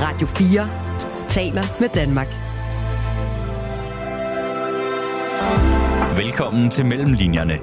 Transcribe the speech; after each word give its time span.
Radio 0.00 0.26
4 0.26 0.68
taler 1.28 1.62
med 1.80 1.88
Danmark. 1.88 2.26
Velkommen 6.18 6.70
til 6.70 6.86
Mellemlinjerne. 6.86 7.58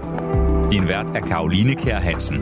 Din 0.72 0.88
vært 0.88 1.10
er 1.16 1.20
Karoline 1.20 1.76
Kær 1.76 2.00
Hansen. 2.00 2.42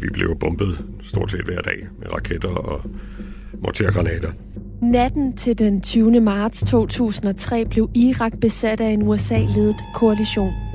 Vi 0.00 0.08
blev 0.12 0.38
bombet 0.40 0.84
stort 1.02 1.30
set 1.30 1.44
hver 1.44 1.60
dag 1.60 1.88
med 1.98 2.12
raketter 2.14 2.54
og 2.54 2.80
mortergranater. 3.62 4.32
Natten 4.82 5.36
til 5.36 5.58
den 5.58 5.80
20. 5.80 6.20
marts 6.20 6.64
2003 6.66 7.64
blev 7.64 7.90
Irak 7.94 8.32
besat 8.40 8.80
af 8.80 8.90
en 8.90 9.02
USA-ledet 9.02 9.76
koalition. 9.94 10.67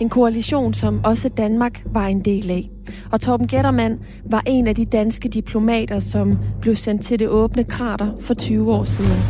En 0.00 0.08
koalition, 0.08 0.74
som 0.74 1.00
også 1.04 1.28
Danmark 1.28 1.82
var 1.86 2.06
en 2.06 2.24
del 2.24 2.50
af. 2.50 2.70
Og 3.12 3.20
Torben 3.20 3.46
Gettermann 3.46 3.98
var 4.24 4.42
en 4.46 4.66
af 4.66 4.74
de 4.74 4.84
danske 4.84 5.28
diplomater, 5.28 6.00
som 6.00 6.38
blev 6.60 6.76
sendt 6.76 7.02
til 7.04 7.18
det 7.18 7.28
åbne 7.28 7.64
krater 7.64 8.12
for 8.20 8.34
20 8.34 8.72
år 8.72 8.84
siden. 8.84 9.20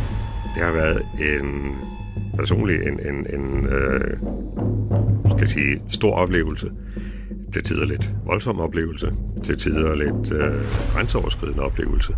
Det 0.55 0.63
har 0.63 0.71
været 0.71 1.01
en 1.19 1.75
personlig 2.37 2.75
en, 2.75 2.99
en, 3.13 3.39
en 3.39 3.65
øh, 3.65 4.17
skal 5.25 5.39
jeg 5.39 5.49
sige, 5.49 5.81
stor 5.89 6.11
oplevelse. 6.11 6.71
Til 7.53 7.63
tider 7.63 7.85
lidt 7.85 8.13
voldsom 8.25 8.59
oplevelse. 8.59 9.13
Til 9.43 9.57
tider 9.57 9.95
lidt 9.95 10.31
øh, 10.31 10.61
grænseoverskridende 10.93 11.63
oplevelse. 11.63 12.13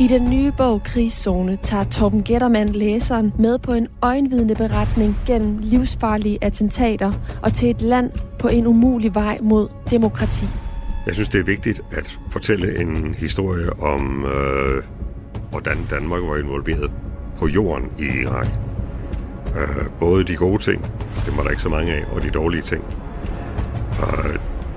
I 0.00 0.06
den 0.06 0.30
nye 0.30 0.52
bog 0.56 0.82
Krigszone 0.82 1.56
tager 1.62 1.84
Torben 1.84 2.24
Gettermann 2.24 2.68
læseren 2.68 3.32
med 3.38 3.58
på 3.58 3.72
en 3.72 3.88
øjenvidende 4.02 4.54
beretning 4.54 5.16
gennem 5.26 5.58
livsfarlige 5.58 6.38
attentater 6.42 7.12
og 7.42 7.54
til 7.54 7.70
et 7.70 7.82
land 7.82 8.10
på 8.38 8.48
en 8.48 8.66
umulig 8.66 9.14
vej 9.14 9.38
mod 9.42 9.68
demokrati. 9.90 10.46
Jeg 11.06 11.14
synes, 11.14 11.28
det 11.28 11.40
er 11.40 11.44
vigtigt 11.44 11.80
at 11.92 12.20
fortælle 12.30 12.80
en 12.80 13.14
historie 13.18 13.72
om, 13.82 14.24
øh, 14.24 14.82
hvordan 15.50 15.76
Danmark 15.90 16.22
var 16.22 16.36
involveret 16.36 16.90
på 17.38 17.46
jorden 17.46 17.90
i 17.98 18.22
Irak. 18.22 18.48
Øh, 19.56 19.86
både 20.00 20.24
de 20.24 20.36
gode 20.36 20.62
ting, 20.62 20.82
det 21.26 21.36
var 21.36 21.42
der 21.42 21.50
ikke 21.50 21.62
så 21.62 21.68
mange 21.68 21.92
af, 21.92 22.04
og 22.12 22.22
de 22.22 22.30
dårlige 22.30 22.62
ting. 22.62 22.84
Øh, 24.00 24.36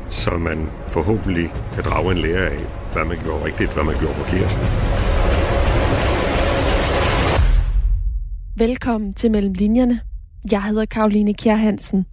så 0.09 0.31
man 0.37 0.69
forhåbentlig 0.87 1.53
kan 1.73 1.83
drage 1.83 2.11
en 2.11 2.17
lære 2.17 2.49
af, 2.49 2.59
hvad 2.93 3.05
man 3.05 3.17
gjorde 3.23 3.45
rigtigt, 3.45 3.73
hvad 3.73 3.83
man 3.83 3.95
gjorde 3.99 4.13
forkert. 4.13 5.08
Velkommen 8.59 9.13
til 9.13 9.31
Mellem 9.31 9.53
Linjerne. 9.53 10.01
Jeg 10.51 10.63
hedder 10.63 10.85
Karoline 10.85 11.33
Kjær 11.33 11.55
Hansen. 11.55 12.05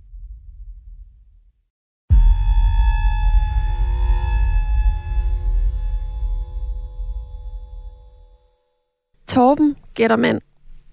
Torben 9.29 9.77
Gættermand, 9.95 10.41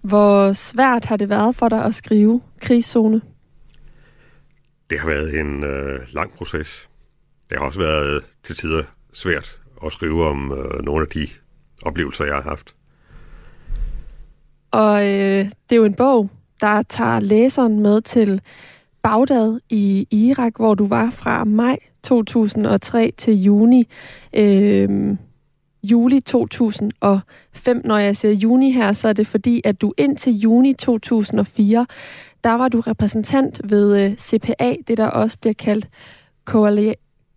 hvor 0.02 0.54
svært 0.54 1.06
har 1.06 1.18
det 1.18 1.30
været 1.30 1.56
for 1.56 1.70
dig 1.70 1.86
at 1.86 1.96
skrive 1.96 2.42
krigszone? 2.62 3.22
Det 4.90 5.00
har 5.00 5.08
været 5.08 5.40
en 5.40 5.64
øh, 5.64 6.00
lang 6.10 6.34
proces. 6.34 6.90
Det 7.50 7.58
har 7.58 7.66
også 7.66 7.80
været 7.80 8.24
til 8.44 8.56
tider 8.56 8.84
svært 9.14 9.62
at 9.86 9.92
skrive 9.92 10.28
om 10.28 10.52
øh, 10.52 10.86
nogle 10.86 11.02
af 11.02 11.08
de 11.08 11.28
oplevelser, 11.86 12.26
jeg 12.26 12.36
har 12.36 12.42
haft. 12.42 12.76
Og 14.74 15.06
øh, 15.06 15.46
det 15.46 15.72
er 15.72 15.76
jo 15.76 15.86
en 15.86 15.94
bog, 15.94 16.30
der 16.62 16.82
tager 16.82 17.20
læseren 17.20 17.80
med 17.80 18.02
til 18.02 18.42
Bagdad 19.02 19.60
i 19.70 20.08
Irak, 20.12 20.54
hvor 20.56 20.76
du 20.76 20.88
var 20.88 21.10
fra 21.12 21.44
maj 21.44 21.78
2003 22.04 23.14
til 23.18 23.44
juni. 23.44 23.88
Øh, 24.34 25.18
juli 25.84 26.20
2005. 26.20 27.82
Når 27.84 27.98
jeg 27.98 28.18
siger 28.18 28.34
juni 28.34 28.72
her, 28.72 28.94
så 28.94 29.08
er 29.08 29.14
det 29.14 29.28
fordi, 29.28 29.62
at 29.66 29.82
du 29.82 29.94
indtil 29.98 30.34
juni 30.34 30.74
2004, 30.74 31.86
der 32.44 32.54
var 32.54 32.68
du 32.68 32.80
repræsentant 32.80 33.62
ved 33.64 34.06
øh, 34.06 34.18
CPA, 34.18 34.76
det 34.88 34.98
der 34.98 35.08
også 35.08 35.38
bliver 35.42 35.54
kaldt 35.54 35.88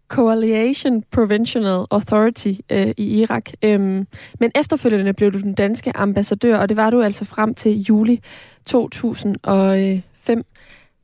Coalition 0.08 1.02
Provincial 1.10 1.86
Authority 1.90 2.52
øh, 2.70 2.94
i 2.96 3.20
Irak. 3.20 3.50
Øhm, 3.62 4.06
men 4.40 4.50
efterfølgende 4.54 5.12
blev 5.12 5.32
du 5.32 5.38
den 5.38 5.54
danske 5.54 5.96
ambassadør, 5.96 6.58
og 6.58 6.68
det 6.68 6.76
var 6.76 6.90
du 6.90 7.02
altså 7.02 7.24
frem 7.24 7.54
til 7.54 7.82
juli 7.82 8.22
2005. 8.64 10.44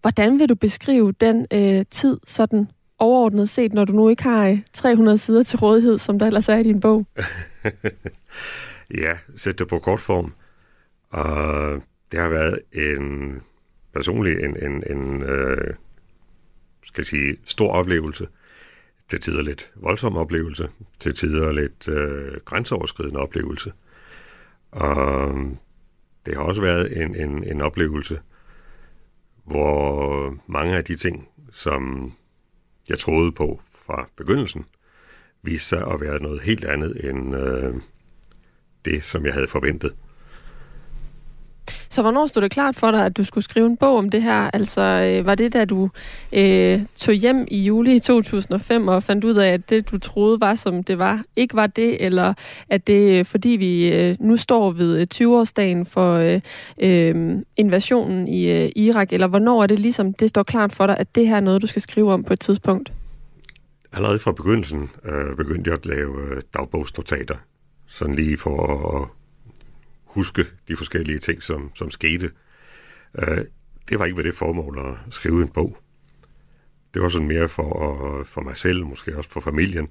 Hvordan 0.00 0.38
vil 0.38 0.48
du 0.48 0.54
beskrive 0.54 1.12
den 1.12 1.46
øh, 1.50 1.84
tid 1.90 2.20
sådan 2.26 2.68
overordnet 2.98 3.48
set, 3.48 3.72
når 3.72 3.84
du 3.84 3.92
nu 3.92 4.08
ikke 4.08 4.22
har 4.22 4.48
øh, 4.48 4.58
300 4.72 5.18
sider 5.18 5.42
til 5.42 5.58
rådighed, 5.58 5.98
som 5.98 6.18
der 6.18 6.26
ellers 6.26 6.48
er 6.48 6.56
i 6.56 6.62
din 6.62 6.80
bog? 6.80 7.06
ja, 9.02 9.18
sæt 9.36 9.58
det 9.58 9.68
på 9.68 9.78
kort 9.78 10.00
form. 10.00 10.32
Og 11.10 11.82
det 12.12 12.20
har 12.20 12.28
været 12.28 12.58
en 12.74 13.40
personlig, 13.94 14.44
en, 14.44 14.56
en, 14.64 14.82
en 14.90 15.22
øh, 15.22 15.74
skal 16.82 17.00
jeg 17.00 17.06
sige, 17.06 17.36
stor 17.44 17.72
oplevelse 17.72 18.26
til 19.08 19.20
tider 19.20 19.42
lidt 19.42 19.72
voldsom 19.76 20.16
oplevelse, 20.16 20.68
til 20.98 21.14
tider 21.14 21.52
lidt 21.52 21.88
øh, 21.88 22.40
grænseoverskridende 22.44 23.20
oplevelse. 23.20 23.72
Og 24.70 25.34
det 26.26 26.36
har 26.36 26.42
også 26.42 26.62
været 26.62 27.02
en, 27.02 27.16
en, 27.16 27.44
en 27.44 27.60
oplevelse, 27.60 28.20
hvor 29.44 30.36
mange 30.46 30.76
af 30.76 30.84
de 30.84 30.96
ting, 30.96 31.28
som 31.52 32.12
jeg 32.88 32.98
troede 32.98 33.32
på 33.32 33.60
fra 33.74 34.08
begyndelsen, 34.16 34.64
viste 35.42 35.68
sig 35.68 35.86
at 35.92 36.00
være 36.00 36.22
noget 36.22 36.40
helt 36.40 36.64
andet 36.64 37.10
end 37.10 37.36
øh, 37.36 37.74
det, 38.84 39.04
som 39.04 39.26
jeg 39.26 39.34
havde 39.34 39.48
forventet. 39.48 39.94
Så 41.88 42.02
hvornår 42.02 42.26
stod 42.26 42.42
det 42.42 42.50
klart 42.50 42.76
for 42.76 42.90
dig, 42.90 43.06
at 43.06 43.16
du 43.16 43.24
skulle 43.24 43.44
skrive 43.44 43.66
en 43.66 43.76
bog 43.76 43.96
om 43.98 44.10
det 44.10 44.22
her? 44.22 44.50
Altså, 44.52 44.80
øh, 44.80 45.26
var 45.26 45.34
det 45.34 45.52
da 45.52 45.64
du 45.64 45.90
øh, 46.32 46.80
tog 46.96 47.14
hjem 47.14 47.46
i 47.50 47.62
juli 47.62 47.98
2005 47.98 48.88
og 48.88 49.02
fandt 49.02 49.24
ud 49.24 49.34
af, 49.34 49.52
at 49.52 49.70
det, 49.70 49.90
du 49.90 49.98
troede 49.98 50.40
var, 50.40 50.54
som 50.54 50.84
det 50.84 50.98
var, 50.98 51.24
ikke 51.36 51.54
var 51.54 51.66
det? 51.66 52.04
Eller 52.04 52.34
at 52.68 52.86
det, 52.86 53.18
øh, 53.18 53.24
fordi 53.24 53.48
vi 53.48 53.92
øh, 53.92 54.16
nu 54.20 54.36
står 54.36 54.70
ved 54.70 55.00
øh, 55.00 55.06
20-årsdagen 55.14 55.84
for 55.84 56.14
øh, 56.14 56.40
øh, 56.78 57.36
invasionen 57.56 58.28
i 58.28 58.50
øh, 58.50 58.70
Irak? 58.76 59.12
Eller 59.12 59.26
hvornår 59.26 59.62
er 59.62 59.66
det 59.66 59.78
ligesom, 59.78 60.12
det 60.12 60.28
står 60.28 60.42
klart 60.42 60.72
for 60.72 60.86
dig, 60.86 60.96
at 60.98 61.14
det 61.14 61.28
her 61.28 61.36
er 61.36 61.40
noget, 61.40 61.62
du 61.62 61.66
skal 61.66 61.82
skrive 61.82 62.12
om 62.12 62.24
på 62.24 62.32
et 62.32 62.40
tidspunkt? 62.40 62.92
Allerede 63.92 64.18
fra 64.18 64.32
begyndelsen 64.32 64.90
øh, 65.04 65.36
begyndte 65.36 65.70
jeg 65.70 65.78
at 65.78 65.86
lave 65.86 66.30
øh, 66.30 66.42
dagbogsnotater. 66.54 67.36
Sådan 67.86 68.14
lige 68.14 68.36
for 68.36 68.56
at 68.96 69.08
huske 70.14 70.44
de 70.68 70.76
forskellige 70.76 71.18
ting, 71.18 71.42
som, 71.42 71.70
som 71.74 71.90
skete. 71.90 72.30
Øh, 73.18 73.38
det 73.88 73.98
var 73.98 74.04
ikke 74.04 74.16
med 74.16 74.24
det 74.24 74.34
formål 74.34 74.78
at 74.78 75.14
skrive 75.14 75.42
en 75.42 75.48
bog. 75.48 75.78
Det 76.94 77.02
var 77.02 77.08
sådan 77.08 77.28
mere 77.28 77.48
for, 77.48 78.24
for 78.24 78.40
mig 78.40 78.56
selv, 78.56 78.86
måske 78.86 79.16
også 79.16 79.30
for 79.30 79.40
familien. 79.40 79.88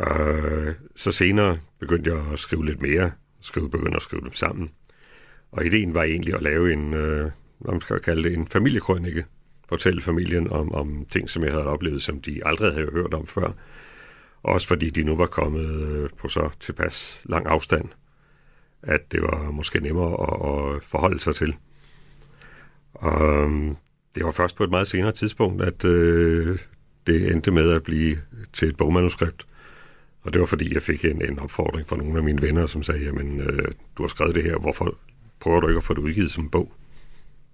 Øh, 0.00 0.74
så 0.96 1.12
senere 1.12 1.58
begyndte 1.80 2.10
jeg 2.10 2.32
at 2.32 2.38
skrive 2.38 2.66
lidt 2.66 2.82
mere, 2.82 3.10
skrive, 3.40 3.70
begyndte 3.70 3.96
at 3.96 4.02
skrive 4.02 4.22
dem 4.22 4.32
sammen. 4.32 4.70
Og 5.52 5.66
ideen 5.66 5.94
var 5.94 6.02
egentlig 6.02 6.34
at 6.34 6.42
lave 6.42 6.72
en, 6.72 6.94
øh, 6.94 7.30
man 7.60 7.80
skal 7.80 8.00
kalde 8.00 8.28
det 8.28 8.38
en 8.38 8.48
familiekrønike, 8.48 9.24
fortælle 9.68 10.02
familien 10.02 10.50
om, 10.50 10.72
om 10.72 11.06
ting, 11.10 11.30
som 11.30 11.44
jeg 11.44 11.52
havde 11.52 11.66
oplevet, 11.66 12.02
som 12.02 12.20
de 12.20 12.40
aldrig 12.46 12.72
havde 12.72 12.90
hørt 12.92 13.14
om 13.14 13.26
før. 13.26 13.52
Også 14.42 14.68
fordi 14.68 14.90
de 14.90 15.04
nu 15.04 15.16
var 15.16 15.26
kommet 15.26 15.92
øh, 15.92 16.10
på 16.18 16.28
så 16.28 16.50
tilpas 16.60 17.22
lang 17.24 17.46
afstand 17.46 17.88
at 18.82 19.12
det 19.12 19.22
var 19.22 19.50
måske 19.50 19.80
nemmere 19.80 20.12
at, 20.12 20.74
at 20.76 20.82
forholde 20.84 21.20
sig 21.20 21.34
til. 21.34 21.54
Og 22.94 23.44
øhm, 23.44 23.76
det 24.14 24.24
var 24.24 24.30
først 24.30 24.56
på 24.56 24.64
et 24.64 24.70
meget 24.70 24.88
senere 24.88 25.12
tidspunkt, 25.12 25.62
at 25.62 25.84
øh, 25.84 26.58
det 27.06 27.32
endte 27.32 27.50
med 27.50 27.72
at 27.72 27.82
blive 27.82 28.16
til 28.52 28.68
et 28.68 28.76
bogmanuskript. 28.76 29.46
Og 30.22 30.32
det 30.32 30.40
var 30.40 30.46
fordi, 30.46 30.74
jeg 30.74 30.82
fik 30.82 31.04
en, 31.04 31.24
en 31.30 31.38
opfordring 31.38 31.88
fra 31.88 31.96
nogle 31.96 32.18
af 32.18 32.24
mine 32.24 32.42
venner, 32.42 32.66
som 32.66 32.82
sagde, 32.82 33.04
jamen, 33.04 33.40
øh, 33.40 33.64
du 33.98 34.02
har 34.02 34.08
skrevet 34.08 34.34
det 34.34 34.42
her, 34.42 34.58
hvorfor 34.58 34.94
prøver 35.40 35.60
du 35.60 35.68
ikke 35.68 35.78
at 35.78 35.84
få 35.84 35.94
det 35.94 36.00
udgivet 36.00 36.30
som 36.30 36.50
bog? 36.50 36.72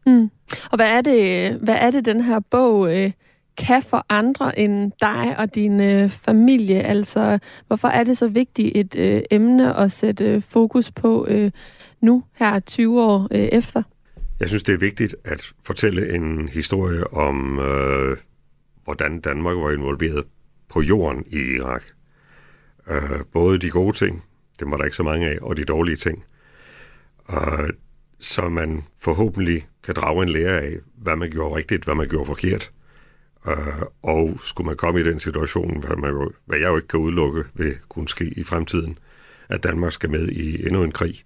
Mm. 0.07 0.31
Og 0.71 0.77
hvad 0.77 0.91
er 0.91 1.01
det, 1.01 1.53
hvad 1.61 1.75
er 1.75 1.91
det 1.91 2.05
den 2.05 2.21
her 2.21 2.41
bog 2.41 2.97
øh, 2.97 3.11
kan 3.59 3.83
for 3.83 4.07
andre 4.09 4.59
end 4.59 4.93
dig 5.01 5.35
og 5.39 5.55
din 5.55 5.81
øh, 5.81 6.11
familie? 6.11 6.83
Altså, 6.83 7.39
hvorfor 7.67 7.89
er 7.89 8.05
det 8.05 8.19
så 8.19 8.29
vigtigt 8.29 8.73
et 8.77 8.97
øh, 8.97 9.23
emne 9.31 9.77
at 9.77 9.93
sætte 9.93 10.25
øh, 10.25 10.43
fokus 10.43 10.91
på 10.91 11.27
øh, 11.29 11.51
nu, 12.01 12.25
her 12.35 12.61
20 12.61 13.03
år 13.03 13.29
øh, 13.31 13.41
efter? 13.41 13.83
Jeg 14.41 14.49
synes, 14.49 14.63
det 14.63 14.75
er 14.75 14.79
vigtigt 14.79 15.17
at 15.25 15.53
fortælle 15.63 16.15
en 16.15 16.49
historie 16.49 17.07
om, 17.13 17.59
øh, 17.59 18.17
hvordan 18.85 19.21
Danmark 19.21 19.57
var 19.57 19.71
involveret 19.71 20.25
på 20.69 20.83
jorden 20.83 21.25
i 21.27 21.57
Irak. 21.57 21.83
Øh, 22.91 23.21
både 23.33 23.59
de 23.59 23.71
gode 23.71 23.97
ting, 23.97 24.25
det 24.61 24.71
var 24.71 24.77
der 24.77 24.85
ikke 24.85 24.97
så 24.97 25.03
mange 25.03 25.29
af, 25.29 25.39
og 25.43 25.57
de 25.57 25.65
dårlige 25.65 25.97
ting. 25.97 26.25
Øh, 27.31 27.71
så 28.21 28.49
man 28.49 28.85
forhåbentlig 29.01 29.67
kan 29.85 29.95
drage 29.95 30.23
en 30.23 30.29
lære 30.29 30.61
af, 30.61 30.75
hvad 30.97 31.17
man 31.17 31.31
gjorde 31.31 31.57
rigtigt, 31.57 31.85
hvad 31.85 31.95
man 31.95 32.09
gjorde 32.09 32.27
forkert 32.27 32.73
Øh, 33.49 33.83
og 34.03 34.41
skulle 34.43 34.67
man 34.67 34.77
komme 34.77 35.01
i 35.01 35.05
den 35.05 35.21
situation, 35.21 35.81
hvad, 35.81 35.97
man 35.97 36.11
jo, 36.11 36.33
hvad 36.47 36.59
jeg 36.59 36.69
jo 36.69 36.77
ikke 36.77 36.89
kan 36.89 37.01
udelukke, 37.01 37.45
vil 37.55 37.75
kunne 37.89 38.09
ske 38.09 38.25
i 38.37 38.45
fremtiden, 38.45 38.99
at 39.49 39.63
Danmark 39.63 39.93
skal 39.93 40.11
med 40.11 40.29
i 40.29 40.67
endnu 40.67 40.83
en 40.83 40.93
krig, 40.93 41.23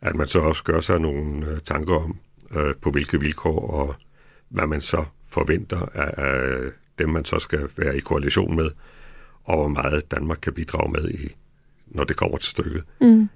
at 0.00 0.16
man 0.16 0.26
så 0.26 0.38
også 0.38 0.64
gør 0.64 0.80
sig 0.80 1.00
nogle 1.00 1.46
øh, 1.46 1.60
tanker 1.60 1.94
om, 1.94 2.18
øh, 2.56 2.74
på 2.80 2.90
hvilke 2.90 3.20
vilkår 3.20 3.70
og 3.70 3.94
hvad 4.48 4.66
man 4.66 4.80
så 4.80 5.04
forventer 5.28 5.80
af, 5.94 6.24
af 6.24 6.70
dem, 6.98 7.08
man 7.08 7.24
så 7.24 7.38
skal 7.38 7.68
være 7.76 7.96
i 7.96 8.00
koalition 8.00 8.56
med, 8.56 8.70
og 9.44 9.56
hvor 9.56 9.68
meget 9.68 10.10
Danmark 10.10 10.38
kan 10.42 10.52
bidrage 10.52 10.92
med, 10.92 11.10
i, 11.10 11.34
når 11.86 12.04
det 12.04 12.16
kommer 12.16 12.36
til 12.36 12.50
stykket. 12.50 12.84
Mm. 13.00 13.28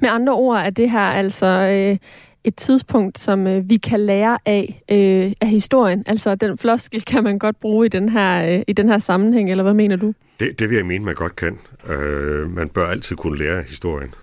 Med 0.00 0.08
andre 0.08 0.32
ord 0.32 0.58
er 0.58 0.70
det 0.70 0.90
her 0.90 1.00
altså 1.00 1.46
øh, 1.46 1.96
et 2.44 2.54
tidspunkt, 2.56 3.18
som 3.18 3.46
øh, 3.46 3.68
vi 3.70 3.76
kan 3.76 4.00
lære 4.00 4.38
af 4.46 4.82
øh, 4.90 5.32
af 5.40 5.48
historien. 5.48 6.02
Altså 6.06 6.34
den 6.34 6.58
floskel 6.58 7.02
kan 7.02 7.24
man 7.24 7.38
godt 7.38 7.60
bruge 7.60 7.86
i 7.86 7.88
den 7.88 8.08
her, 8.08 8.56
øh, 8.56 8.62
i 8.68 8.72
den 8.72 8.88
her 8.88 8.98
sammenhæng, 8.98 9.50
eller 9.50 9.62
hvad 9.64 9.74
mener 9.74 9.96
du? 9.96 10.12
Det, 10.40 10.58
det 10.58 10.68
vil 10.70 10.76
jeg 10.76 10.86
mene, 10.86 11.04
man 11.04 11.14
godt 11.14 11.36
kan. 11.36 11.58
Øh, 11.90 12.50
man 12.50 12.68
bør 12.68 12.86
altid 12.86 13.16
kunne 13.16 13.38
lære 13.38 13.58
af 13.58 13.64
historien. 13.64 14.14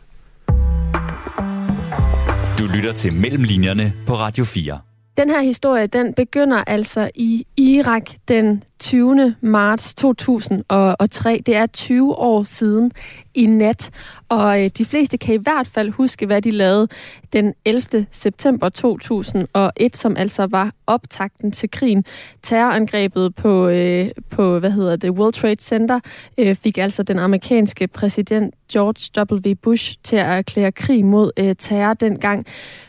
Du 2.60 2.66
lytter 2.76 2.94
til 2.96 3.14
Mellemlinjerne 3.14 3.94
på 4.08 4.14
Radio 4.14 4.44
4. 4.44 4.80
Den 5.18 5.30
her 5.30 5.42
historie, 5.42 5.88
den 5.88 6.14
begynder 6.14 6.64
altså 6.68 7.10
i 7.16 7.48
Irak 7.58 8.10
den 8.28 8.64
20. 8.80 9.36
marts 9.42 9.94
2003. 9.94 11.44
Det 11.46 11.56
er 11.56 11.66
20 11.66 12.16
år 12.16 12.44
siden 12.44 12.92
i 13.34 13.46
nat, 13.46 13.92
og 14.30 14.64
øh, 14.64 14.70
de 14.78 14.86
fleste 14.86 15.18
kan 15.18 15.36
i 15.36 15.38
hvert 15.38 15.68
fald 15.68 15.90
huske, 15.90 16.26
hvad 16.26 16.42
de 16.42 16.52
lavede 16.52 16.88
den 17.34 17.54
11. 17.66 18.06
september 18.12 18.70
2001, 18.70 19.98
som 19.98 20.18
altså 20.18 20.48
var 20.48 20.72
optakten 20.88 21.52
til 21.52 21.72
krigen. 21.72 22.06
Terrorangrebet 22.42 23.36
på, 23.36 23.68
øh, 23.68 24.10
på 24.30 24.60
hvad 24.60 24.72
hedder 24.72 24.96
det, 24.96 25.10
World 25.10 25.34
Trade 25.34 25.62
Center 25.62 26.00
øh, 26.38 26.56
fik 26.56 26.78
altså 26.78 27.04
den 27.04 27.20
amerikanske 27.20 27.88
præsident 27.88 28.54
George 28.72 29.36
W. 29.36 29.56
Bush 29.62 29.96
til 30.04 30.16
at 30.16 30.26
erklære 30.26 30.72
krig 30.72 31.06
mod 31.06 31.32
øh, 31.38 31.56
terror 31.60 31.94
dengang. 31.94 32.46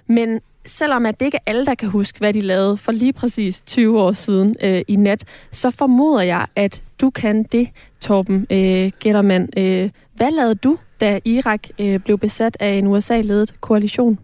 Men 0.06 0.40
selvom 0.66 1.06
at 1.06 1.20
det 1.20 1.26
ikke 1.26 1.36
er 1.36 1.50
alle, 1.50 1.66
der 1.66 1.74
kan 1.74 1.88
huske, 1.88 2.18
hvad 2.18 2.32
de 2.32 2.40
lavede 2.40 2.76
for 2.76 2.92
lige 2.92 3.12
præcis 3.12 3.62
20 3.62 4.00
år 4.00 4.12
siden 4.12 4.56
øh, 4.62 4.82
i 4.88 4.96
nat, 4.96 5.24
så 5.50 5.70
formoder 5.70 6.22
jeg, 6.22 6.46
at 6.56 6.82
du 7.00 7.10
kan 7.10 7.42
det, 7.42 7.68
Torben 8.00 8.46
øh, 8.50 8.90
Gettermann. 9.00 9.48
Øh, 9.56 9.90
hvad 10.14 10.30
lavede 10.30 10.54
du, 10.54 10.78
da 11.00 11.20
Irak 11.24 11.68
øh, 11.80 12.00
blev 12.00 12.18
besat 12.18 12.56
af 12.60 12.72
en 12.72 12.86
USA-ledet 12.86 13.54
koalition? 13.60 14.18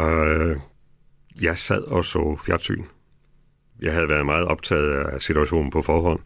Øh, 0.00 0.56
jeg 1.42 1.58
sad 1.58 1.82
og 1.82 2.04
så 2.04 2.38
fjernsyn. 2.46 2.84
Jeg 3.82 3.92
havde 3.92 4.08
været 4.08 4.26
meget 4.26 4.46
optaget 4.46 4.92
af 4.92 5.22
situationen 5.22 5.70
på 5.70 5.82
forhånd. 5.82 6.20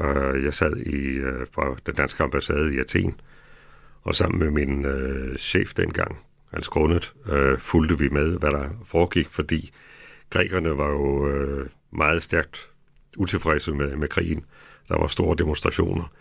Øh, 0.00 0.44
jeg 0.44 0.54
sad 0.54 0.76
i, 0.76 0.96
øh, 0.96 1.46
fra 1.52 1.76
den 1.86 1.94
danske 1.94 2.22
ambassade 2.22 2.74
i 2.74 2.78
Athen, 2.78 3.14
og 4.02 4.14
sammen 4.14 4.38
med 4.38 4.50
min 4.50 4.84
øh, 4.84 5.36
chef 5.36 5.74
dengang, 5.74 6.18
Hans 6.54 6.68
Grundet, 6.68 7.12
øh, 7.32 7.58
fulgte 7.58 7.98
vi 7.98 8.08
med, 8.08 8.38
hvad 8.38 8.50
der 8.50 8.68
foregik, 8.84 9.28
fordi 9.28 9.70
grækerne 10.30 10.78
var 10.78 10.90
jo 10.90 11.28
øh, 11.28 11.66
meget 11.90 12.22
stærkt 12.22 12.70
utilfredse 13.18 13.72
med, 13.72 13.96
med 13.96 14.08
krigen. 14.08 14.44
Der 14.88 14.98
var 14.98 15.06
store 15.06 15.36
demonstrationer, 15.36 16.12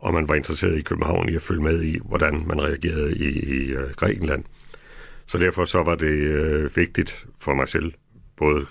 og 0.00 0.14
man 0.14 0.28
var 0.28 0.34
interesseret 0.34 0.78
i 0.78 0.82
København 0.82 1.28
i 1.28 1.36
at 1.36 1.42
følge 1.42 1.62
med 1.62 1.82
i, 1.82 1.98
hvordan 2.04 2.44
man 2.46 2.62
reagerede 2.62 3.14
i, 3.16 3.54
i 3.54 3.72
øh, 3.72 3.90
Grækenland. 3.96 4.44
Så 5.26 5.38
derfor 5.38 5.64
så 5.64 5.82
var 5.82 5.94
det 5.94 6.14
øh, 6.14 6.76
vigtigt 6.76 7.26
for 7.38 7.54
mig 7.54 7.68
selv, 7.68 7.92
både 8.36 8.66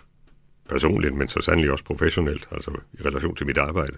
personligt, 0.69 1.15
men 1.15 1.29
så 1.29 1.41
sandelig 1.41 1.71
også 1.71 1.83
professionelt, 1.83 2.47
altså 2.51 2.71
i 2.93 3.01
relation 3.05 3.35
til 3.35 3.47
mit 3.47 3.57
arbejde, 3.57 3.97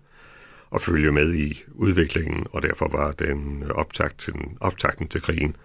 at 0.76 0.82
følge 0.82 1.12
med 1.12 1.34
i 1.34 1.64
udviklingen, 1.74 2.46
og 2.52 2.62
derfor 2.62 2.88
var 2.88 3.12
den 3.12 3.64
optakt 3.72 4.20
til, 4.20 4.34
optakten 4.60 5.08
til 5.08 5.22
krigen 5.22 5.56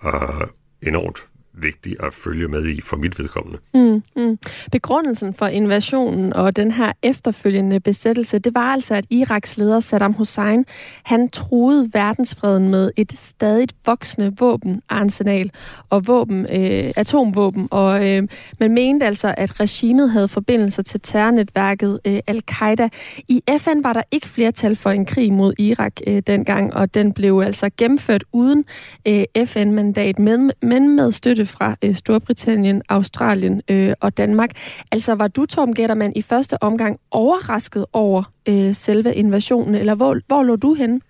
og 0.00 0.48
enormt 0.82 1.29
vigtig 1.52 1.96
at 2.02 2.14
følge 2.14 2.48
med 2.48 2.66
i 2.66 2.80
for 2.80 2.96
mit 2.96 3.18
vedkommende. 3.18 3.58
Mm, 3.74 4.02
mm. 4.16 4.38
Begrundelsen 4.72 5.34
for 5.34 5.46
invasionen 5.46 6.32
og 6.32 6.56
den 6.56 6.70
her 6.70 6.92
efterfølgende 7.02 7.80
besættelse, 7.80 8.38
det 8.38 8.54
var 8.54 8.72
altså, 8.72 8.94
at 8.94 9.04
Iraks 9.10 9.56
leder 9.56 9.80
Saddam 9.80 10.12
Hussein, 10.12 10.64
han 11.02 11.28
truede 11.28 11.90
verdensfreden 11.92 12.68
med 12.68 12.90
et 12.96 13.12
stadigt 13.16 13.74
voksende 13.86 14.32
våbenarsenal 14.38 15.50
og 15.90 16.06
våben, 16.06 16.40
øh, 16.40 16.92
atomvåben, 16.96 17.68
og 17.70 18.08
øh, 18.08 18.22
man 18.60 18.74
mente 18.74 19.06
altså, 19.06 19.34
at 19.36 19.60
regimet 19.60 20.10
havde 20.10 20.28
forbindelser 20.28 20.82
til 20.82 21.00
terrornetværket 21.00 22.00
øh, 22.04 22.20
Al-Qaida. 22.26 22.88
I 23.28 23.42
FN 23.58 23.84
var 23.84 23.92
der 23.92 24.02
ikke 24.10 24.28
flertal 24.28 24.76
for 24.76 24.90
en 24.90 25.04
krig 25.04 25.32
mod 25.32 25.52
Irak 25.58 25.92
øh, 26.06 26.22
dengang, 26.26 26.74
og 26.74 26.94
den 26.94 27.12
blev 27.12 27.42
altså 27.44 27.70
gennemført 27.76 28.24
uden 28.32 28.64
øh, 29.08 29.24
FN-mandat, 29.46 30.18
men, 30.18 30.52
men 30.62 30.96
med 30.96 31.12
støtte 31.12 31.39
fra 31.46 31.76
øh, 31.82 31.94
Storbritannien, 31.94 32.82
Australien 32.88 33.62
øh, 33.68 33.92
og 34.00 34.16
Danmark. 34.16 34.50
Altså 34.92 35.14
var 35.14 35.28
du, 35.28 35.46
Tom 35.46 35.74
Gettermann, 35.74 36.12
i 36.16 36.22
første 36.22 36.62
omgang 36.62 37.00
overrasket 37.10 37.86
over 37.92 38.32
øh, 38.48 38.74
selve 38.74 39.14
invasionen, 39.14 39.74
eller 39.74 39.94
hvor, 39.94 40.18
hvor 40.26 40.42
lå 40.42 40.56
du 40.56 40.74
henne? 40.74 41.00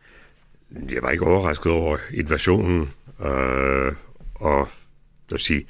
Jeg 0.91 1.03
var 1.03 1.11
ikke 1.11 1.27
overrasket 1.27 1.73
over 1.73 1.97
invasionen, 2.15 2.81
øh, 3.21 3.93
og 4.35 4.69
det 5.25 5.31
vil 5.31 5.41
sige, 5.41 5.65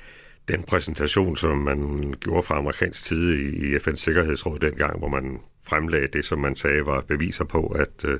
den 0.49 0.63
præsentation, 0.63 1.37
som 1.37 1.59
man 1.59 2.15
gjorde 2.21 2.43
fra 2.43 2.59
amerikansk 2.59 3.05
side 3.05 3.43
i, 3.43 3.47
i 3.47 3.77
FN's 3.77 3.97
Sikkerhedsråd 3.97 4.59
dengang, 4.59 4.99
hvor 4.99 5.09
man 5.09 5.39
fremlagde 5.69 6.09
det, 6.13 6.25
som 6.25 6.39
man 6.39 6.57
sagde 6.57 6.87
var 6.87 7.05
beviser 7.09 7.45
på, 7.45 7.67
at 7.67 8.05
øh, 8.05 8.19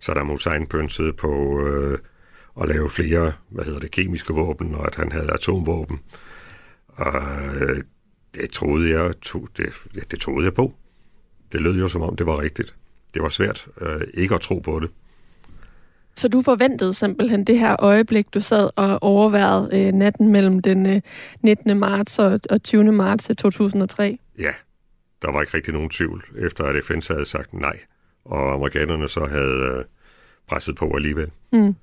Saddam 0.00 0.26
Hussein 0.26 0.66
pønsede 0.66 1.12
på 1.12 1.62
øh, 1.66 1.98
at 2.62 2.68
lave 2.68 2.90
flere, 2.90 3.32
hvad 3.48 3.64
hedder 3.64 3.80
det, 3.80 3.90
kemiske 3.90 4.32
våben, 4.32 4.74
og 4.74 4.86
at 4.86 4.94
han 4.94 5.12
havde 5.12 5.32
atomvåben. 5.32 6.00
Og 6.88 7.22
øh, 7.60 7.82
det 8.34 8.50
troede 8.50 8.90
jeg, 8.90 9.20
to, 9.20 9.46
det, 9.56 9.66
det 10.10 10.20
troede 10.20 10.44
jeg 10.44 10.54
på. 10.54 10.74
Det 11.52 11.62
lød 11.62 11.78
jo 11.78 11.88
som 11.88 12.02
om, 12.02 12.16
det 12.16 12.26
var 12.26 12.40
rigtigt. 12.40 12.74
Det 13.14 13.22
var 13.22 13.28
svært 13.28 13.68
øh, 13.80 14.00
ikke 14.14 14.34
at 14.34 14.40
tro 14.40 14.58
på 14.58 14.80
det. 14.80 14.90
Så 16.16 16.28
du 16.28 16.42
forventede 16.42 16.94
simpelthen 16.94 17.44
det 17.44 17.58
her 17.58 17.76
øjeblik, 17.78 18.34
du 18.34 18.40
sad 18.40 18.70
og 18.76 19.02
overvejede 19.02 19.68
øh, 19.72 19.92
natten 19.92 20.32
mellem 20.32 20.62
den 20.62 20.86
øh, 20.86 21.00
19. 21.42 21.78
marts 21.78 22.18
og, 22.18 22.40
og 22.50 22.62
20. 22.62 22.92
marts 22.92 23.30
2003? 23.38 24.18
Ja, 24.38 24.52
der 25.22 25.32
var 25.32 25.40
ikke 25.40 25.54
rigtig 25.54 25.74
nogen 25.74 25.90
tvivl, 25.90 26.24
efter 26.38 26.64
at 26.64 26.84
FN 26.84 27.12
havde 27.12 27.26
sagt 27.26 27.54
nej, 27.54 27.78
og 28.24 28.52
amerikanerne 28.52 29.08
så 29.08 29.24
havde 29.24 29.78
øh, 29.78 29.84
presset 30.48 30.76
på 30.76 30.92
alligevel. 30.96 31.30
Mm. 31.52 31.74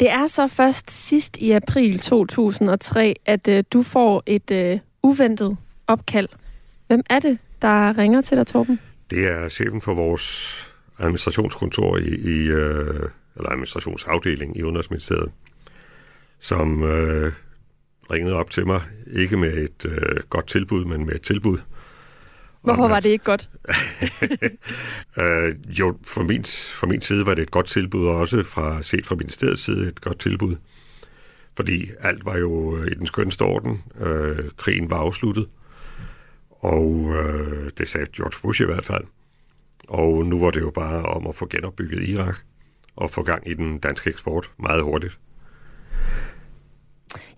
Det 0.00 0.10
er 0.10 0.26
så 0.26 0.48
først 0.48 0.90
sidst 0.90 1.36
i 1.36 1.50
april 1.50 1.98
2003, 1.98 3.14
at 3.26 3.48
øh, 3.48 3.64
du 3.72 3.82
får 3.82 4.22
et 4.26 4.50
øh, 4.50 4.78
uventet 5.02 5.56
opkald. 5.86 6.28
Hvem 6.86 7.02
er 7.10 7.18
det, 7.18 7.38
der 7.62 7.98
ringer 7.98 8.20
til 8.20 8.36
dig, 8.36 8.46
Torben? 8.46 8.80
Det 9.10 9.26
er 9.26 9.48
chefen 9.48 9.80
for 9.80 9.94
vores 9.94 10.56
administrationskontor 10.98 11.96
i, 11.96 12.14
i 12.24 12.48
øh, 12.48 13.08
eller 13.36 13.50
administrationsafdeling 13.50 14.56
i 14.56 14.62
Udenrigsministeriet, 14.62 15.32
som 16.40 16.82
øh, 16.82 17.32
ringede 18.10 18.34
op 18.34 18.50
til 18.50 18.66
mig, 18.66 18.80
ikke 19.16 19.36
med 19.36 19.52
et 19.52 19.86
øh, 19.86 20.16
godt 20.30 20.46
tilbud, 20.46 20.84
men 20.84 21.06
med 21.06 21.14
et 21.14 21.22
tilbud 21.22 21.58
Hvorfor 22.64 22.88
var 22.88 23.00
det 23.00 23.08
ikke 23.08 23.24
godt? 23.24 23.48
øh, 25.20 25.54
jo, 25.68 25.96
fra 26.06 26.22
min, 26.22 26.44
fra 26.44 26.86
min 26.86 27.00
side 27.00 27.26
var 27.26 27.34
det 27.34 27.42
et 27.42 27.50
godt 27.50 27.66
tilbud, 27.66 28.06
og 28.06 28.16
også 28.16 28.42
fra, 28.42 28.82
set 28.82 29.06
fra 29.06 29.14
ministeriets 29.14 29.62
side 29.62 29.88
et 29.88 30.00
godt 30.00 30.18
tilbud. 30.18 30.56
Fordi 31.56 31.86
alt 32.00 32.24
var 32.24 32.36
jo 32.36 32.76
i 32.84 32.94
den 32.94 33.06
skønste 33.06 33.42
orden. 33.42 33.82
Øh, 34.00 34.38
krigen 34.56 34.90
var 34.90 34.96
afsluttet. 34.96 35.48
Og 36.50 37.10
øh, 37.10 37.70
det 37.78 37.88
sagde 37.88 38.06
George 38.16 38.38
Bush 38.42 38.62
i 38.62 38.64
hvert 38.64 38.84
fald. 38.84 39.04
Og 39.88 40.26
nu 40.26 40.40
var 40.40 40.50
det 40.50 40.60
jo 40.60 40.70
bare 40.70 41.02
om 41.02 41.26
at 41.26 41.34
få 41.34 41.46
genopbygget 41.46 42.08
Irak 42.08 42.36
og 42.96 43.10
få 43.10 43.22
gang 43.22 43.50
i 43.50 43.54
den 43.54 43.78
danske 43.78 44.10
eksport 44.10 44.50
meget 44.58 44.82
hurtigt. 44.82 45.18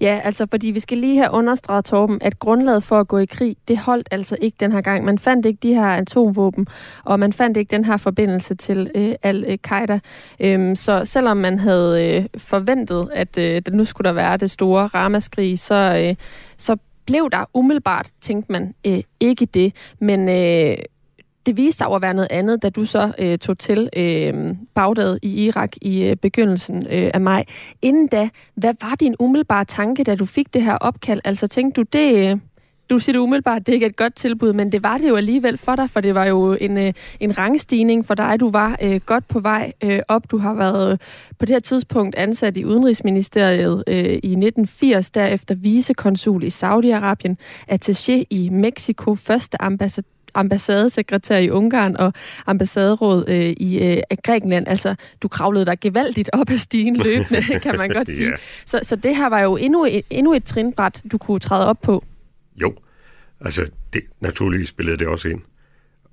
Ja, 0.00 0.20
altså 0.24 0.46
fordi 0.50 0.70
vi 0.70 0.80
skal 0.80 0.98
lige 0.98 1.16
have 1.18 1.30
understreget, 1.30 1.84
Torben, 1.84 2.18
at 2.20 2.38
grundlaget 2.38 2.82
for 2.82 3.00
at 3.00 3.08
gå 3.08 3.18
i 3.18 3.24
krig, 3.24 3.56
det 3.68 3.78
holdt 3.78 4.08
altså 4.10 4.36
ikke 4.40 4.56
den 4.60 4.72
her 4.72 4.80
gang. 4.80 5.04
Man 5.04 5.18
fandt 5.18 5.46
ikke 5.46 5.58
de 5.62 5.74
her 5.74 5.86
atomvåben, 5.86 6.66
og 7.04 7.20
man 7.20 7.32
fandt 7.32 7.56
ikke 7.56 7.70
den 7.70 7.84
her 7.84 7.96
forbindelse 7.96 8.54
til 8.54 8.90
øh, 8.94 9.14
al-Qaida. 9.22 9.98
Øhm, 10.40 10.74
så 10.74 11.04
selvom 11.04 11.36
man 11.36 11.58
havde 11.58 12.16
øh, 12.16 12.26
forventet, 12.38 13.08
at 13.12 13.38
øh, 13.38 13.62
nu 13.72 13.84
skulle 13.84 14.08
der 14.08 14.14
være 14.14 14.36
det 14.36 14.50
store 14.50 14.86
ramaskrig, 14.86 15.58
så, 15.58 16.04
øh, 16.08 16.14
så 16.58 16.76
blev 17.06 17.30
der 17.32 17.44
umiddelbart, 17.54 18.10
tænkte 18.20 18.52
man, 18.52 18.74
øh, 18.86 19.00
ikke 19.20 19.46
det. 19.46 19.72
Men 20.00 20.28
øh, 20.28 20.76
det 21.46 21.56
viste 21.56 21.78
sig 21.78 21.86
at 21.94 22.02
være 22.02 22.14
noget 22.14 22.28
andet, 22.30 22.62
da 22.62 22.70
du 22.70 22.84
så 22.84 23.12
øh, 23.18 23.38
tog 23.38 23.58
til 23.58 23.88
øh, 23.96 24.54
Bagdad 24.74 25.18
i 25.22 25.44
Irak 25.44 25.72
i 25.82 26.04
øh, 26.04 26.16
begyndelsen 26.16 26.86
øh, 26.90 27.10
af 27.14 27.20
maj. 27.20 27.44
Inden 27.82 28.06
da, 28.06 28.28
hvad 28.54 28.74
var 28.80 28.94
din 29.00 29.14
umiddelbare 29.18 29.64
tanke, 29.64 30.04
da 30.04 30.14
du 30.14 30.26
fik 30.26 30.54
det 30.54 30.62
her 30.62 30.76
opkald? 30.76 31.20
Altså 31.24 31.46
tænkte 31.46 31.80
du, 31.80 31.86
det, 31.92 32.30
øh, 32.30 32.38
du 32.90 32.98
siger 32.98 33.12
det 33.12 33.20
umiddelbart, 33.20 33.58
det 33.58 33.66
det 33.66 33.72
ikke 33.72 33.84
er 33.84 33.90
et 33.90 33.96
godt 33.96 34.14
tilbud, 34.14 34.52
men 34.52 34.72
det 34.72 34.82
var 34.82 34.98
det 34.98 35.08
jo 35.08 35.16
alligevel 35.16 35.58
for 35.58 35.76
dig, 35.76 35.90
for 35.90 36.00
det 36.00 36.14
var 36.14 36.24
jo 36.24 36.56
en, 36.60 36.78
øh, 36.78 36.92
en 37.20 37.38
rangstigning 37.38 38.06
for 38.06 38.14
dig. 38.14 38.40
Du 38.40 38.50
var 38.50 38.76
øh, 38.82 39.00
godt 39.06 39.28
på 39.28 39.40
vej 39.40 39.72
øh, 39.84 40.00
op. 40.08 40.30
Du 40.30 40.38
har 40.38 40.54
været 40.54 40.92
øh, 40.92 40.98
på 41.38 41.46
det 41.46 41.54
her 41.54 41.60
tidspunkt 41.60 42.14
ansat 42.14 42.56
i 42.56 42.64
Udenrigsministeriet 42.64 43.84
øh, 43.86 44.04
i 44.04 44.14
1980, 44.14 45.10
derefter 45.10 45.54
vicekonsul 45.54 46.42
i 46.42 46.48
Saudi-Arabien, 46.48 47.34
attaché 47.72 48.24
i 48.30 48.48
Mexico, 48.52 49.14
første 49.14 49.62
ambassadør 49.62 50.15
ambassadesekretær 50.36 51.38
i 51.38 51.50
Ungarn 51.50 51.96
og 51.96 52.12
ambassaderåd 52.46 53.24
øh, 53.28 53.54
i 53.56 53.78
øh, 53.78 54.02
Grækenland. 54.24 54.68
Altså, 54.68 54.94
du 55.22 55.28
kravlede 55.28 55.66
dig 55.66 55.80
gevaldigt 55.80 56.30
op 56.32 56.50
ad 56.50 56.58
stigen 56.58 56.96
løbende, 57.06 57.60
kan 57.62 57.76
man 57.78 57.88
godt 57.88 58.08
sige. 58.08 58.28
yeah. 58.28 58.38
så, 58.66 58.80
så 58.82 58.96
det 58.96 59.16
her 59.16 59.28
var 59.28 59.40
jo 59.40 59.56
endnu 59.56 59.84
et, 59.84 60.04
endnu 60.10 60.34
et 60.34 60.44
trinbræt, 60.44 61.02
du 61.12 61.18
kunne 61.18 61.38
træde 61.38 61.66
op 61.66 61.80
på. 61.82 62.04
Jo, 62.60 62.74
altså 63.40 63.70
det, 63.92 64.02
naturligvis 64.20 64.68
spillede 64.68 64.96
det 64.96 65.06
også 65.06 65.28
ind. 65.28 65.40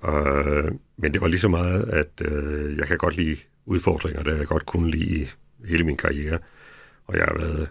Uh, 0.08 0.72
men 0.96 1.12
det 1.12 1.20
var 1.20 1.28
lige 1.28 1.40
så 1.40 1.48
meget, 1.48 1.82
at 1.82 2.22
uh, 2.32 2.76
jeg 2.78 2.86
kan 2.86 2.98
godt 2.98 3.16
lide 3.16 3.36
udfordringer, 3.66 4.22
der 4.22 4.36
jeg 4.36 4.46
godt 4.46 4.66
kunne 4.66 4.90
lide 4.90 5.26
hele 5.68 5.84
min 5.84 5.96
karriere. 5.96 6.38
Og 7.06 7.16
jeg 7.16 7.24
har 7.24 7.34
været, 7.38 7.68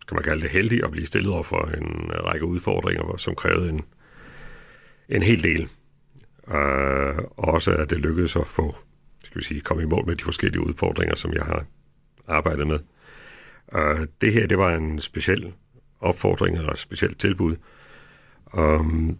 skal 0.00 0.14
man 0.14 0.24
kalde 0.24 0.42
det, 0.42 0.50
heldig 0.50 0.84
at 0.84 0.90
blive 0.90 1.06
stillet 1.06 1.32
over 1.32 1.42
for 1.42 1.70
en 1.76 2.10
række 2.14 2.44
udfordringer, 2.44 3.16
som 3.16 3.34
krævede 3.34 3.68
en, 3.68 3.80
en 5.08 5.22
hel 5.22 5.42
del. 5.42 5.68
Øh, 6.48 7.18
også 7.36 7.70
at 7.70 7.90
det 7.90 7.98
lykkedes 7.98 8.36
at 8.36 8.46
få, 8.46 8.76
skal 9.24 9.40
vi 9.40 9.44
sige, 9.44 9.60
komme 9.60 9.82
i 9.82 9.86
mål 9.86 10.06
med 10.06 10.16
de 10.16 10.24
forskellige 10.24 10.66
udfordringer, 10.66 11.16
som 11.16 11.32
jeg 11.32 11.44
har 11.44 11.64
arbejdet 12.28 12.66
med. 12.66 12.78
Øh, 13.74 14.06
det 14.20 14.32
her, 14.32 14.46
det 14.46 14.58
var 14.58 14.76
en 14.76 15.00
speciel 15.00 15.52
opfordring 16.00 16.56
eller 16.56 16.72
et 16.72 16.78
specielt 16.78 17.18
tilbud. 17.18 17.56
Um, 18.52 19.18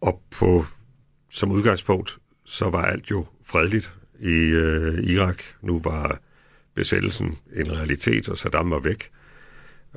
og 0.00 0.22
på, 0.38 0.64
som 1.30 1.52
udgangspunkt, 1.52 2.18
så 2.44 2.70
var 2.70 2.84
alt 2.84 3.10
jo 3.10 3.26
fredeligt 3.44 3.94
i 4.20 4.34
øh, 4.34 4.98
Irak. 4.98 5.42
Nu 5.62 5.80
var 5.84 6.20
besættelsen 6.74 7.38
en 7.54 7.72
realitet, 7.72 8.28
og 8.28 8.38
Saddam 8.38 8.70
var 8.70 8.78
væk. 8.78 9.10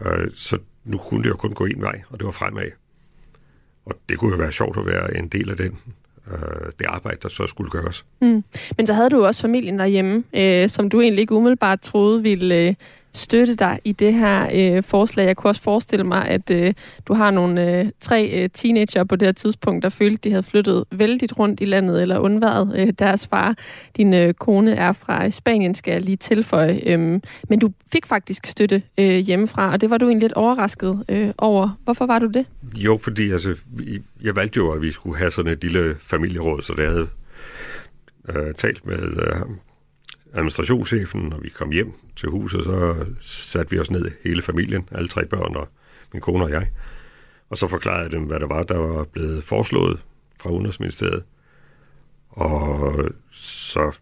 Øh, 0.02 0.32
så 0.34 0.60
nu 0.84 0.98
kunne 0.98 1.24
det 1.24 1.30
jo 1.30 1.36
kun 1.36 1.54
gå 1.54 1.66
en 1.66 1.82
vej, 1.82 2.02
og 2.10 2.20
det 2.20 2.26
var 2.26 2.32
fremad. 2.32 2.72
Og 3.86 4.02
det 4.10 4.18
kunne 4.18 4.32
jo 4.32 4.38
være 4.38 4.52
sjovt 4.52 4.78
at 4.78 4.86
være 4.86 5.18
en 5.18 5.28
del 5.28 5.50
af 5.50 5.58
den 5.58 5.80
øh, 6.28 6.72
det 6.80 6.86
arbejde, 6.86 7.18
der 7.24 7.30
så 7.30 7.48
skulle 7.48 7.70
gøres. 7.70 8.06
Mm. 8.22 8.44
Men 8.78 8.88
så 8.88 8.94
havde 8.94 9.10
du 9.10 9.26
også 9.26 9.42
familien 9.42 9.80
derhjemme, 9.80 10.24
øh, 10.34 10.70
som 10.70 10.90
du 10.90 11.02
egentlig 11.02 11.22
ikke 11.22 11.36
umiddelbart 11.36 11.82
troede 11.82 12.22
ville 12.22 12.56
øh, 12.56 12.74
støtte 13.14 13.56
dig 13.56 13.80
i 13.84 13.92
det 13.92 14.14
her 14.14 14.50
øh, 14.54 14.84
forslag. 14.84 15.26
Jeg 15.26 15.38
kunne 15.38 15.52
også 15.52 15.62
forestille 15.62 16.04
mig, 16.04 16.28
at 16.28 16.50
øh, 16.50 16.74
du 17.08 17.14
har 17.14 17.32
nogle 17.32 17.80
øh, 17.80 17.86
tre 18.02 18.30
øh, 18.34 18.50
teenager 18.54 19.04
på 19.04 19.16
det 19.16 19.28
her 19.28 19.34
tidspunkt, 19.34 19.84
der 19.84 19.90
følte, 19.90 20.18
de 20.24 20.30
havde 20.30 20.44
flyttet 20.44 20.84
vældigt 20.92 21.40
rundt 21.40 21.62
i 21.62 21.66
landet 21.66 22.02
eller 22.02 22.20
undværet 22.20 22.74
øh, 22.76 22.94
deres 23.00 23.28
far. 23.28 23.56
Din 23.98 24.14
øh, 24.14 24.34
kone 24.34 24.76
er 24.76 24.92
fra 24.92 25.30
Spanien, 25.30 25.76
skal 25.76 25.92
jeg 25.92 26.02
lige 26.02 26.18
tilføje. 26.18 26.82
Øh, 26.86 27.20
men 27.50 27.60
du 27.60 27.72
fik 27.92 28.06
faktisk 28.06 28.46
støtte 28.46 28.82
øh, 28.98 29.18
hjemmefra, 29.18 29.72
og 29.72 29.82
det 29.82 29.90
var 29.90 29.98
du 29.98 30.06
egentlig 30.06 30.22
lidt 30.22 30.34
overrasket 30.34 31.04
øh, 31.10 31.30
over. 31.38 31.80
Hvorfor 31.84 32.06
var 32.06 32.20
du 32.20 32.28
det? 32.28 32.46
Jo, 32.78 33.00
fordi 33.04 33.32
altså, 33.32 33.56
jeg 34.24 34.36
valgte 34.36 34.58
jo, 34.58 34.72
at 34.72 34.82
vi 34.82 34.92
skulle 34.92 35.18
have 35.18 35.32
sådan 35.32 35.52
et 35.52 35.64
lille 35.64 35.96
familieråd, 36.02 36.62
så 36.62 36.74
det 36.78 36.88
havde 36.88 37.08
øh, 38.30 38.54
talt 38.54 38.86
med 38.86 38.98
øh, 38.98 39.42
administrationschefen, 40.34 41.22
når 41.22 41.40
vi 41.40 41.50
kom 41.50 41.72
hjem 41.72 41.94
til 42.16 42.30
huset, 42.30 42.64
så 42.64 43.06
satte 43.22 43.72
vi 43.72 43.80
os 43.80 43.92
ned, 43.92 44.12
hele 44.24 44.42
familien, 44.42 44.90
alle 44.92 45.08
tre 45.08 45.26
børn 45.26 45.56
og 45.56 45.68
min 46.14 46.22
kone 46.22 46.44
og 46.44 46.52
jeg. 46.52 46.72
Og 47.50 47.58
så 47.58 47.68
forklarede 47.68 48.04
jeg 48.04 48.12
dem, 48.12 48.24
hvad 48.24 48.40
der 48.40 48.48
var, 48.48 48.64
der 48.64 48.78
var 48.78 49.04
blevet 49.04 49.44
foreslået 49.44 50.04
fra 50.42 50.50
Udenrigsministeriet. 50.50 51.24
Og 52.30 52.96
så 53.32 54.00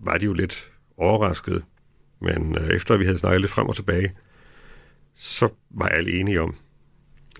var 0.00 0.18
de 0.18 0.24
jo 0.24 0.32
lidt 0.32 0.70
overrasket, 0.96 1.64
men 2.20 2.58
øh, 2.58 2.68
efter 2.68 2.96
vi 2.96 3.04
havde 3.04 3.18
snakket 3.18 3.40
lidt 3.40 3.52
frem 3.52 3.66
og 3.66 3.76
tilbage, 3.76 4.12
så 5.14 5.48
var 5.70 5.86
alle 5.86 6.20
enige 6.20 6.40
om, 6.40 6.54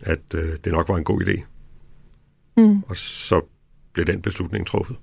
at 0.03 0.35
øh, 0.35 0.57
det 0.65 0.73
nok 0.73 0.89
var 0.89 0.97
en 0.97 1.05
god 1.05 1.23
idé. 1.23 1.43
Mm. 2.57 2.83
Og 2.83 2.97
så 2.97 3.41
blev 3.93 4.07
den 4.07 4.23
beslutning 4.23 4.67
truffet. 4.67 4.97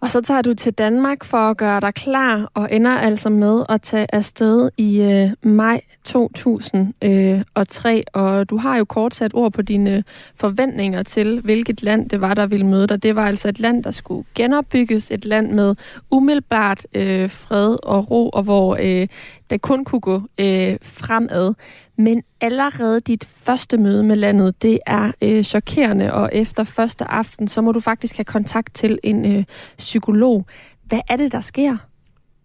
Og 0.00 0.10
så 0.10 0.20
tager 0.20 0.42
du 0.42 0.54
til 0.54 0.72
Danmark 0.72 1.24
for 1.24 1.38
at 1.38 1.56
gøre 1.56 1.80
dig 1.80 1.94
klar, 1.94 2.50
og 2.54 2.68
ender 2.72 2.90
altså 2.90 3.30
med 3.30 3.64
at 3.68 3.82
tage 3.82 4.14
afsted 4.14 4.70
i 4.76 5.02
øh, 5.02 5.30
maj 5.42 5.80
2003. 6.04 7.96
Øh, 7.96 8.04
og 8.12 8.50
du 8.50 8.56
har 8.56 8.76
jo 8.76 8.84
kort 8.84 9.14
sat 9.14 9.34
ord 9.34 9.52
på 9.52 9.62
dine 9.62 9.96
øh, 9.96 10.02
forventninger 10.36 11.02
til, 11.02 11.40
hvilket 11.40 11.82
land 11.82 12.10
det 12.10 12.20
var, 12.20 12.34
der 12.34 12.46
ville 12.46 12.66
møde 12.66 12.86
dig. 12.86 13.02
Det 13.02 13.16
var 13.16 13.26
altså 13.26 13.48
et 13.48 13.60
land, 13.60 13.84
der 13.84 13.90
skulle 13.90 14.24
genopbygges, 14.34 15.10
et 15.10 15.24
land 15.24 15.52
med 15.52 15.74
umiddelbart 16.10 16.86
øh, 16.94 17.30
fred 17.30 17.76
og 17.82 18.10
ro, 18.10 18.28
og 18.28 18.42
hvor 18.42 18.78
øh, 18.80 19.08
der 19.50 19.58
kun 19.58 19.84
kunne 19.84 20.00
gå 20.00 20.22
øh, 20.40 20.76
fremad. 20.82 21.54
Men 21.96 22.22
allerede 22.40 23.00
dit 23.00 23.24
første 23.24 23.76
møde 23.76 24.02
med 24.02 24.16
landet, 24.16 24.62
det 24.62 24.78
er 24.86 25.12
øh, 25.22 25.44
chokerende, 25.44 26.12
og 26.12 26.30
efter 26.32 26.64
første 26.64 27.04
aften, 27.04 27.48
så 27.48 27.62
må 27.62 27.72
du 27.72 27.80
faktisk 27.80 28.16
have 28.16 28.24
kontakt 28.24 28.74
til 28.74 28.98
en 29.02 29.36
øh, 29.36 29.44
psykolog. 29.78 30.46
Hvad 30.84 31.00
er 31.08 31.16
det, 31.16 31.32
der 31.32 31.40
sker? 31.40 31.76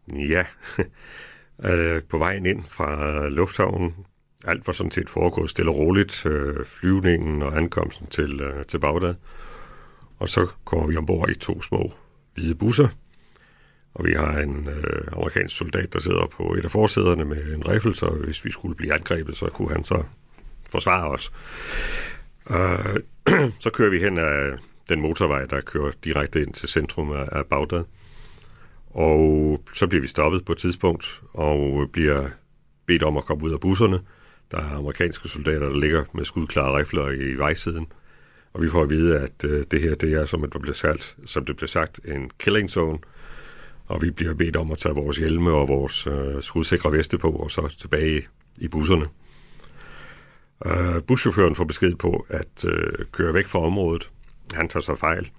Ja, 0.08 0.44
på 2.10 2.18
vejen 2.18 2.46
ind 2.46 2.64
fra 2.64 3.30
lufthavnen, 3.30 3.96
alt 4.46 4.68
var 4.68 4.74
sådan 4.74 4.92
set 4.92 5.10
foregået 5.10 5.50
stille 5.50 5.72
og 5.72 5.78
roligt, 5.78 6.26
øh, 6.26 6.66
flyvningen 6.66 7.44
og 7.44 7.58
ankomsten 7.58 8.08
til, 8.08 8.42
øh, 8.42 8.66
til 8.66 8.80
Bagdad. 8.80 9.16
Og 10.20 10.30
så 10.30 10.48
kommer 10.66 10.88
vi 10.88 10.98
ombord 10.98 11.30
i 11.30 11.36
to 11.36 11.62
små 11.62 11.92
hvide 12.34 12.56
busser, 12.56 12.88
og 13.96 14.06
vi 14.06 14.14
har 14.14 14.40
en 14.40 14.68
øh, 14.68 15.08
amerikansk 15.12 15.58
soldat, 15.58 15.94
der 15.94 16.00
sidder 16.00 16.28
på 16.28 16.54
et 16.54 16.66
af 16.66 16.72
forsæderne 16.72 17.26
med 17.26 17.54
en 17.54 17.68
riffel, 17.68 17.96
så 17.96 18.10
hvis 18.10 18.46
vi 18.46 18.52
skulle 18.52 18.76
blive 18.76 18.94
angrebet, 18.94 19.38
så 19.38 19.46
kunne 19.46 19.70
han 19.70 19.84
så 19.84 20.04
forsvare 20.70 21.10
os. 21.10 21.32
Øh, 22.52 23.00
så 23.64 23.70
kører 23.70 23.90
vi 23.90 24.00
hen 24.00 24.18
ad 24.18 24.58
den 24.90 25.02
motorvej, 25.02 25.46
der 25.46 25.62
kører 25.62 25.92
direkte 26.04 26.42
ind 26.42 26.54
til 26.54 26.70
centrum 26.70 27.12
af, 27.12 27.30
af 27.32 27.46
Bagdad. 27.46 27.84
Og 28.88 29.62
så 29.74 29.88
bliver 29.88 30.02
vi 30.02 30.08
stoppet 30.08 30.46
på 30.46 30.52
et 30.52 30.58
tidspunkt, 30.58 31.22
og 31.34 31.90
bliver 31.94 32.30
bedt 32.86 33.04
om 33.04 33.18
at 33.18 33.26
komme 33.26 33.44
ud 33.44 33.54
af 33.54 33.60
busserne. 33.60 34.00
Der 34.52 34.58
er 34.58 34.78
amerikanske 34.78 35.30
soldater, 35.30 35.70
der 35.70 35.80
ligger 35.80 36.04
med 36.14 36.26
skudklare 36.26 36.78
rifler 36.78 37.10
i 37.10 37.34
vejsiden. 37.34 37.88
Og 38.54 38.62
vi 38.62 38.70
får 38.70 38.82
at 38.82 38.90
vide, 38.90 39.20
at 39.20 39.44
øh, 39.44 39.66
det 39.72 39.82
her 39.82 39.96
det 39.96 40.14
er, 40.14 40.26
som 40.26 40.42
det 40.52 40.62
bliver 40.62 40.76
sagt, 40.76 41.18
som 41.26 41.46
det 41.46 41.56
bliver 41.56 41.68
sagt, 41.68 42.00
en 42.06 42.32
killing 42.40 42.70
zone– 42.70 43.00
og 43.88 44.02
vi 44.02 44.12
bliver 44.12 44.34
bedt 44.34 44.56
om 44.56 44.72
at 44.72 44.78
tage 44.78 44.96
vores 44.96 45.18
hjelme 45.18 45.52
og 45.52 45.68
vores 45.68 46.08
øh, 46.08 46.42
skudsikre 46.42 46.92
veste 46.92 47.18
på, 47.18 47.30
og 47.30 47.52
så 47.52 47.76
tilbage 47.80 48.28
i 48.62 48.68
busserne. 48.68 49.06
Øh, 50.66 51.04
buschaufføren 51.08 51.56
får 51.56 51.64
besked 51.64 51.96
på 51.96 52.26
at 52.30 52.66
øh, 52.66 53.06
køre 53.12 53.34
væk 53.34 53.48
fra 53.48 53.60
området. 53.60 54.10
Han 54.54 54.70
tager 54.70 54.82
sig 54.82 54.98
fejl 54.98 55.32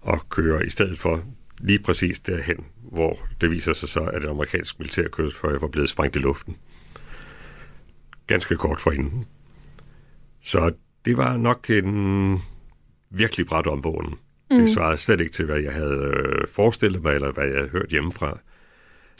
og 0.00 0.28
kører 0.28 0.62
i 0.62 0.70
stedet 0.70 0.98
for 0.98 1.22
lige 1.60 1.78
præcis 1.78 2.20
derhen, 2.20 2.64
hvor 2.92 3.18
det 3.40 3.50
viser 3.50 3.72
sig 3.72 3.88
så, 3.88 4.00
at 4.00 4.24
et 4.24 4.28
amerikansk 4.28 4.78
militærkøretøj 4.78 5.58
var 5.58 5.68
blevet 5.68 5.90
sprængt 5.90 6.16
i 6.16 6.18
luften. 6.18 6.56
Ganske 8.26 8.56
kort 8.56 8.80
forinden. 8.80 9.24
Så 10.42 10.72
det 11.04 11.16
var 11.16 11.36
nok 11.36 11.70
en 11.70 12.42
virkelig 13.10 13.46
bræt 13.46 13.66
omvågning. 13.66 14.18
Mm. 14.50 14.56
Det 14.56 14.70
svarede 14.70 14.96
slet 14.96 15.20
ikke 15.20 15.32
til, 15.32 15.44
hvad 15.44 15.60
jeg 15.60 15.72
havde 15.72 16.12
øh, 16.16 16.48
forestillet 16.48 17.02
mig, 17.02 17.14
eller 17.14 17.32
hvad 17.32 17.44
jeg 17.46 17.56
havde 17.56 17.68
hørt 17.68 17.86
hjemmefra. 17.90 18.38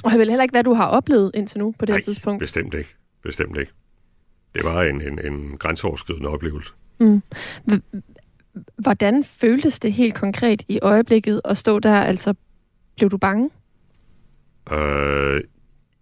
Og 0.05 0.11
det 0.11 0.19
vil 0.19 0.29
heller 0.29 0.43
ikke, 0.43 0.53
hvad 0.53 0.65
du 0.65 0.75
har 0.75 0.87
oplevet 0.87 1.31
indtil 1.35 1.59
nu 1.59 1.75
på 1.79 1.85
det 1.87 1.89
Nej, 1.93 1.99
her 1.99 2.05
tidspunkt? 2.05 2.41
bestemt 2.41 2.75
ikke. 2.75 2.95
Bestemt 3.23 3.59
ikke. 3.59 3.73
Det 4.55 4.65
var 4.65 4.83
en, 4.83 5.01
en, 5.01 5.27
en 5.33 5.57
grænseoverskridende 5.59 6.29
oplevelse. 6.29 6.73
Mm. 7.01 7.23
Hvordan 8.79 9.25
føltes 9.25 9.79
det 9.79 9.93
helt 9.93 10.15
konkret 10.15 10.63
i 10.69 10.79
øjeblikket 10.83 11.41
at 11.45 11.59
stå 11.59 11.79
der? 11.79 11.95
Altså, 12.01 12.35
blev 12.97 13.11
du 13.11 13.17
bange? 13.17 13.51
Øh, 14.73 15.41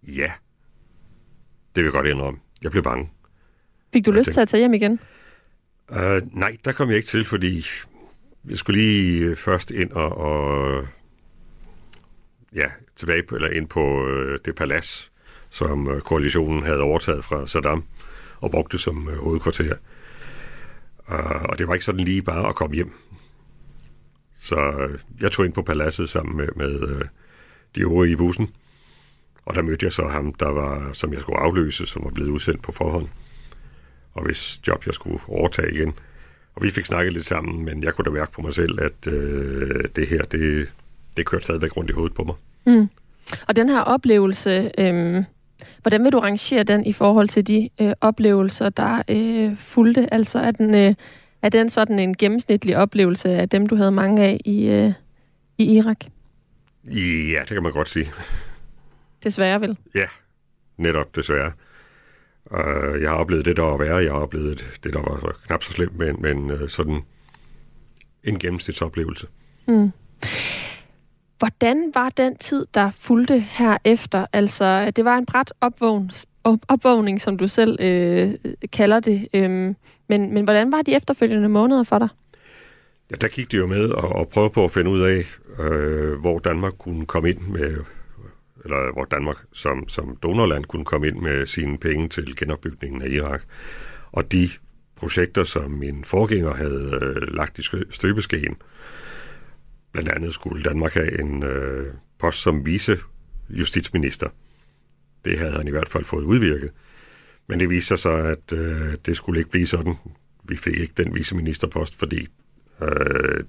ja. 0.07 0.31
Det 1.75 1.83
vil 1.83 1.83
jeg 1.83 1.91
godt 1.91 2.07
indrømme. 2.07 2.39
Jeg 2.61 2.71
blev 2.71 2.83
bange. 2.83 3.09
Fik 3.93 4.05
du 4.05 4.11
jeg 4.11 4.17
lyst 4.17 4.25
tænkte, 4.25 4.33
til 4.35 4.41
at 4.41 4.47
tage 4.47 4.59
hjem 4.61 4.73
igen? 4.73 4.99
Øh, 5.91 6.21
nej, 6.31 6.57
der 6.65 6.71
kom 6.71 6.89
jeg 6.89 6.97
ikke 6.97 7.07
til, 7.07 7.25
fordi 7.25 7.65
jeg 8.49 8.57
skulle 8.57 8.81
lige 8.81 9.25
øh, 9.25 9.35
først 9.35 9.71
ind 9.71 9.91
og, 9.91 10.17
og 10.17 10.87
ja, 12.55 12.67
tilbage 12.95 13.23
på, 13.23 13.35
eller 13.35 13.49
ind 13.49 13.67
på 13.67 14.07
øh, 14.07 14.39
det 14.45 14.55
palads, 14.55 15.11
som 15.49 15.89
øh, 15.89 16.01
koalitionen 16.01 16.63
havde 16.63 16.81
overtaget 16.81 17.25
fra 17.25 17.47
Saddam 17.47 17.83
og 18.41 18.51
brugte 18.51 18.77
som 18.77 19.09
øh, 19.09 19.17
hovedkvarter. 19.17 19.75
Og, 20.97 21.23
og 21.23 21.59
det 21.59 21.67
var 21.67 21.73
ikke 21.73 21.85
sådan 21.85 22.05
lige 22.05 22.21
bare 22.21 22.47
at 22.47 22.55
komme 22.55 22.75
hjem. 22.75 22.91
Så 24.37 24.55
øh, 24.55 24.99
jeg 25.21 25.31
tog 25.31 25.45
ind 25.45 25.53
på 25.53 25.61
paladset 25.61 26.09
sammen 26.09 26.37
med, 26.37 26.47
med 26.55 26.89
øh, 26.89 27.05
de 27.75 27.81
øvrige 27.81 28.13
i 28.13 28.15
bussen. 28.15 28.49
Og 29.45 29.55
der 29.55 29.61
mødte 29.61 29.85
jeg 29.85 29.93
så 29.93 30.07
ham, 30.07 30.33
der 30.33 30.49
var, 30.49 30.93
som 30.93 31.13
jeg 31.13 31.21
skulle 31.21 31.39
afløse, 31.39 31.85
som 31.85 32.03
var 32.03 32.11
blevet 32.11 32.29
udsendt 32.29 32.63
på 32.63 32.71
forhånd. 32.71 33.07
og 34.13 34.25
hvis 34.25 34.61
job 34.67 34.85
jeg 34.85 34.93
skulle 34.93 35.19
overtage 35.27 35.73
igen. 35.73 35.93
Og 36.55 36.63
vi 36.63 36.71
fik 36.71 36.85
snakket 36.85 37.13
lidt 37.13 37.25
sammen, 37.25 37.65
men 37.65 37.83
jeg 37.83 37.93
kunne 37.93 38.05
da 38.05 38.09
mærke 38.09 38.31
på 38.31 38.41
mig 38.41 38.53
selv, 38.53 38.81
at 38.81 39.13
øh, 39.13 39.83
det 39.95 40.07
her, 40.07 40.21
det, 40.21 40.71
det 41.17 41.25
kørte 41.25 41.43
stadigvæk 41.43 41.77
rundt 41.77 41.89
i 41.89 41.93
hovedet 41.93 42.15
på 42.15 42.23
mig. 42.23 42.35
Mm. 42.65 42.89
Og 43.47 43.55
den 43.55 43.69
her 43.69 43.79
oplevelse, 43.81 44.71
øh, 44.77 45.23
hvordan 45.81 46.03
vil 46.03 46.11
du 46.11 46.19
rangere 46.19 46.63
den 46.63 46.85
i 46.85 46.93
forhold 46.93 47.27
til 47.27 47.47
de 47.47 47.69
øh, 47.81 47.93
oplevelser, 48.01 48.69
der 48.69 49.01
øh, 49.09 49.57
fulgte? 49.57 50.13
Altså 50.13 50.39
er 50.39 50.51
den, 50.51 50.75
øh, 50.75 50.95
er 51.41 51.49
den 51.49 51.69
sådan 51.69 51.99
en 51.99 52.17
gennemsnitlig 52.17 52.77
oplevelse 52.77 53.29
af 53.29 53.49
dem, 53.49 53.67
du 53.67 53.75
havde 53.75 53.91
mange 53.91 54.23
af 54.23 54.41
i, 54.45 54.67
øh, 54.67 54.93
i 55.57 55.77
Irak? 55.77 55.97
Ja, 56.85 57.39
det 57.39 57.49
kan 57.49 57.63
man 57.63 57.71
godt 57.71 57.89
sige. 57.89 58.11
Desværre 59.23 59.61
vel? 59.61 59.77
Ja, 59.95 60.05
netop 60.77 61.15
desværre. 61.15 61.51
Uh, 62.51 63.01
jeg 63.01 63.09
har 63.09 63.17
oplevet 63.17 63.45
det, 63.45 63.57
der 63.57 63.63
var 63.63 63.77
værre. 63.77 63.95
Jeg 63.95 64.11
har 64.11 64.19
oplevet 64.19 64.79
det, 64.83 64.93
der 64.93 64.99
var 64.99 65.35
knap 65.47 65.63
så 65.63 65.71
slemt, 65.71 65.97
men, 65.97 66.21
men 66.21 66.51
uh, 66.51 66.67
sådan 66.67 67.01
en 68.23 68.39
gennemsnitsoplevelse. 68.39 69.27
Mm. 69.67 69.91
Hvordan 71.37 71.91
var 71.93 72.09
den 72.09 72.37
tid, 72.37 72.65
der 72.73 72.91
fulgte 72.99 73.39
herefter? 73.39 74.25
Altså, 74.33 74.91
det 74.95 75.05
var 75.05 75.17
en 75.17 75.25
bræt 75.25 75.53
opvågning, 75.61 76.11
opvågning 76.43 77.21
som 77.21 77.37
du 77.37 77.47
selv 77.47 77.81
øh, 77.81 78.33
kalder 78.73 78.99
det. 78.99 79.27
Øhm, 79.33 79.75
men, 80.09 80.33
men 80.33 80.43
hvordan 80.43 80.71
var 80.71 80.81
de 80.81 80.95
efterfølgende 80.95 81.49
måneder 81.49 81.83
for 81.83 81.99
dig? 81.99 82.07
Ja, 83.11 83.15
der 83.15 83.27
gik 83.27 83.51
det 83.51 83.57
jo 83.57 83.67
med 83.67 83.83
at, 83.83 84.21
at 84.21 84.29
prøve 84.29 84.49
på 84.49 84.63
at 84.63 84.71
finde 84.71 84.91
ud 84.91 85.01
af, 85.01 85.25
øh, 85.59 86.19
hvor 86.19 86.39
Danmark 86.39 86.73
kunne 86.77 87.05
komme 87.05 87.29
ind 87.29 87.39
med, 87.39 87.75
eller 88.65 88.93
hvor 88.93 89.05
Danmark 89.05 89.37
som, 89.53 89.87
som 89.87 90.17
donorland 90.23 90.65
kunne 90.65 90.85
komme 90.85 91.07
ind 91.07 91.19
med 91.19 91.45
sine 91.45 91.77
penge 91.77 92.09
til 92.09 92.35
genopbygningen 92.35 93.01
af 93.01 93.09
Irak. 93.09 93.43
Og 94.11 94.31
de 94.31 94.49
projekter, 94.95 95.43
som 95.43 95.71
min 95.71 96.03
forgænger 96.03 96.53
havde 96.53 96.99
øh, 97.01 97.35
lagt 97.35 97.59
i 97.59 97.63
støbeskeen, 97.89 98.55
blandt 99.91 100.09
andet 100.09 100.33
skulle 100.33 100.63
Danmark 100.63 100.93
have 100.93 101.19
en 101.19 101.43
øh, 101.43 101.93
post 102.19 102.41
som 102.41 102.65
vice 102.65 102.97
justitsminister. 103.49 104.29
Det 105.25 105.39
havde 105.39 105.53
han 105.53 105.67
i 105.67 105.71
hvert 105.71 105.89
fald 105.89 106.05
fået 106.05 106.23
udvirket. 106.23 106.71
Men 107.47 107.59
det 107.59 107.69
viste 107.69 107.97
sig 107.97 108.29
at 108.29 108.53
øh, 108.53 108.93
det 109.05 109.17
skulle 109.17 109.39
ikke 109.39 109.51
blive 109.51 109.67
sådan. 109.67 109.95
Vi 110.43 110.55
fik 110.55 110.75
ikke 110.75 110.93
den 110.97 111.15
viceministerpost, 111.15 111.99
fordi 111.99 112.27
øh, 112.81 113.43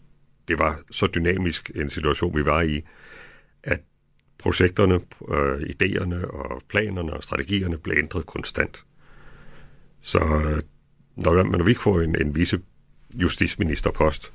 det 0.48 0.58
var 0.58 0.80
så 0.90 1.06
dynamisk 1.06 1.70
en 1.74 1.90
situation, 1.90 2.36
vi 2.36 2.44
var 2.44 2.62
i, 2.62 2.82
projekterne, 4.38 4.94
øh, 5.28 5.60
idéerne 5.60 6.30
og 6.30 6.62
planerne 6.68 7.12
og 7.12 7.24
strategierne 7.24 7.78
blev 7.78 7.98
ændret 7.98 8.26
konstant. 8.26 8.84
Så 10.00 10.18
når, 11.16 11.34
når 11.34 11.44
man 11.44 11.66
vi 11.66 11.70
ikke 11.70 11.82
får 11.82 12.00
en, 12.00 12.20
en 12.20 12.34
vice 12.34 12.60
justitsministerpost, 13.14 14.32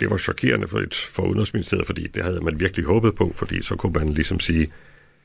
det 0.00 0.10
var 0.10 0.16
chokerende 0.16 0.68
for, 0.68 0.78
et, 0.78 0.94
for 0.94 1.22
Udenrigsministeriet, 1.22 1.86
fordi 1.86 2.06
det 2.06 2.22
havde 2.22 2.40
man 2.40 2.60
virkelig 2.60 2.86
håbet 2.86 3.14
på, 3.14 3.32
fordi 3.32 3.62
så 3.62 3.76
kunne 3.76 3.92
man 3.92 4.12
ligesom 4.12 4.40
sige, 4.40 4.72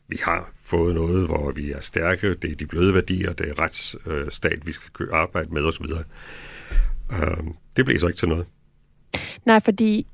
vi 0.07 0.17
har 0.23 0.51
fået 0.63 0.95
noget, 0.95 1.25
hvor 1.25 1.51
vi 1.51 1.71
er 1.71 1.81
stærke, 1.81 2.33
det 2.33 2.51
er 2.51 2.55
de 2.55 2.65
bløde 2.65 2.93
værdier, 2.93 3.33
det 3.33 3.49
er 3.49 3.59
retsstat, 3.59 4.53
øh, 4.53 4.67
vi 4.67 4.71
skal 4.71 5.07
arbejde 5.11 5.53
med 5.53 5.63
osv. 5.63 5.85
Øh, 7.11 7.43
det 7.75 7.85
blev 7.85 7.99
så 7.99 8.07
ikke 8.07 8.19
til 8.19 8.27
noget. 8.27 8.45
Nej, 9.45 9.59
fordi 9.65 10.07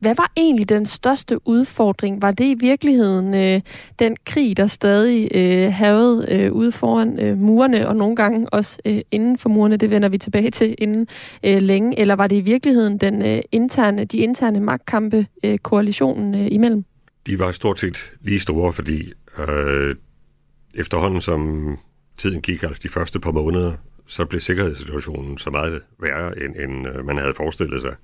hvad 0.00 0.14
var 0.14 0.32
egentlig 0.36 0.68
den 0.68 0.86
største 0.86 1.48
udfordring? 1.48 2.22
Var 2.22 2.30
det 2.30 2.44
i 2.44 2.54
virkeligheden 2.54 3.34
øh, 3.34 3.60
den 3.98 4.16
krig, 4.26 4.56
der 4.56 4.66
stadig 4.66 5.28
øh, 5.34 5.72
havde 5.72 6.26
øh, 6.28 6.52
ude 6.52 6.72
foran 6.72 7.20
øh, 7.20 7.38
murene, 7.38 7.88
og 7.88 7.96
nogle 7.96 8.16
gange 8.16 8.48
også 8.48 8.78
øh, 8.84 9.00
inden 9.10 9.38
for 9.38 9.48
murene, 9.48 9.76
det 9.76 9.90
vender 9.90 10.08
vi 10.08 10.18
tilbage 10.18 10.50
til 10.50 10.74
inden 10.78 11.06
øh, 11.44 11.62
længe, 11.62 11.98
eller 11.98 12.16
var 12.16 12.26
det 12.26 12.36
i 12.36 12.40
virkeligheden 12.40 12.98
den 12.98 13.22
øh, 13.22 13.40
interne, 13.52 14.04
de 14.04 14.18
interne 14.18 14.60
magtkampe, 14.60 15.26
øh, 15.44 15.58
koalitionen 15.58 16.34
øh, 16.34 16.48
imellem? 16.50 16.84
De 17.26 17.38
var 17.38 17.52
stort 17.52 17.78
set 17.78 18.12
lige 18.20 18.40
store, 18.40 18.72
fordi 18.72 19.02
øh, 19.48 19.94
efterhånden 20.74 21.20
som 21.20 21.78
tiden 22.18 22.42
gik, 22.42 22.62
altså 22.62 22.80
de 22.82 22.88
første 22.88 23.20
par 23.20 23.30
måneder, 23.32 23.72
så 24.06 24.24
blev 24.24 24.40
sikkerhedssituationen 24.40 25.38
så 25.38 25.50
meget 25.50 25.82
værre, 26.00 26.42
end, 26.44 26.54
end 26.56 26.88
øh, 26.88 27.06
man 27.06 27.18
havde 27.18 27.34
forestillet 27.36 27.80
sig. 27.80 27.94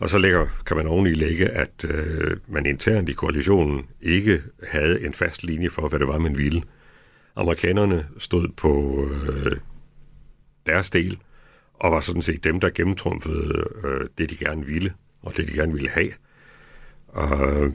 Og 0.00 0.10
så 0.10 0.18
lægger, 0.18 0.46
kan 0.66 0.76
man 0.76 0.86
oveni 0.86 1.10
lægge, 1.10 1.48
at 1.48 1.84
øh, 1.84 2.36
man 2.48 2.66
internt 2.66 3.08
i 3.08 3.12
koalitionen 3.12 3.86
ikke 4.00 4.42
havde 4.68 5.06
en 5.06 5.14
fast 5.14 5.44
linje 5.44 5.70
for, 5.70 5.88
hvad 5.88 5.98
det 5.98 6.08
var, 6.08 6.18
man 6.18 6.38
ville. 6.38 6.62
Amerikanerne 7.36 8.06
stod 8.18 8.48
på 8.56 9.04
øh, 9.04 9.56
deres 10.66 10.90
del, 10.90 11.18
og 11.74 11.92
var 11.92 12.00
sådan 12.00 12.22
set 12.22 12.44
dem, 12.44 12.60
der 12.60 12.70
gennemtrumfede 12.70 13.64
øh, 13.84 14.08
det, 14.18 14.30
de 14.30 14.36
gerne 14.36 14.66
ville, 14.66 14.92
og 15.22 15.36
det, 15.36 15.48
de 15.48 15.52
gerne 15.52 15.72
ville 15.72 15.90
have. 15.90 16.10
Og, 17.08 17.72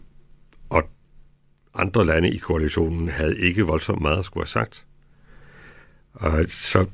og 0.70 0.90
andre 1.74 2.06
lande 2.06 2.30
i 2.30 2.38
koalitionen 2.38 3.10
havde 3.10 3.40
ikke 3.40 3.64
voldsomt 3.64 4.02
meget 4.02 4.20
at 4.20 4.26
skulle 4.26 4.44
have 4.44 4.48
sagt. 4.48 4.86
Og 6.14 6.46
så 6.48 6.86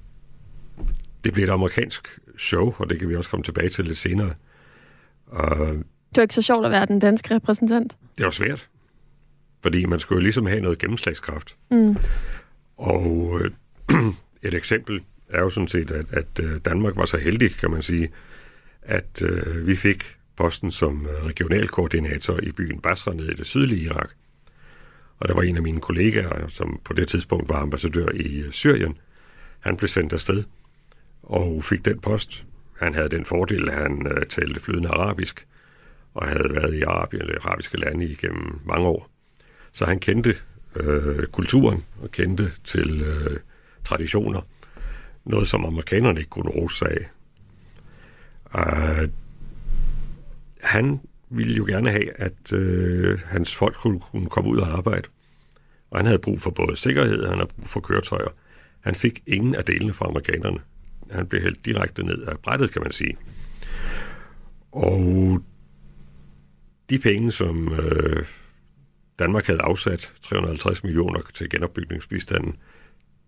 det 1.24 1.34
blev 1.34 1.44
et 1.46 1.50
amerikansk 1.50 2.20
show, 2.38 2.74
og 2.78 2.89
det 2.89 3.00
kan 3.00 3.10
vi 3.10 3.15
også 3.15 3.30
komme 3.30 3.44
tilbage 3.44 3.70
til 3.70 3.86
lidt 3.86 3.98
senere. 3.98 4.34
Og 5.32 5.67
det 6.10 6.17
var 6.17 6.22
ikke 6.22 6.34
så 6.34 6.41
sjovt 6.41 6.65
at 6.65 6.72
være 6.72 6.86
den 6.86 7.00
danske 7.00 7.36
repræsentant. 7.36 7.98
Det 8.17 8.26
var 8.26 8.32
svært, 8.32 8.70
fordi 9.63 9.86
man 9.86 10.00
skulle 10.00 10.17
jo 10.20 10.24
ligesom 10.24 10.46
have 10.46 10.62
noget 10.62 10.78
gennemslagskraft. 10.78 11.56
Mm. 11.72 11.98
Og 12.78 13.39
øh, 13.41 13.52
et 14.48 14.54
eksempel 14.54 15.02
er 15.30 15.41
jo 15.41 15.50
sådan 15.50 15.67
set, 15.67 15.91
at, 15.91 16.06
at 16.13 16.39
øh, 16.44 16.60
Danmark 16.65 16.96
var 16.96 17.06
så 17.06 17.17
heldig, 17.17 17.52
kan 17.52 17.72
man 17.72 17.82
sige, 17.82 18.10
at 18.82 19.22
øh, 19.22 19.67
vi 19.67 19.76
fik 19.76 20.17
posten 20.38 20.72
som 20.72 21.06
øh, 21.06 21.26
regionalkoordinator 21.26 22.39
i 22.44 22.52
byen 22.52 22.80
Basra 22.80 23.13
nede 23.13 23.32
i 23.32 23.36
det 23.36 23.46
sydlige 23.46 23.86
Irak. 23.86 24.10
Og 25.20 25.28
der 25.28 25.36
var 25.36 25.41
en 25.41 25.58
af 25.58 25.63
mine 25.63 25.80
kollegaer, 25.80 26.48
som 26.48 26.80
på 26.84 26.94
det 26.94 27.08
tidspunkt 27.08 27.50
var 27.50 27.56
ambassadør 27.56 28.10
i 28.13 28.44
Syrien. 28.52 28.98
Han 29.60 29.78
blev 29.78 29.88
sendt 29.88 30.13
afsted 30.13 30.44
og 31.24 31.63
fik 31.63 31.86
den 31.86 32.00
post. 32.00 32.46
Han 32.82 32.94
havde 32.94 33.10
den 33.10 33.26
fordel, 33.26 33.70
at 33.70 33.76
han 33.76 34.08
øh, 34.08 34.26
talte 34.26 34.60
flydende 34.60 34.89
arabisk, 34.89 35.48
og 36.13 36.28
havde 36.28 36.56
været 36.56 36.74
i 36.74 36.82
Arabien, 36.82 37.22
eller 37.22 37.41
arabiske 37.41 37.78
lande 37.78 38.06
igennem 38.06 38.60
mange 38.65 38.88
år. 38.88 39.10
Så 39.72 39.86
han 39.86 40.00
kendte 40.00 40.36
øh, 40.76 41.26
kulturen 41.26 41.86
og 42.02 42.12
kendte 42.12 42.52
til 42.63 43.02
øh, 43.02 43.39
traditioner. 43.84 44.41
Noget, 45.26 45.48
som 45.48 45.65
amerikanerne 45.65 46.20
ikke 46.20 46.30
kunne 46.30 46.50
rose 46.50 46.78
sig 46.78 46.88
af. 46.91 47.10
Uh, 48.56 49.10
han 50.62 51.00
ville 51.30 51.54
jo 51.54 51.65
gerne 51.65 51.91
have, 51.91 52.22
at 52.22 52.54
øh, 52.54 53.20
hans 53.26 53.56
folk 53.56 53.76
kunne, 53.76 54.00
kunne 54.00 54.30
komme 54.30 54.50
ud 54.50 54.58
og 54.58 54.67
arbejde. 54.67 55.08
Og 55.91 56.00
han 56.00 56.06
havde 56.06 56.20
brug 56.20 56.41
for 56.41 56.52
både 56.52 56.76
sikkerhed, 56.76 57.26
han 57.26 57.38
havde 57.38 57.50
brug 57.56 57.67
for 57.67 57.80
køretøjer. 57.80 58.30
Han 58.80 58.96
fik 58.96 59.20
ingen 59.28 59.56
af 59.56 59.65
delene 59.65 59.94
fra 59.94 60.06
amerikanerne 60.06 60.60
han 61.12 61.28
blev 61.28 61.41
hældt 61.41 61.65
direkte 61.65 62.04
ned 62.04 62.24
af 62.24 62.39
brættet, 62.39 62.71
kan 62.71 62.82
man 62.82 62.91
sige. 62.91 63.17
Og 64.71 65.43
de 66.89 67.00
penge, 67.00 67.32
som 67.32 67.74
øh, 67.74 68.26
Danmark 69.19 69.47
havde 69.47 69.62
afsat, 69.62 70.13
350 70.21 70.84
millioner 70.84 71.19
til 71.34 71.50
genopbygningsbistanden, 71.50 72.56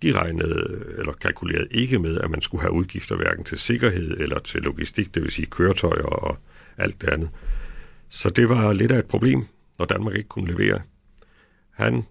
de 0.01 0.11
regnede 0.11 0.85
eller 0.97 1.13
kalkulerede 1.13 1.67
ikke 1.71 1.99
med, 1.99 2.17
at 2.17 2.29
man 2.29 2.41
skulle 2.41 2.61
have 2.61 2.73
udgifter 2.73 3.15
hverken 3.15 3.43
til 3.43 3.57
sikkerhed 3.57 4.17
eller 4.19 4.39
til 4.39 4.61
logistik, 4.61 5.15
det 5.15 5.21
vil 5.21 5.31
sige 5.31 5.45
køretøjer 5.45 6.03
og 6.03 6.37
alt 6.77 7.01
det 7.01 7.07
andet. 7.09 7.29
Så 8.09 8.29
det 8.29 8.49
var 8.49 8.73
lidt 8.73 8.91
af 8.91 8.99
et 8.99 9.05
problem, 9.05 9.45
når 9.79 9.85
Danmark 9.85 10.15
ikke 10.15 10.29
kunne 10.29 10.51
levere. 10.51 10.81
Han 11.71 12.03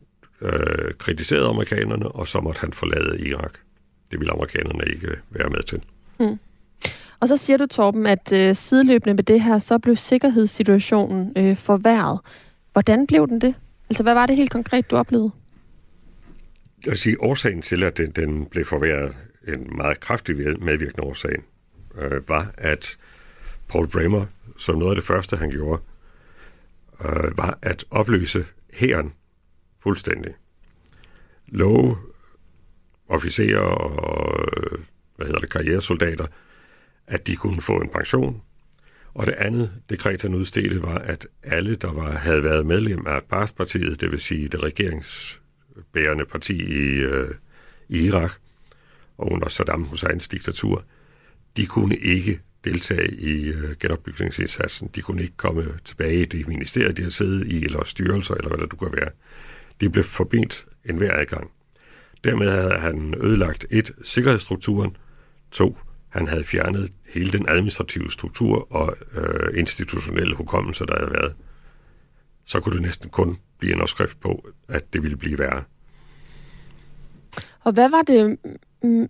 øh, 0.42 0.94
kritiserede 0.98 1.48
amerikanerne, 1.48 2.08
og 2.08 2.28
så 2.28 2.40
måtte 2.40 2.60
han 2.60 2.72
forlade 2.72 3.28
Irak 3.28 3.58
det 4.12 4.20
vil 4.20 4.30
amerikanerne 4.30 4.84
ikke 4.86 5.08
være 5.30 5.50
med 5.50 5.62
til. 5.62 5.82
Mm. 6.20 6.38
Og 7.20 7.28
så 7.28 7.36
siger 7.36 7.56
du, 7.56 7.66
Torben, 7.66 8.06
at 8.06 8.32
øh, 8.32 8.56
sideløbende 8.56 9.14
med 9.14 9.24
det 9.24 9.40
her, 9.42 9.58
så 9.58 9.78
blev 9.78 9.96
sikkerhedssituationen 9.96 11.32
øh, 11.36 11.56
forværret. 11.56 12.20
Hvordan 12.72 13.06
blev 13.06 13.28
den 13.28 13.40
det? 13.40 13.54
Altså, 13.90 14.02
hvad 14.02 14.14
var 14.14 14.26
det 14.26 14.36
helt 14.36 14.50
konkret, 14.50 14.90
du 14.90 14.96
oplevede? 14.96 15.30
Jeg 16.84 16.90
vil 16.90 16.98
sige, 16.98 17.16
årsagen 17.20 17.62
til, 17.62 17.82
at 17.82 17.96
den, 17.96 18.10
den 18.10 18.46
blev 18.46 18.64
forværret, 18.64 19.16
en 19.48 19.76
meget 19.76 20.00
kraftig 20.00 20.36
medvirkende 20.36 21.02
årsag, 21.02 21.36
øh, 21.98 22.28
var, 22.28 22.54
at 22.58 22.96
Paul 23.68 23.88
Bremer, 23.88 24.26
som 24.58 24.78
noget 24.78 24.90
af 24.90 24.96
det 24.96 25.04
første, 25.04 25.36
han 25.36 25.50
gjorde, 25.50 25.82
øh, 27.04 27.38
var 27.38 27.58
at 27.62 27.84
opløse 27.90 28.44
hæren 28.72 29.12
fuldstændig. 29.82 30.34
Love 31.46 31.96
officerer 33.12 33.60
og 33.60 34.44
hvad 35.16 35.26
hedder 35.26 35.40
det, 35.40 35.50
karrieresoldater, 35.50 36.26
at 37.06 37.26
de 37.26 37.36
kunne 37.36 37.62
få 37.62 37.80
en 37.80 37.88
pension. 37.88 38.42
Og 39.14 39.26
det 39.26 39.34
andet 39.38 39.70
dekret, 39.90 40.22
han 40.22 40.34
udstedte, 40.34 40.82
var, 40.82 40.98
at 40.98 41.26
alle, 41.42 41.76
der 41.76 41.92
var, 41.92 42.12
havde 42.12 42.44
været 42.44 42.66
medlem 42.66 43.06
af 43.06 43.22
Baathpartiet, 43.22 44.00
det 44.00 44.10
vil 44.10 44.18
sige 44.18 44.48
det 44.48 44.62
regeringsbærende 44.62 46.24
parti 46.24 46.54
i, 46.54 46.98
øh, 46.98 47.30
i 47.88 48.06
Irak, 48.06 48.32
og 49.18 49.32
under 49.32 49.48
Saddam 49.48 49.82
Husseins 49.82 50.28
diktatur, 50.28 50.84
de 51.56 51.66
kunne 51.66 51.96
ikke 51.96 52.40
deltage 52.64 53.14
i 53.14 53.48
øh, 53.48 53.76
genopbygningsindsatsen. 53.80 54.90
De 54.94 55.00
kunne 55.00 55.22
ikke 55.22 55.36
komme 55.36 55.64
tilbage 55.84 56.22
i 56.22 56.24
det 56.24 56.48
ministerie, 56.48 56.92
de 56.92 57.02
havde 57.02 57.14
siddet 57.14 57.46
i, 57.46 57.64
eller 57.64 57.84
styrelser, 57.84 58.34
eller 58.34 58.48
hvad 58.48 58.58
der 58.58 58.66
du 58.66 58.76
kan 58.76 58.92
være. 58.92 59.10
De 59.80 59.90
blev 59.90 60.04
forbidt 60.04 60.66
enhver 60.84 61.20
adgang. 61.20 61.50
Dermed 62.24 62.50
havde 62.50 62.78
han 62.78 63.14
ødelagt 63.22 63.66
et, 63.70 63.90
sikkerhedsstrukturen, 64.04 64.96
to, 65.50 65.76
han 66.08 66.28
havde 66.28 66.44
fjernet 66.44 66.92
hele 67.14 67.32
den 67.32 67.48
administrative 67.48 68.10
struktur 68.10 68.74
og 68.74 68.94
øh, 69.16 69.58
institutionelle 69.58 70.36
hukommelse, 70.36 70.86
der 70.86 70.98
havde 70.98 71.12
været. 71.12 71.34
Så 72.44 72.60
kunne 72.60 72.74
det 72.74 72.82
næsten 72.82 73.10
kun 73.10 73.38
blive 73.58 73.74
en 73.74 73.80
opskrift 73.80 74.20
på, 74.20 74.48
at 74.68 74.92
det 74.92 75.02
ville 75.02 75.16
blive 75.16 75.38
værre. 75.38 75.62
Og 77.64 77.72
hvad 77.72 77.90
var 77.90 78.02
det 78.02 78.38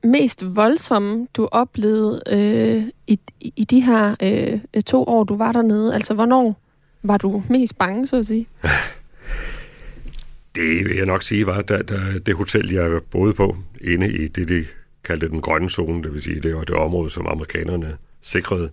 mest 0.05 0.57
voldsomme, 0.57 1.27
du 1.35 1.49
oplevede 1.53 2.23
øh, 2.27 2.89
i, 3.07 3.21
i 3.41 3.65
de 3.65 3.81
her 3.81 4.17
øh, 4.23 4.83
to 4.83 5.05
år, 5.05 5.25
du 5.25 5.37
var 5.37 5.53
dernede? 5.53 5.95
Altså, 5.95 6.15
hvornår 6.15 6.61
var 7.03 7.17
du 7.17 7.43
mest 7.49 7.79
bange, 7.79 8.07
så 8.07 8.17
at 8.17 8.27
sige? 8.27 8.49
Det 10.55 10.85
vil 10.85 10.97
jeg 10.97 11.07
nok 11.07 11.23
sige 11.23 11.47
var 11.47 11.63
da, 11.63 11.83
da 11.83 12.19
det 12.27 12.35
hotel, 12.35 12.71
jeg 12.71 13.01
boede 13.11 13.35
på, 13.35 13.57
inde 13.81 14.13
i 14.13 14.29
det, 14.29 14.49
de 14.49 14.65
kaldte 15.05 15.29
den 15.29 15.41
grønne 15.41 15.71
zone, 15.71 16.03
det 16.03 16.13
vil 16.13 16.23
sige, 16.23 16.41
det 16.41 16.55
var 16.55 16.65
det 16.65 16.75
område, 16.75 17.11
som 17.11 17.27
amerikanerne 17.27 17.97
sikrede, 18.21 18.71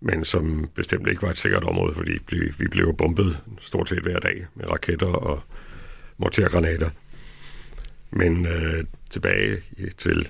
men 0.00 0.24
som 0.24 0.68
bestemt 0.74 1.08
ikke 1.08 1.22
var 1.22 1.30
et 1.30 1.38
sikkert 1.38 1.64
område, 1.64 1.94
fordi 1.94 2.12
vi 2.58 2.68
blev 2.68 2.94
bombet 2.96 3.40
stort 3.60 3.88
set 3.88 4.02
hver 4.02 4.18
dag 4.18 4.46
med 4.54 4.70
raketter 4.70 5.06
og 5.06 5.42
mortergranater. 6.18 6.90
Men 8.10 8.46
øh, 8.46 8.84
tilbage 9.10 9.62
til 9.98 10.28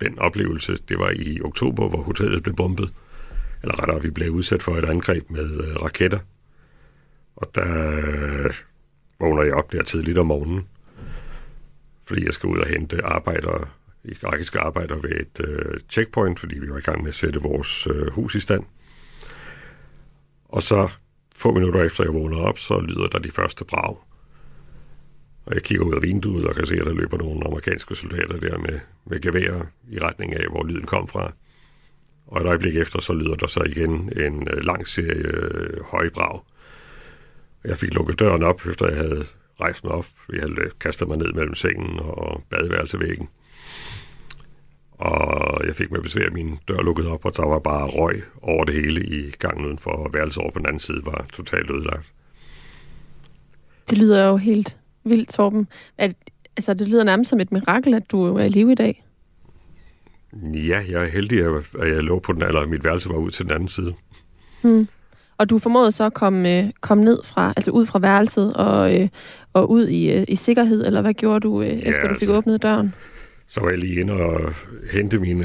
den 0.00 0.18
oplevelse, 0.18 0.78
det 0.88 0.98
var 0.98 1.10
i 1.10 1.40
oktober, 1.44 1.88
hvor 1.88 2.02
hotellet 2.02 2.42
blev 2.42 2.56
bombet, 2.56 2.92
eller 3.62 3.80
rettere, 3.80 4.02
vi 4.02 4.10
blev 4.10 4.30
udsat 4.30 4.62
for 4.62 4.72
et 4.72 4.84
angreb 4.84 5.30
med 5.30 5.68
øh, 5.68 5.82
raketter. 5.82 6.18
Og 7.36 7.50
der 7.54 7.96
øh, 8.44 8.54
vågner 9.22 9.42
jeg 9.42 9.54
op 9.54 9.72
der 9.72 9.82
tidligt 9.82 10.18
om 10.18 10.26
morgenen, 10.26 10.66
fordi 12.04 12.24
jeg 12.24 12.34
skal 12.34 12.48
ud 12.48 12.58
og 12.58 12.66
hente 12.66 13.04
arbejdere, 13.04 13.68
irakiske 14.04 14.58
arbejdere 14.58 15.02
ved 15.02 15.10
et 15.10 15.40
øh, 15.48 15.80
checkpoint, 15.90 16.40
fordi 16.40 16.58
vi 16.58 16.70
var 16.70 16.78
i 16.78 16.80
gang 16.80 17.02
med 17.02 17.08
at 17.08 17.14
sætte 17.14 17.40
vores 17.40 17.86
øh, 17.86 18.10
hus 18.12 18.34
i 18.34 18.40
stand. 18.40 18.64
Og 20.48 20.62
så 20.62 20.88
få 21.36 21.52
minutter 21.52 21.84
efter 21.84 22.04
jeg 22.04 22.14
vågner 22.14 22.36
op, 22.36 22.58
så 22.58 22.80
lyder 22.80 23.06
der 23.06 23.18
de 23.18 23.30
første 23.30 23.64
brag. 23.64 23.96
Og 25.46 25.54
jeg 25.54 25.62
kigger 25.62 25.84
ud 25.84 25.94
af 25.94 26.02
vinduet 26.02 26.46
og 26.46 26.54
kan 26.54 26.66
se, 26.66 26.74
at 26.74 26.86
der 26.86 26.92
løber 26.92 27.18
nogle 27.18 27.46
amerikanske 27.46 27.94
soldater 27.94 28.36
der 28.36 28.58
med, 28.58 28.80
med 29.06 29.20
geværer 29.20 29.62
i 29.90 29.98
retning 29.98 30.36
af, 30.36 30.46
hvor 30.50 30.64
lyden 30.64 30.86
kom 30.86 31.08
fra. 31.08 31.32
Og 32.26 32.40
et 32.40 32.46
øjeblik 32.46 32.76
efter, 32.76 33.00
så 33.00 33.12
lyder 33.12 33.34
der 33.34 33.46
så 33.46 33.62
igen 33.62 34.12
en 34.16 34.48
øh, 34.50 34.64
lang 34.64 34.88
serie 34.88 35.36
øh, 35.36 35.82
højbrag. 35.84 36.40
Jeg 37.64 37.78
fik 37.78 37.94
lukket 37.94 38.18
døren 38.18 38.42
op, 38.42 38.66
efter 38.66 38.88
jeg 38.88 38.96
havde 38.96 39.24
rejst 39.60 39.84
mig 39.84 39.92
op. 39.92 40.06
Jeg 40.32 40.40
havde 40.40 40.70
kastet 40.80 41.08
mig 41.08 41.18
ned 41.18 41.32
mellem 41.32 41.54
sengen 41.54 41.98
og 42.00 42.42
badeværelsevæggen. 42.50 43.28
Og 44.92 45.66
jeg 45.66 45.76
fik 45.76 45.90
med 45.90 46.02
besvær 46.02 46.30
min 46.30 46.58
dør 46.68 46.82
lukket 46.82 47.06
op, 47.06 47.24
og 47.24 47.36
der 47.36 47.48
var 47.48 47.58
bare 47.58 47.86
røg 47.86 48.14
over 48.42 48.64
det 48.64 48.74
hele 48.74 49.06
i 49.06 49.30
gangen 49.30 49.66
udenfor, 49.66 49.90
og 49.90 50.14
værelset 50.14 50.42
over 50.42 50.50
på 50.50 50.58
den 50.58 50.66
anden 50.66 50.80
side 50.80 51.00
var 51.04 51.26
totalt 51.32 51.70
ødelagt. 51.70 52.12
Det 53.90 53.98
lyder 53.98 54.26
jo 54.26 54.36
helt 54.36 54.76
vildt, 55.04 55.28
Torben. 55.28 55.68
At, 55.98 56.14
altså, 56.56 56.74
det 56.74 56.88
lyder 56.88 57.04
nærmest 57.04 57.30
som 57.30 57.40
et 57.40 57.52
mirakel, 57.52 57.94
at 57.94 58.10
du 58.10 58.36
er 58.36 58.44
i 58.44 58.48
live 58.48 58.72
i 58.72 58.74
dag. 58.74 59.04
Ja, 60.54 60.84
jeg 60.88 61.02
er 61.02 61.08
heldig, 61.08 61.44
at 61.78 61.88
jeg 61.94 62.02
lå 62.02 62.18
på 62.18 62.32
den, 62.32 62.42
eller 62.42 62.66
mit 62.66 62.84
værelse 62.84 63.08
var 63.08 63.16
ud 63.16 63.30
til 63.30 63.44
den 63.44 63.54
anden 63.54 63.68
side. 63.68 63.94
Hmm. 64.62 64.88
Og 65.42 65.50
du 65.50 65.58
formåede 65.58 65.92
så 65.92 66.04
at 66.04 66.14
komme, 66.14 66.58
øh, 66.58 66.70
komme 66.80 67.04
ned 67.04 67.18
fra, 67.24 67.52
altså 67.56 67.70
ud 67.70 67.86
fra 67.86 67.98
værelset 67.98 68.52
og, 68.54 69.00
øh, 69.00 69.08
og 69.52 69.70
ud 69.70 69.88
i, 69.88 70.12
øh, 70.12 70.24
i 70.28 70.36
sikkerhed, 70.36 70.86
eller 70.86 71.00
hvad 71.00 71.14
gjorde 71.14 71.40
du, 71.40 71.62
ja, 71.62 71.68
efter 71.68 72.08
du 72.08 72.14
fik 72.14 72.22
altså, 72.22 72.32
åbnet 72.32 72.62
døren? 72.62 72.94
Så 73.48 73.60
var 73.60 73.70
jeg 73.70 73.78
lige 73.78 74.00
inde 74.00 74.12
og 74.12 74.54
hente 74.92 75.18
mine 75.18 75.44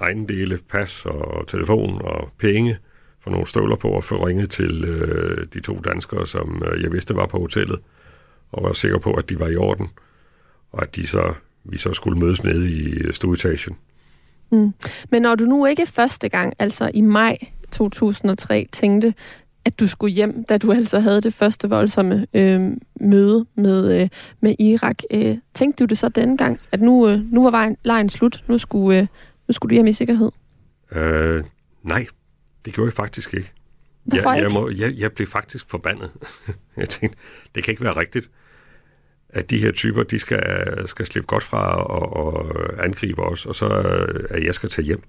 ejendele, 0.00 0.58
pas 0.70 1.06
og 1.06 1.48
telefon 1.48 2.02
og 2.02 2.28
penge 2.38 2.78
få 3.20 3.30
nogle 3.30 3.46
støvler 3.46 3.76
på 3.76 3.88
og 3.88 4.04
få 4.04 4.26
ringet 4.26 4.50
til 4.50 4.84
øh, 4.84 5.46
de 5.54 5.60
to 5.60 5.80
danskere, 5.84 6.26
som 6.26 6.62
øh, 6.66 6.82
jeg 6.82 6.92
vidste 6.92 7.16
var 7.16 7.26
på 7.26 7.38
hotellet, 7.38 7.78
og 8.52 8.62
var 8.64 8.72
sikker 8.72 8.98
på, 8.98 9.12
at 9.12 9.28
de 9.28 9.40
var 9.40 9.48
i 9.48 9.56
orden, 9.56 9.88
og 10.72 10.82
at 10.82 10.96
de 10.96 11.06
så, 11.06 11.34
vi 11.64 11.78
så 11.78 11.92
skulle 11.92 12.18
mødes 12.18 12.44
nede 12.44 12.70
i 12.70 13.12
stueetagen. 13.12 13.76
Mm. 14.52 14.72
Men 15.10 15.22
når 15.22 15.34
du 15.34 15.44
nu 15.44 15.66
ikke 15.66 15.86
første 15.86 16.28
gang, 16.28 16.52
altså 16.58 16.90
i 16.94 17.00
maj 17.00 17.38
2003, 17.72 18.68
tænkte, 18.72 19.14
at 19.64 19.80
du 19.80 19.86
skulle 19.86 20.14
hjem, 20.14 20.44
da 20.44 20.58
du 20.58 20.72
altså 20.72 21.00
havde 21.00 21.20
det 21.20 21.34
første 21.34 21.68
voldsomme 21.68 22.26
øh, 22.34 22.70
møde 23.00 23.46
med, 23.54 24.00
øh, 24.00 24.08
med 24.40 24.54
Irak. 24.58 24.98
Øh, 25.10 25.36
tænkte 25.54 25.84
du 25.84 25.88
det 25.88 25.98
så 25.98 26.08
denne 26.08 26.36
gang, 26.36 26.60
at 26.72 26.80
nu, 26.80 27.08
øh, 27.08 27.32
nu 27.32 27.42
var 27.42 27.50
vejen, 27.50 27.76
lejen 27.84 28.08
slut, 28.08 28.44
nu 28.48 28.58
skulle, 28.58 28.98
øh, 28.98 29.06
nu 29.48 29.52
skulle 29.52 29.70
du 29.70 29.74
hjem 29.74 29.86
i 29.86 29.92
sikkerhed? 29.92 30.30
Øh, 30.92 31.44
nej, 31.82 32.06
det 32.64 32.74
gjorde 32.74 32.88
jeg 32.88 32.94
faktisk 32.94 33.34
ikke. 33.34 33.52
Hvorfor 34.04 34.32
jeg? 34.32 34.42
Jeg, 34.42 34.52
må, 34.52 34.70
jeg, 34.78 34.92
jeg 34.98 35.12
blev 35.12 35.26
faktisk 35.26 35.68
forbandet. 35.68 36.10
jeg 36.76 36.88
tænkte, 36.88 37.18
det 37.54 37.64
kan 37.64 37.72
ikke 37.72 37.84
være 37.84 37.96
rigtigt, 37.96 38.30
at 39.34 39.50
de 39.50 39.58
her 39.58 39.72
typer, 39.72 40.02
de 40.02 40.18
skal, 40.18 40.42
skal 40.86 41.06
slippe 41.06 41.26
godt 41.26 41.42
fra 41.42 41.82
og, 41.82 42.26
og 42.26 42.56
angribe 42.84 43.22
os, 43.22 43.46
og 43.46 43.54
så 43.54 43.66
at 44.30 44.44
jeg 44.44 44.54
skal 44.54 44.68
tage 44.68 44.84
hjem. 44.84 45.02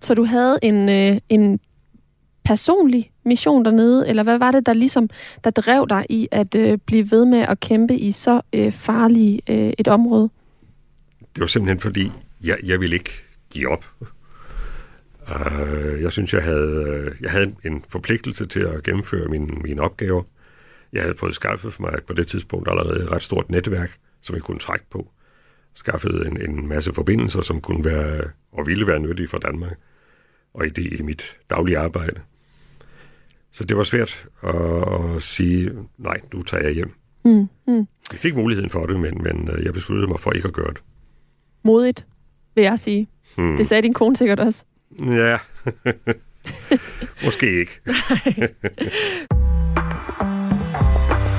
Så 0.00 0.14
du 0.14 0.24
havde 0.24 0.58
en, 0.62 0.88
øh, 0.88 1.18
en 1.28 1.60
personlig 2.44 3.10
mission 3.24 3.64
dernede, 3.64 4.08
eller 4.08 4.22
hvad 4.22 4.38
var 4.38 4.50
det, 4.50 4.66
der 4.66 4.72
ligesom 4.72 5.10
der 5.44 5.50
drev 5.50 5.86
dig 5.88 6.06
i 6.08 6.28
at 6.30 6.54
øh, 6.54 6.78
blive 6.86 7.10
ved 7.10 7.24
med 7.24 7.38
at 7.38 7.60
kæmpe 7.60 7.94
i 7.94 8.12
så 8.12 8.40
øh, 8.52 8.72
farlige 8.72 9.40
øh, 9.48 9.72
et 9.78 9.88
område? 9.88 10.30
Det 11.34 11.40
var 11.40 11.46
simpelthen 11.46 11.80
fordi, 11.80 12.10
jeg, 12.44 12.56
jeg 12.66 12.80
ville 12.80 12.96
ikke 12.96 13.12
give 13.50 13.68
op. 13.68 13.84
Uh, 15.28 16.02
jeg 16.02 16.12
synes, 16.12 16.34
jeg 16.34 16.42
havde, 16.42 17.10
jeg 17.20 17.30
havde 17.30 17.54
en 17.66 17.84
forpligtelse 17.88 18.46
til 18.46 18.60
at 18.60 18.82
gennemføre 18.82 19.28
mine, 19.28 19.46
mine 19.46 19.82
opgaver. 19.82 20.22
Jeg 20.92 21.02
havde 21.02 21.16
fået 21.16 21.34
skaffet 21.34 21.72
for 21.74 21.82
mig 21.82 21.94
på 22.06 22.12
det 22.12 22.26
tidspunkt 22.26 22.68
allerede 22.70 23.02
et 23.02 23.10
ret 23.10 23.22
stort 23.22 23.50
netværk, 23.50 23.98
som 24.20 24.34
jeg 24.34 24.42
kunne 24.42 24.58
trække 24.58 24.84
på. 24.90 25.10
Skaffet 25.74 26.26
en, 26.26 26.50
en 26.50 26.68
masse 26.68 26.92
forbindelser, 26.92 27.40
som 27.40 27.60
kunne 27.60 27.84
være 27.84 28.30
og 28.52 28.66
ville 28.66 28.86
være 28.86 29.00
nyttige 29.00 29.28
for 29.28 29.38
Danmark 29.38 29.78
og 30.54 30.66
i 30.66 30.68
det 30.68 31.00
i 31.00 31.02
mit 31.02 31.38
daglige 31.50 31.78
arbejde. 31.78 32.20
Så 33.52 33.64
det 33.64 33.76
var 33.76 33.82
svært 33.82 34.28
at, 34.42 34.54
at 34.54 35.22
sige, 35.22 35.70
nej, 35.98 36.20
nu 36.34 36.42
tager 36.42 36.64
jeg 36.64 36.72
hjem. 36.72 36.90
Mm, 37.24 37.48
mm. 37.66 37.86
Jeg 38.12 38.18
fik 38.18 38.34
muligheden 38.34 38.70
for 38.70 38.86
det, 38.86 39.00
men, 39.00 39.22
men 39.22 39.48
øh, 39.52 39.64
jeg 39.64 39.72
besluttede 39.72 40.08
mig 40.08 40.20
for 40.20 40.32
ikke 40.32 40.48
at 40.48 40.54
gøre 40.54 40.72
det. 40.72 40.82
Modigt, 41.64 42.06
vil 42.54 42.64
jeg 42.64 42.78
sige. 42.78 43.08
Hmm. 43.36 43.56
Det 43.56 43.66
sagde 43.66 43.82
din 43.82 43.94
kone 43.94 44.16
sikkert 44.16 44.40
også. 44.40 44.64
Ja, 45.00 45.38
måske 47.24 47.60
ikke. 47.60 47.80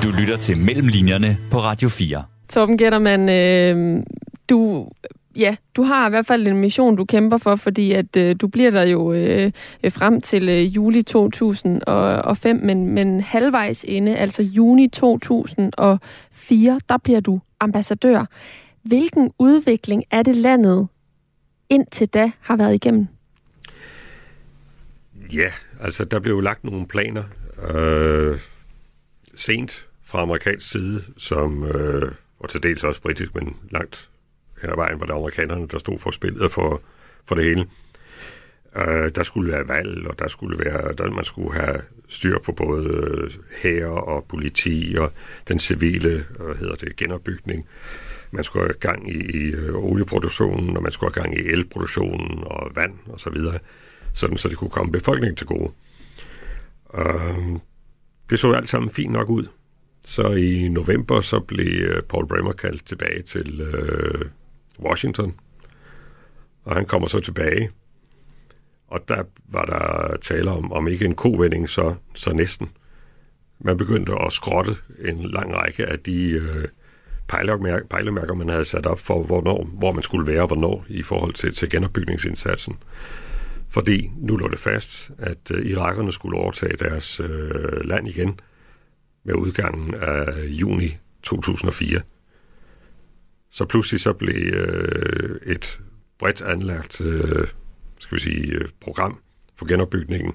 du 0.02 0.10
lytter 0.10 0.36
til 0.36 0.58
Mellemlinjerne 0.58 1.38
på 1.50 1.58
Radio 1.58 1.88
4. 1.88 2.24
Torben 2.48 2.78
Gettermann, 2.78 3.28
øh, 3.28 4.02
du 4.50 4.88
ja, 5.36 5.56
du 5.76 5.82
har 5.82 6.06
i 6.06 6.10
hvert 6.10 6.26
fald 6.26 6.46
en 6.46 6.56
mission, 6.56 6.96
du 6.96 7.04
kæmper 7.04 7.38
for, 7.38 7.56
fordi 7.56 7.92
at 7.92 8.16
øh, 8.16 8.36
du 8.40 8.48
bliver 8.48 8.70
der 8.70 8.82
jo 8.82 9.12
øh, 9.12 9.52
frem 9.90 10.20
til 10.20 10.48
øh, 10.48 10.76
juli 10.76 11.02
2005, 11.02 12.56
men, 12.56 12.88
men 12.88 13.20
halvvejs 13.20 13.84
inde, 13.84 14.16
altså 14.16 14.42
juni 14.42 14.88
2004, 14.88 16.80
der 16.88 16.98
bliver 16.98 17.20
du 17.20 17.40
ambassadør. 17.60 18.24
Hvilken 18.82 19.30
udvikling 19.38 20.04
er 20.10 20.22
det 20.22 20.36
landet 20.36 20.88
indtil 21.68 22.08
da 22.08 22.30
har 22.40 22.56
været 22.56 22.74
igennem? 22.74 23.06
Ja, 25.34 25.50
altså 25.80 26.04
der 26.04 26.20
blev 26.20 26.34
jo 26.34 26.40
lagt 26.40 26.64
nogle 26.64 26.86
planer 26.86 27.22
øh, 27.74 28.38
sent 29.34 29.89
fra 30.10 30.22
amerikansk 30.22 30.70
side, 30.70 31.02
som, 31.16 31.64
øh, 31.64 32.12
og 32.38 32.48
til 32.48 32.62
dels 32.62 32.84
også 32.84 33.02
britisk, 33.02 33.34
men 33.34 33.56
langt 33.70 34.10
hen 34.62 34.70
ad 34.70 34.76
vejen 34.76 35.00
var 35.00 35.06
det 35.06 35.12
amerikanerne, 35.12 35.68
der 35.68 35.78
stod 35.78 35.98
for 35.98 36.10
spillet 36.10 36.44
øh, 36.44 36.50
for, 36.50 36.82
for 37.24 37.34
det 37.34 37.44
hele. 37.44 37.66
Øh, 38.76 39.10
der 39.14 39.22
skulle 39.22 39.52
være 39.52 39.68
valg, 39.68 40.06
og 40.06 40.18
der 40.18 40.28
skulle 40.28 40.58
være, 40.64 40.92
der, 40.92 41.10
man 41.10 41.24
skulle 41.24 41.54
have 41.54 41.80
styr 42.08 42.38
på 42.44 42.52
både 42.52 42.88
øh, 42.88 43.30
hær 43.62 43.86
og 43.86 44.24
politi 44.28 44.96
og 44.98 45.12
den 45.48 45.58
civile 45.58 46.26
øh, 46.40 46.46
hvad 46.46 46.56
hedder 46.56 46.74
det, 46.74 46.96
genopbygning. 46.96 47.66
Man 48.30 48.44
skulle 48.44 48.66
have 48.66 48.74
gang 48.74 49.10
i, 49.10 49.48
i 49.48 49.54
olieproduktionen, 49.74 50.76
og 50.76 50.82
man 50.82 50.92
skulle 50.92 51.14
have 51.14 51.22
gang 51.22 51.38
i 51.38 51.48
elproduktionen 51.48 52.44
og 52.44 52.70
vand 52.74 52.94
og 53.06 53.20
så 53.20 53.30
videre, 53.30 53.58
sådan 54.14 54.38
så 54.38 54.48
det 54.48 54.56
kunne 54.56 54.70
komme 54.70 54.92
befolkningen 54.92 55.36
til 55.36 55.46
gode. 55.46 55.72
Øh, 56.98 57.58
det 58.30 58.40
så 58.40 58.52
alt 58.52 58.68
sammen 58.68 58.90
fint 58.90 59.12
nok 59.12 59.30
ud. 59.30 59.46
Så 60.02 60.30
i 60.30 60.68
november, 60.68 61.20
så 61.20 61.40
blev 61.40 61.82
øh, 61.82 62.02
Paul 62.02 62.26
Bremer 62.26 62.52
kaldt 62.52 62.86
tilbage 62.86 63.22
til 63.22 63.60
øh, 63.60 64.24
Washington. 64.78 65.34
Og 66.64 66.74
han 66.74 66.86
kommer 66.86 67.08
så 67.08 67.20
tilbage. 67.20 67.70
Og 68.88 69.08
der 69.08 69.22
var 69.52 69.64
der 69.64 70.16
tale 70.16 70.50
om, 70.50 70.72
om 70.72 70.88
ikke 70.88 71.04
en 71.04 71.14
kovending, 71.14 71.70
så, 71.70 71.94
så 72.14 72.32
næsten. 72.32 72.68
Man 73.58 73.76
begyndte 73.76 74.12
at 74.26 74.32
skrotte 74.32 74.72
en 75.04 75.22
lang 75.22 75.54
række 75.54 75.86
af 75.86 75.98
de 75.98 76.30
øh, 76.30 76.68
pejlemærker, 77.28 77.86
pejlemærker, 77.86 78.34
man 78.34 78.48
havde 78.48 78.64
sat 78.64 78.86
op 78.86 79.00
for, 79.00 79.22
hvornår, 79.22 79.64
hvor 79.64 79.92
man 79.92 80.02
skulle 80.02 80.32
være 80.32 80.40
og 80.40 80.46
hvornår 80.46 80.84
i 80.88 81.02
forhold 81.02 81.34
til, 81.34 81.54
til 81.54 81.70
genopbygningsindsatsen. 81.70 82.76
Fordi 83.68 84.10
nu 84.16 84.36
lå 84.36 84.48
det 84.48 84.58
fast, 84.58 85.10
at 85.18 85.50
øh, 85.50 85.66
irakerne 85.66 86.12
skulle 86.12 86.38
overtage 86.38 86.76
deres 86.76 87.20
øh, 87.20 87.84
land 87.84 88.08
igen 88.08 88.40
med 89.24 89.34
udgangen 89.34 89.94
af 89.94 90.44
juni 90.46 90.98
2004. 91.22 92.00
Så 93.50 93.64
pludselig 93.64 94.00
så 94.00 94.12
blev 94.12 94.54
øh, 94.54 95.40
et 95.46 95.80
bredt 96.18 96.40
anlagt 96.40 97.00
øh, 97.00 97.46
skal 97.98 98.16
vi 98.16 98.20
sige, 98.20 98.52
øh, 98.52 98.68
program 98.80 99.20
for 99.56 99.66
genopbygningen 99.66 100.32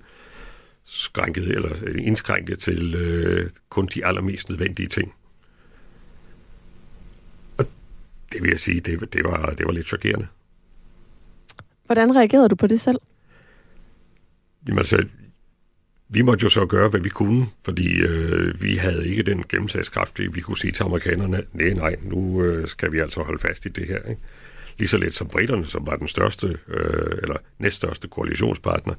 skrænket 0.84 1.48
eller 1.48 1.98
indskrænket 1.98 2.60
til 2.60 2.96
øh, 2.96 3.50
kun 3.70 3.90
de 3.94 4.06
allermest 4.06 4.50
nødvendige 4.50 4.88
ting. 4.88 5.14
Og 7.58 7.66
det 8.34 8.42
vil 8.42 8.50
jeg 8.50 8.60
sige, 8.60 8.80
det, 8.80 9.14
det, 9.14 9.24
var, 9.24 9.50
det 9.58 9.66
var 9.66 9.72
lidt 9.72 9.88
chokerende. 9.88 10.28
Hvordan 11.86 12.16
reagerede 12.16 12.50
du 12.50 12.56
på 12.56 12.68
det 12.68 12.82
selv? 12.82 13.00
Jamen 14.68 14.80
altså, 14.80 15.06
vi 16.10 16.22
måtte 16.22 16.44
jo 16.44 16.50
så 16.50 16.66
gøre, 16.66 16.90
hvad 16.90 17.00
vi 17.00 17.10
kunne, 17.10 17.48
fordi 17.64 18.02
øh, 18.02 18.62
vi 18.62 18.76
havde 18.76 19.08
ikke 19.08 19.24
den 19.24 19.44
gennemsagskraft, 19.50 20.20
vi 20.20 20.42
kunne 20.42 20.58
sige 20.58 20.72
til 20.72 20.84
amerikanerne, 20.84 21.44
nej, 21.54 21.74
nej, 21.74 21.96
nu 22.04 22.44
øh, 22.44 22.68
skal 22.68 22.92
vi 22.92 23.00
altså 23.00 23.24
holde 23.24 23.40
fast 23.40 23.66
i 23.66 23.70
det 23.70 23.88
her. 23.88 24.02
Ikke? 24.10 24.22
Lige 24.78 24.88
så 24.88 24.98
lidt 24.98 25.16
som 25.16 25.28
britterne, 25.28 25.66
som 25.66 25.88
var 25.88 25.96
den 25.96 26.08
største, 26.08 26.48
øh, 26.68 27.18
eller 27.22 27.38
næststørste 27.60 28.08
koalitionspartner, 28.08 28.94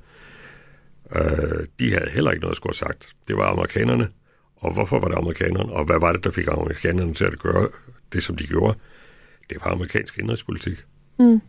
øh, 1.16 1.66
de 1.78 1.92
havde 1.92 2.10
heller 2.10 2.30
ikke 2.30 2.40
noget 2.40 2.52
at 2.52 2.56
skulle 2.56 2.76
have 2.80 2.88
sagt. 2.88 3.08
Det 3.28 3.36
var 3.36 3.50
amerikanerne, 3.50 4.08
og 4.56 4.72
hvorfor 4.72 5.00
var 5.00 5.08
det 5.08 5.16
amerikanerne, 5.16 5.72
og 5.72 5.84
hvad 5.84 6.00
var 6.00 6.12
det, 6.12 6.24
der 6.24 6.30
fik 6.30 6.46
amerikanerne 6.46 7.14
til 7.14 7.24
at 7.24 7.38
gøre 7.38 7.68
det, 8.12 8.22
som 8.22 8.36
de 8.36 8.46
gjorde? 8.46 8.78
Det 9.50 9.58
var 9.64 9.70
amerikansk 9.70 10.18
indrigspolitik. 10.18 10.84
Mm. 11.18 11.40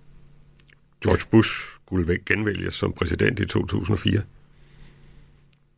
George 1.04 1.28
Bush 1.32 1.52
skulle 1.52 2.17
genvælges 2.26 2.74
som 2.74 2.93
præsident 2.93 3.39
i 3.39 3.46
2004. 3.46 4.22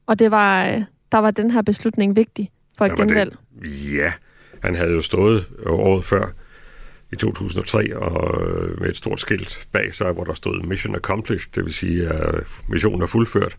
Og 0.10 0.19
det 0.19 0.32
var, 0.32 0.65
øh, 0.65 0.82
der 1.12 1.17
var 1.17 1.32
den 1.32 1.52
her 1.52 1.62
beslutning 1.62 2.15
vigtig 2.15 2.52
for 2.78 2.86
et 2.86 2.95
genvalg? 2.95 3.36
Ja, 3.93 4.13
han 4.63 4.76
havde 4.76 4.91
jo 4.91 5.02
stået 5.02 5.45
året 5.65 6.06
før 6.06 6.26
i 7.12 7.15
2003 7.15 7.98
og 7.98 8.41
øh, 8.41 8.80
med 8.80 8.89
et 8.89 8.98
stort 8.98 9.19
skilt 9.19 9.67
bag 9.72 9.93
sig, 9.93 10.12
hvor 10.12 10.24
der 10.24 10.34
stod 10.34 10.63
Mission 10.63 10.95
Accomplished, 10.95 11.52
det 11.56 11.65
vil 11.65 11.74
sige, 11.74 12.08
at 12.08 12.43
missionen 12.67 13.02
er 13.02 13.08
fuldført. 13.08 13.58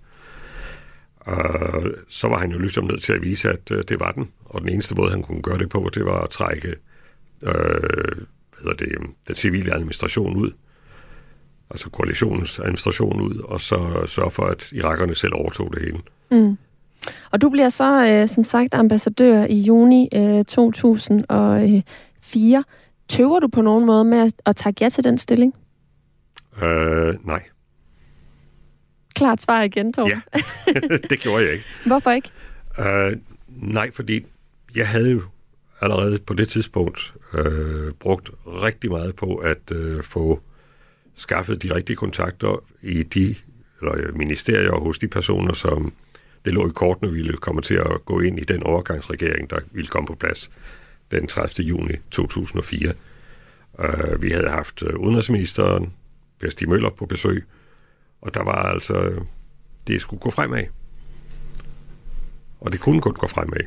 Og 1.20 1.82
så 2.08 2.28
var 2.28 2.38
han 2.38 2.52
jo 2.52 2.58
ligesom 2.58 2.84
nødt 2.84 3.02
til 3.02 3.12
at 3.12 3.22
vise, 3.22 3.48
at 3.48 3.70
øh, 3.70 3.84
det 3.88 4.00
var 4.00 4.12
den. 4.12 4.30
Og 4.44 4.60
den 4.60 4.68
eneste 4.68 4.94
måde, 4.94 5.10
han 5.10 5.22
kunne 5.22 5.42
gøre 5.42 5.58
det 5.58 5.68
på, 5.68 5.90
det 5.94 6.04
var 6.04 6.22
at 6.22 6.30
trække 6.30 6.68
øh, 7.42 7.54
hvad 8.62 8.62
hedder 8.62 8.76
det, 8.76 8.88
den 9.28 9.36
civile 9.36 9.74
administration 9.74 10.36
ud 10.36 10.50
altså 11.70 11.90
koalitionens 11.90 12.58
administration 12.58 13.20
ud, 13.20 13.44
og 13.44 13.60
så 13.60 14.04
sørge 14.06 14.30
for, 14.30 14.42
at 14.42 14.72
irakerne 14.72 15.14
selv 15.14 15.34
overtog 15.34 15.74
det 15.74 15.82
hele. 15.82 15.98
Mm. 16.30 16.58
Og 17.30 17.40
du 17.40 17.50
bliver 17.50 17.68
så, 17.68 18.06
øh, 18.06 18.28
som 18.28 18.44
sagt, 18.44 18.74
ambassadør 18.74 19.44
i 19.44 19.60
juni 19.60 20.08
øh, 20.14 20.44
2004. 20.44 22.64
Tøver 23.08 23.40
du 23.40 23.48
på 23.48 23.62
nogen 23.62 23.86
måde 23.86 24.04
med 24.04 24.18
at, 24.18 24.32
at 24.46 24.56
tage 24.56 24.74
ja 24.80 24.88
til 24.88 25.04
den 25.04 25.18
stilling? 25.18 25.54
Øh, 26.62 27.26
nej. 27.26 27.42
Klart 29.14 29.42
svar 29.42 29.62
igen, 29.62 29.92
Torben. 29.92 30.12
Ja, 30.12 30.20
det 31.10 31.20
gjorde 31.20 31.44
jeg 31.44 31.52
ikke. 31.52 31.64
Hvorfor 31.86 32.10
ikke? 32.10 32.30
Øh, 32.78 33.16
nej, 33.48 33.90
fordi 33.90 34.26
jeg 34.74 34.88
havde 34.88 35.10
jo 35.10 35.22
allerede 35.80 36.18
på 36.18 36.34
det 36.34 36.48
tidspunkt 36.48 37.14
øh, 37.34 37.92
brugt 38.00 38.30
rigtig 38.46 38.90
meget 38.90 39.16
på 39.16 39.34
at 39.34 39.72
øh, 39.72 40.02
få 40.02 40.40
skaffet 41.20 41.62
de 41.62 41.74
rigtige 41.74 41.96
kontakter 41.96 42.64
i 42.82 43.02
de 43.02 43.34
eller 43.80 43.94
øh, 43.96 44.16
ministerier 44.16 44.72
hos 44.72 44.98
de 44.98 45.08
personer, 45.08 45.52
som 45.52 45.92
det 46.44 46.54
lå 46.54 46.68
i 46.68 46.72
kortene 46.74 47.12
ville 47.12 47.36
komme 47.36 47.62
til 47.62 47.74
at 47.74 48.04
gå 48.04 48.20
ind 48.20 48.38
i 48.38 48.44
den 48.44 48.62
overgangsregering, 48.62 49.50
der 49.50 49.60
ville 49.72 49.88
komme 49.88 50.06
på 50.06 50.14
plads 50.14 50.50
den 51.10 51.26
30. 51.26 51.66
juni 51.66 51.92
2004. 52.10 52.92
Uh, 53.72 53.84
øh, 53.84 54.22
vi 54.22 54.30
havde 54.30 54.48
haft 54.48 54.82
øh, 54.82 54.98
udenrigsministeren, 54.98 55.92
Per 56.40 56.50
Stig 56.50 56.68
Møller, 56.68 56.90
på 56.90 57.06
besøg, 57.06 57.44
og 58.20 58.34
der 58.34 58.42
var 58.42 58.62
altså, 58.62 59.24
det 59.86 60.00
skulle 60.00 60.20
gå 60.20 60.30
fremad. 60.30 60.64
Og 62.60 62.72
det 62.72 62.80
kunne 62.80 63.00
godt 63.00 63.18
gå 63.18 63.26
fremad. 63.26 63.60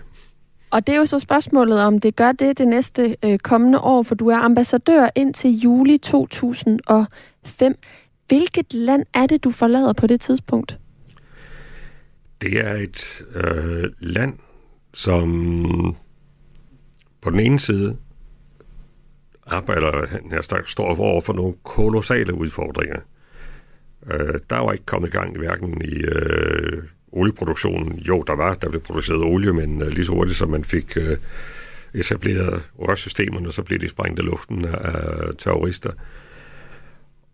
Og 0.74 0.88
det 0.88 0.96
er 0.96 1.00
jo 1.00 1.06
så 1.06 1.20
spørgsmålet, 1.20 1.82
om 1.82 2.00
det 2.00 2.16
gør 2.16 2.32
det 2.32 2.58
det 2.58 2.68
næste 2.68 3.16
øh, 3.26 3.40
kommende 3.40 3.80
år, 3.80 4.04
for 4.04 4.16
du 4.16 4.28
er 4.28 4.38
ambassadør 4.38 5.10
indtil 5.16 5.60
juli 5.60 5.98
2005. 5.98 7.76
Hvilket 8.28 8.74
land 8.74 9.06
er 9.14 9.28
det, 9.28 9.44
du 9.44 9.52
forlader 9.52 9.94
på 9.94 10.08
det 10.08 10.22
tidspunkt? 10.22 10.80
Det 12.42 12.68
er 12.68 12.74
et 12.74 13.22
øh, 13.36 13.92
land, 14.00 14.34
som 14.94 15.96
på 17.22 17.30
den 17.30 17.40
ene 17.40 17.60
side 17.60 17.98
arbejder, 19.46 20.06
jeg 20.32 20.44
står 20.68 21.00
over 21.00 21.22
for 21.22 21.34
nogle 21.34 21.54
kolossale 21.64 22.34
udfordringer. 22.34 23.00
Øh, 24.12 24.40
der 24.50 24.60
var 24.60 24.72
ikke 24.72 24.86
kommet 24.86 25.08
i 25.08 25.12
gang 25.12 25.38
hverken 25.38 25.82
i 25.82 25.96
øh, 25.96 26.84
olieproduktionen. 27.14 28.00
Jo, 28.00 28.24
der 28.28 28.36
var, 28.36 28.54
der 28.54 28.70
blev 28.70 28.82
produceret 28.82 29.24
olie, 29.24 29.54
men 29.54 29.82
øh, 29.82 29.88
lige 29.88 30.06
så 30.06 30.12
hurtigt 30.12 30.38
som 30.38 30.50
man 30.50 30.64
fik 30.64 30.98
øh, 30.98 31.18
etableret 31.94 32.70
rørsystemerne, 32.80 33.54
så 33.54 33.64
blev 33.64 33.80
de 33.80 33.90
sprængt 33.90 34.20
af 34.20 34.26
luften 34.26 34.66
af 34.66 35.36
terrorister. 35.38 35.92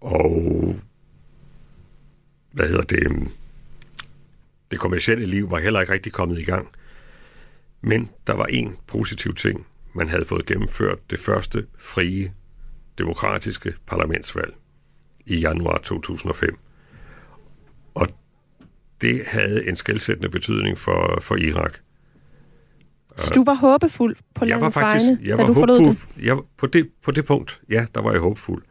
Og 0.01 0.75
hvad 2.51 2.67
hedder 2.67 2.83
det? 2.83 3.27
Det 4.71 4.79
kommercielle 4.79 5.25
liv 5.25 5.51
var 5.51 5.59
heller 5.59 5.81
ikke 5.81 5.93
rigtig 5.93 6.11
kommet 6.11 6.39
i 6.39 6.43
gang. 6.43 6.67
Men 7.81 8.09
der 8.27 8.33
var 8.33 8.45
en 8.45 8.77
positiv 8.87 9.33
ting. 9.33 9.65
Man 9.93 10.09
havde 10.09 10.25
fået 10.25 10.45
gennemført 10.45 10.99
det 11.09 11.19
første 11.19 11.65
frie 11.77 12.33
demokratiske 12.97 13.73
parlamentsvalg 13.87 14.53
i 15.25 15.39
januar 15.39 15.77
2005. 15.77 16.59
Det 19.01 19.21
havde 19.27 19.69
en 19.69 19.75
skældsættende 19.75 20.29
betydning 20.29 20.77
for, 20.77 21.19
for 21.21 21.35
Irak. 21.35 21.77
Så 23.17 23.31
du 23.35 23.43
var 23.43 23.53
håbefuld 23.53 24.15
på 24.35 24.45
jeg 24.45 24.49
landets 24.49 24.75
var 24.75 24.81
faktisk, 24.81 25.05
vegne, 25.05 25.19
jeg 25.23 25.37
da 25.37 25.43
var 25.43 25.47
du 25.47 25.53
forlod 25.53 25.79
det? 25.79 26.25
Jeg, 26.25 26.37
på, 26.57 26.67
det? 26.67 26.89
På 27.03 27.11
det 27.11 27.25
punkt, 27.25 27.61
ja, 27.69 27.85
der 27.95 28.01
var 28.01 28.11
jeg 28.11 28.21
håbefuld. 28.21 28.63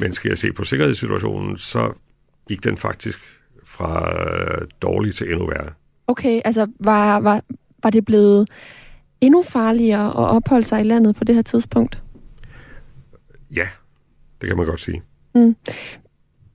Men 0.00 0.12
skal 0.12 0.28
jeg 0.28 0.38
se 0.38 0.52
på 0.52 0.64
sikkerhedssituationen, 0.64 1.56
så 1.56 1.92
gik 2.48 2.64
den 2.64 2.76
faktisk 2.76 3.18
fra 3.64 4.12
øh, 4.12 4.68
dårlig 4.82 5.14
til 5.14 5.30
endnu 5.30 5.46
værre. 5.46 5.72
Okay, 6.06 6.40
altså 6.44 6.66
var, 6.80 7.20
var, 7.20 7.40
var 7.82 7.90
det 7.90 8.04
blevet 8.04 8.48
endnu 9.20 9.42
farligere 9.42 10.06
at 10.06 10.14
opholde 10.36 10.64
sig 10.64 10.80
i 10.80 10.84
landet 10.84 11.16
på 11.16 11.24
det 11.24 11.34
her 11.34 11.42
tidspunkt? 11.42 12.02
Ja, 13.56 13.68
det 14.40 14.48
kan 14.48 14.56
man 14.56 14.66
godt 14.66 14.80
sige. 14.80 15.02
Mm. 15.34 15.56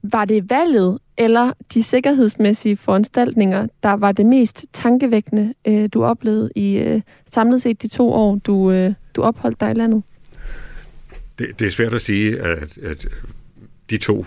Var 0.03 0.25
det 0.25 0.49
valget 0.49 0.99
eller 1.21 1.53
de 1.73 1.83
sikkerhedsmæssige 1.83 2.77
foranstaltninger, 2.77 3.67
der 3.83 3.93
var 3.93 4.11
det 4.11 4.25
mest 4.25 4.65
tankevækkende, 4.73 5.53
øh, 5.67 5.89
du 5.93 6.03
oplevede 6.03 6.51
i 6.55 6.77
øh, 6.77 7.01
samlet 7.33 7.61
set 7.61 7.81
de 7.81 7.87
to 7.87 8.13
år, 8.13 8.35
du, 8.35 8.71
øh, 8.71 8.93
du 9.15 9.21
opholdt 9.21 9.59
dig 9.59 9.71
i 9.71 9.73
landet? 9.73 10.03
Det, 11.39 11.59
det 11.59 11.67
er 11.67 11.71
svært 11.71 11.93
at 11.93 12.01
sige, 12.01 12.39
at, 12.39 12.77
at 12.77 13.07
de 13.89 13.97
to 13.97 14.25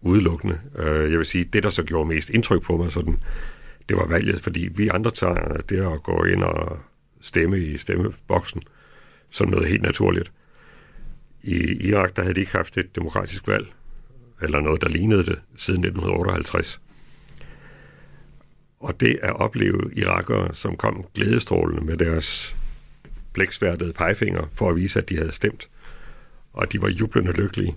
udelukkende. 0.00 0.58
Øh, 0.78 1.10
jeg 1.10 1.18
vil 1.18 1.26
sige, 1.26 1.44
det 1.44 1.62
der 1.62 1.70
så 1.70 1.82
gjorde 1.82 2.08
mest 2.08 2.30
indtryk 2.30 2.62
på 2.62 2.76
mig, 2.76 2.92
sådan, 2.92 3.16
det 3.88 3.96
var 3.96 4.06
valget, 4.06 4.40
fordi 4.40 4.68
vi 4.76 4.88
andre 4.88 5.10
tager 5.10 5.56
det 5.68 5.92
at 5.92 6.02
gå 6.02 6.24
ind 6.24 6.42
og 6.42 6.78
stemme 7.20 7.58
i 7.58 7.78
stemmeboksen 7.78 8.62
som 9.30 9.48
noget 9.48 9.68
helt 9.68 9.82
naturligt. 9.82 10.32
I 11.42 11.88
Irak, 11.88 12.16
der 12.16 12.22
havde 12.22 12.34
de 12.34 12.40
ikke 12.40 12.52
haft 12.52 12.76
et 12.76 12.96
demokratisk 12.96 13.48
valg 13.48 13.66
eller 14.42 14.60
noget, 14.60 14.80
der 14.82 14.88
lignede 14.88 15.24
det, 15.24 15.38
siden 15.56 15.84
1958. 15.84 16.80
Og 18.80 19.00
det 19.00 19.18
at 19.22 19.36
opleve 19.36 19.90
irakere, 19.96 20.54
som 20.54 20.76
kom 20.76 21.04
glædestrålende 21.14 21.84
med 21.84 21.96
deres 21.96 22.56
blæksværtede 23.32 23.92
pegefinger 23.92 24.46
for 24.54 24.70
at 24.70 24.76
vise, 24.76 24.98
at 24.98 25.08
de 25.08 25.16
havde 25.16 25.32
stemt, 25.32 25.68
og 26.52 26.72
de 26.72 26.82
var 26.82 26.88
jublende 26.88 27.32
lykkelige, 27.32 27.76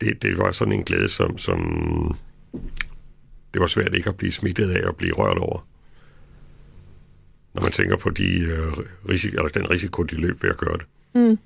det, 0.00 0.22
det 0.22 0.38
var 0.38 0.52
sådan 0.52 0.72
en 0.72 0.84
glæde, 0.84 1.08
som, 1.08 1.38
som 1.38 1.58
det 3.54 3.60
var 3.60 3.66
svært 3.66 3.94
ikke 3.94 4.08
at 4.08 4.16
blive 4.16 4.32
smittet 4.32 4.70
af 4.70 4.88
og 4.88 4.96
blive 4.96 5.12
rørt 5.12 5.38
over. 5.38 5.66
når 7.54 7.62
man 7.62 7.72
tænker 7.72 7.96
på 7.96 8.10
de, 8.10 8.40
øh, 8.40 8.72
risiko, 9.08 9.36
eller 9.36 9.48
den 9.48 9.70
risiko, 9.70 10.02
de 10.02 10.14
løb 10.14 10.42
ved 10.42 10.50
at 10.50 10.56
gøre 10.56 10.78
det. 10.78 10.86
Mm. 11.14 11.38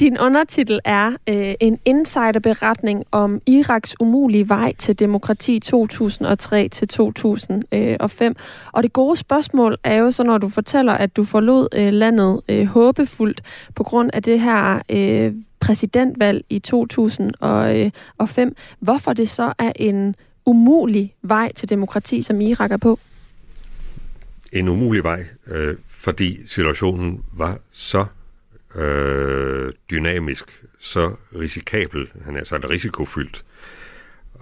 Din 0.00 0.18
undertitel 0.18 0.80
er 0.84 1.12
øh, 1.28 1.54
en 1.60 1.78
insiderberetning 1.84 3.04
om 3.10 3.40
Iraks 3.46 3.94
umulige 4.00 4.48
vej 4.48 4.74
til 4.78 4.98
demokrati 4.98 5.60
2003 5.60 6.68
til 6.68 6.88
2005. 6.88 8.36
Og 8.72 8.82
det 8.82 8.92
gode 8.92 9.16
spørgsmål 9.16 9.76
er 9.84 9.94
jo 9.94 10.10
så, 10.10 10.22
når 10.22 10.38
du 10.38 10.48
fortæller, 10.48 10.92
at 10.92 11.16
du 11.16 11.24
forlod 11.24 11.68
øh, 11.74 11.92
landet 11.92 12.40
øh, 12.48 12.66
håbefuldt 12.66 13.42
på 13.74 13.82
grund 13.82 14.10
af 14.12 14.22
det 14.22 14.40
her 14.40 14.82
øh, 14.90 15.34
præsidentvalg 15.60 16.44
i 16.50 16.58
2005. 16.58 18.48
Øh, 18.48 18.54
Hvorfor 18.80 19.12
det 19.12 19.30
så 19.30 19.52
er 19.58 19.72
en 19.76 20.14
umulig 20.46 21.14
vej 21.22 21.52
til 21.52 21.68
demokrati, 21.68 22.22
som 22.22 22.40
Irak 22.40 22.70
er 22.70 22.76
på? 22.76 22.98
En 24.52 24.68
umulig 24.68 25.04
vej, 25.04 25.24
øh, 25.46 25.76
fordi 25.88 26.48
situationen 26.48 27.24
var 27.32 27.58
så 27.72 28.04
øh, 28.74 29.72
dynamisk, 29.90 30.64
så 30.78 31.16
risikabel, 31.38 32.10
han 32.24 32.36
er 32.36 32.44
sagt 32.44 32.68
risikofyldt, 32.68 33.44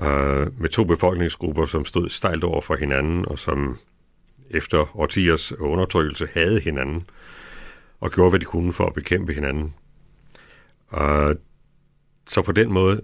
øh, 0.00 0.60
med 0.60 0.68
to 0.68 0.84
befolkningsgrupper, 0.84 1.66
som 1.66 1.84
stod 1.84 2.08
stejlt 2.08 2.44
over 2.44 2.60
for 2.60 2.76
hinanden, 2.76 3.28
og 3.28 3.38
som 3.38 3.78
efter 4.50 4.98
årtiers 4.98 5.52
undertrykkelse 5.52 6.28
havde 6.34 6.60
hinanden, 6.60 7.10
og 8.00 8.10
gjorde, 8.10 8.30
hvad 8.30 8.40
de 8.40 8.44
kunne 8.44 8.72
for 8.72 8.86
at 8.86 8.94
bekæmpe 8.94 9.32
hinanden. 9.32 9.74
Øh, 11.00 11.34
så 12.26 12.42
på 12.42 12.52
den 12.52 12.72
måde, 12.72 13.00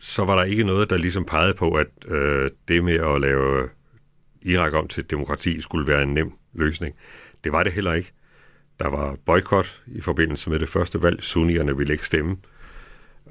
så 0.00 0.24
var 0.24 0.36
der 0.36 0.42
ikke 0.42 0.64
noget, 0.64 0.90
der 0.90 0.96
ligesom 0.96 1.24
pegede 1.24 1.54
på, 1.54 1.70
at 1.74 1.86
øh, 2.06 2.50
det 2.68 2.84
med 2.84 2.94
at 2.94 3.20
lave 3.20 3.68
Irak 4.42 4.72
om 4.72 4.88
til 4.88 5.10
demokrati 5.10 5.60
skulle 5.60 5.86
være 5.86 6.02
en 6.02 6.14
nem 6.14 6.32
løsning. 6.52 6.94
Det 7.44 7.52
var 7.52 7.62
det 7.62 7.72
heller 7.72 7.92
ikke. 7.92 8.12
Der 8.80 8.88
var 8.88 9.16
boykot 9.26 9.82
i 9.86 10.00
forbindelse 10.00 10.50
med 10.50 10.58
det 10.58 10.68
første 10.68 11.02
valg. 11.02 11.22
Sunnierne 11.22 11.76
ville 11.76 11.92
ikke 11.92 12.06
stemme. 12.06 12.36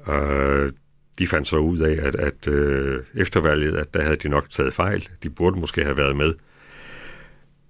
Øh, 0.08 0.72
de 1.18 1.26
fandt 1.26 1.48
så 1.48 1.56
ud 1.56 1.78
af, 1.78 2.06
at, 2.06 2.14
at 2.14 2.48
øh, 2.48 3.04
efter 3.14 3.40
valget, 3.40 3.76
at 3.76 3.94
der 3.94 4.02
havde 4.02 4.16
de 4.16 4.28
nok 4.28 4.50
taget 4.50 4.74
fejl. 4.74 5.08
De 5.22 5.30
burde 5.30 5.60
måske 5.60 5.84
have 5.84 5.96
været 5.96 6.16
med. 6.16 6.34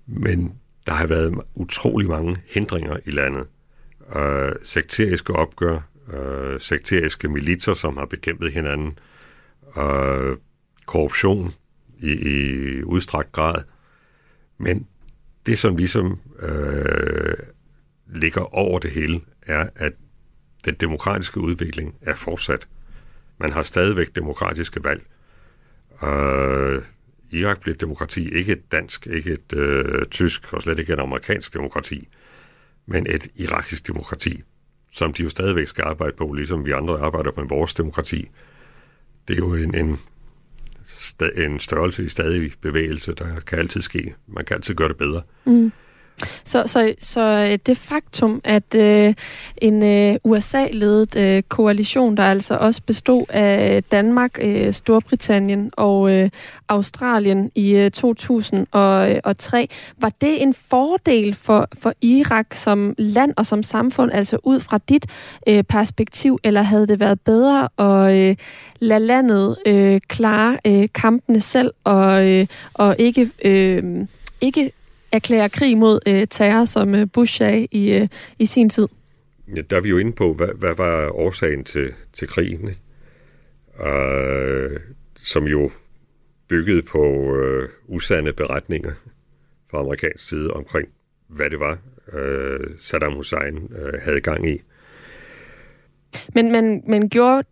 Men 0.06 0.54
der 0.86 0.92
har 0.92 1.06
været 1.06 1.34
utrolig 1.54 2.08
mange 2.08 2.36
hindringer 2.46 2.96
i 3.06 3.10
landet. 3.10 3.46
Øh, 4.16 4.52
sekteriske 4.64 5.32
opgør, 5.32 5.78
øh, 6.12 6.60
sekteriske 6.60 7.28
militser, 7.28 7.74
som 7.74 7.96
har 7.96 8.06
bekæmpet 8.06 8.52
hinanden, 8.52 8.98
øh, 9.78 10.36
korruption 10.86 11.52
i, 11.98 12.10
i 12.10 12.82
udstrakt 12.82 13.32
grad. 13.32 13.62
Men 14.58 14.86
det, 15.46 15.58
som 15.58 15.76
ligesom 15.76 16.18
øh, 16.42 17.34
ligger 18.14 18.54
over 18.54 18.78
det 18.78 18.90
hele, 18.90 19.20
er, 19.46 19.68
at 19.76 19.92
den 20.64 20.74
demokratiske 20.74 21.40
udvikling 21.40 21.94
er 22.02 22.14
fortsat. 22.14 22.68
Man 23.38 23.52
har 23.52 23.62
stadigvæk 23.62 24.14
demokratiske 24.14 24.84
valg. 24.84 25.02
Øh, 26.02 26.82
Irak 27.32 27.60
bliver 27.60 27.74
et 27.74 27.80
demokrati, 27.80 28.34
ikke 28.34 28.52
et 28.52 28.72
dansk, 28.72 29.06
ikke 29.06 29.32
et 29.32 29.52
øh, 29.56 30.06
tysk, 30.06 30.52
og 30.52 30.62
slet 30.62 30.78
ikke 30.78 30.92
et 30.92 31.00
amerikansk 31.00 31.54
demokrati, 31.54 32.08
men 32.86 33.06
et 33.06 33.28
irakisk 33.36 33.86
demokrati, 33.86 34.42
som 34.92 35.12
de 35.12 35.22
jo 35.22 35.28
stadigvæk 35.28 35.68
skal 35.68 35.84
arbejde 35.84 36.16
på, 36.16 36.32
ligesom 36.32 36.66
vi 36.66 36.70
andre 36.70 36.98
arbejder 36.98 37.30
på 37.30 37.40
en 37.40 37.50
vores 37.50 37.74
demokrati. 37.74 38.30
Det 39.28 39.34
er 39.34 39.38
jo 39.38 39.54
en, 39.54 39.74
en, 39.74 39.98
en 41.36 41.60
størrelse 41.60 42.04
i 42.04 42.08
stadig 42.08 42.52
bevægelse, 42.60 43.14
der 43.14 43.40
kan 43.40 43.58
altid 43.58 43.80
ske. 43.80 44.14
Man 44.26 44.44
kan 44.44 44.54
altid 44.54 44.74
gøre 44.74 44.88
det 44.88 44.96
bedre. 44.96 45.22
Mm. 45.44 45.72
Så, 46.44 46.62
så, 46.66 46.94
så 47.00 47.20
øh, 47.20 47.58
det 47.66 47.76
faktum, 47.76 48.40
at 48.44 48.74
øh, 48.74 49.14
en 49.56 49.82
øh, 49.82 50.16
USA-ledet 50.24 51.16
øh, 51.16 51.42
koalition, 51.42 52.16
der 52.16 52.24
altså 52.24 52.56
også 52.56 52.82
bestod 52.82 53.24
af 53.28 53.82
Danmark, 53.82 54.38
øh, 54.40 54.72
Storbritannien 54.72 55.70
og 55.76 56.12
øh, 56.12 56.30
Australien 56.68 57.50
i 57.54 57.70
øh, 57.70 57.90
2003, 57.90 59.60
øh, 59.62 59.68
var 59.98 60.12
det 60.20 60.42
en 60.42 60.54
fordel 60.54 61.34
for, 61.34 61.68
for 61.78 61.92
Irak 62.00 62.54
som 62.54 62.94
land 62.98 63.34
og 63.36 63.46
som 63.46 63.62
samfund, 63.62 64.12
altså 64.12 64.38
ud 64.44 64.60
fra 64.60 64.78
dit 64.88 65.06
øh, 65.46 65.62
perspektiv, 65.62 66.38
eller 66.44 66.62
havde 66.62 66.86
det 66.86 67.00
været 67.00 67.20
bedre 67.20 67.68
at 67.78 68.14
øh, 68.14 68.36
lade 68.80 69.00
landet 69.00 69.56
øh, 69.66 70.00
klare 70.08 70.58
øh, 70.66 70.88
kampene 70.94 71.40
selv 71.40 71.72
og, 71.84 72.28
øh, 72.28 72.46
og 72.74 72.96
ikke... 72.98 73.30
Øh, 73.44 74.06
ikke 74.40 74.72
erklærer 75.12 75.48
krig 75.48 75.78
mod 75.78 76.00
øh, 76.06 76.26
terror, 76.30 76.64
som 76.64 76.94
øh, 76.94 77.06
Bush 77.12 77.34
sagde 77.38 77.66
i, 77.70 77.92
øh, 77.92 78.08
i 78.38 78.46
sin 78.46 78.70
tid. 78.70 78.88
Ja, 79.56 79.60
der 79.70 79.76
er 79.76 79.80
vi 79.80 79.88
jo 79.88 79.98
inde 79.98 80.12
på, 80.12 80.34
hvad, 80.34 80.48
hvad 80.58 80.74
var 80.74 81.10
årsagen 81.10 81.64
til, 81.64 81.92
til 82.12 82.28
krigen? 82.28 82.76
Uh, 83.80 84.76
som 85.16 85.44
jo 85.44 85.70
byggede 86.48 86.82
på 86.82 87.02
uh, 87.08 87.64
usande 87.86 88.32
beretninger 88.32 88.92
fra 89.70 89.78
amerikansk 89.78 90.28
side 90.28 90.50
omkring, 90.50 90.88
hvad 91.28 91.50
det 91.50 91.60
var, 91.60 91.78
uh, 92.12 92.66
Saddam 92.80 93.12
Hussein 93.12 93.56
uh, 93.56 94.00
havde 94.02 94.20
gang 94.20 94.48
i. 94.48 94.62
Men, 96.34 96.52
men, 96.52 96.82
men 96.86 97.08
gjorde 97.08 97.44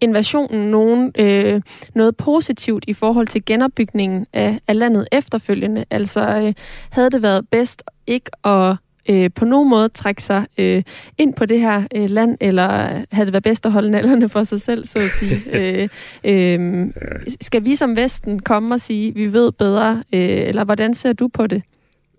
invasionen 0.00 0.70
nogen, 0.70 1.12
øh, 1.18 1.60
noget 1.94 2.16
positivt 2.16 2.84
i 2.88 2.92
forhold 2.92 3.26
til 3.26 3.44
genopbygningen 3.44 4.26
af, 4.32 4.58
af 4.68 4.78
landet 4.78 5.08
efterfølgende? 5.12 5.84
Altså, 5.90 6.20
øh, 6.20 6.54
havde 6.90 7.10
det 7.10 7.22
været 7.22 7.48
bedst 7.50 7.82
ikke 8.06 8.46
at 8.46 8.76
øh, 9.10 9.30
på 9.34 9.44
nogen 9.44 9.68
måde 9.68 9.88
trække 9.88 10.22
sig 10.22 10.46
øh, 10.58 10.82
ind 11.18 11.34
på 11.34 11.46
det 11.46 11.60
her 11.60 11.86
øh, 11.96 12.10
land, 12.10 12.36
eller 12.40 12.66
havde 13.10 13.26
det 13.26 13.32
været 13.32 13.42
bedst 13.42 13.66
at 13.66 13.72
holde 13.72 13.90
nallerne 13.90 14.28
for 14.28 14.44
sig 14.44 14.60
selv, 14.60 14.86
så 14.86 14.98
at 14.98 15.10
sige? 15.10 15.40
øh, 15.58 15.88
øh, 16.24 16.86
skal 17.40 17.64
vi 17.64 17.76
som 17.76 17.96
Vesten 17.96 18.40
komme 18.40 18.74
og 18.74 18.80
sige, 18.80 19.14
vi 19.14 19.32
ved 19.32 19.52
bedre, 19.52 20.04
øh, 20.12 20.20
eller 20.20 20.64
hvordan 20.64 20.94
ser 20.94 21.12
du 21.12 21.28
på 21.28 21.46
det? 21.46 21.62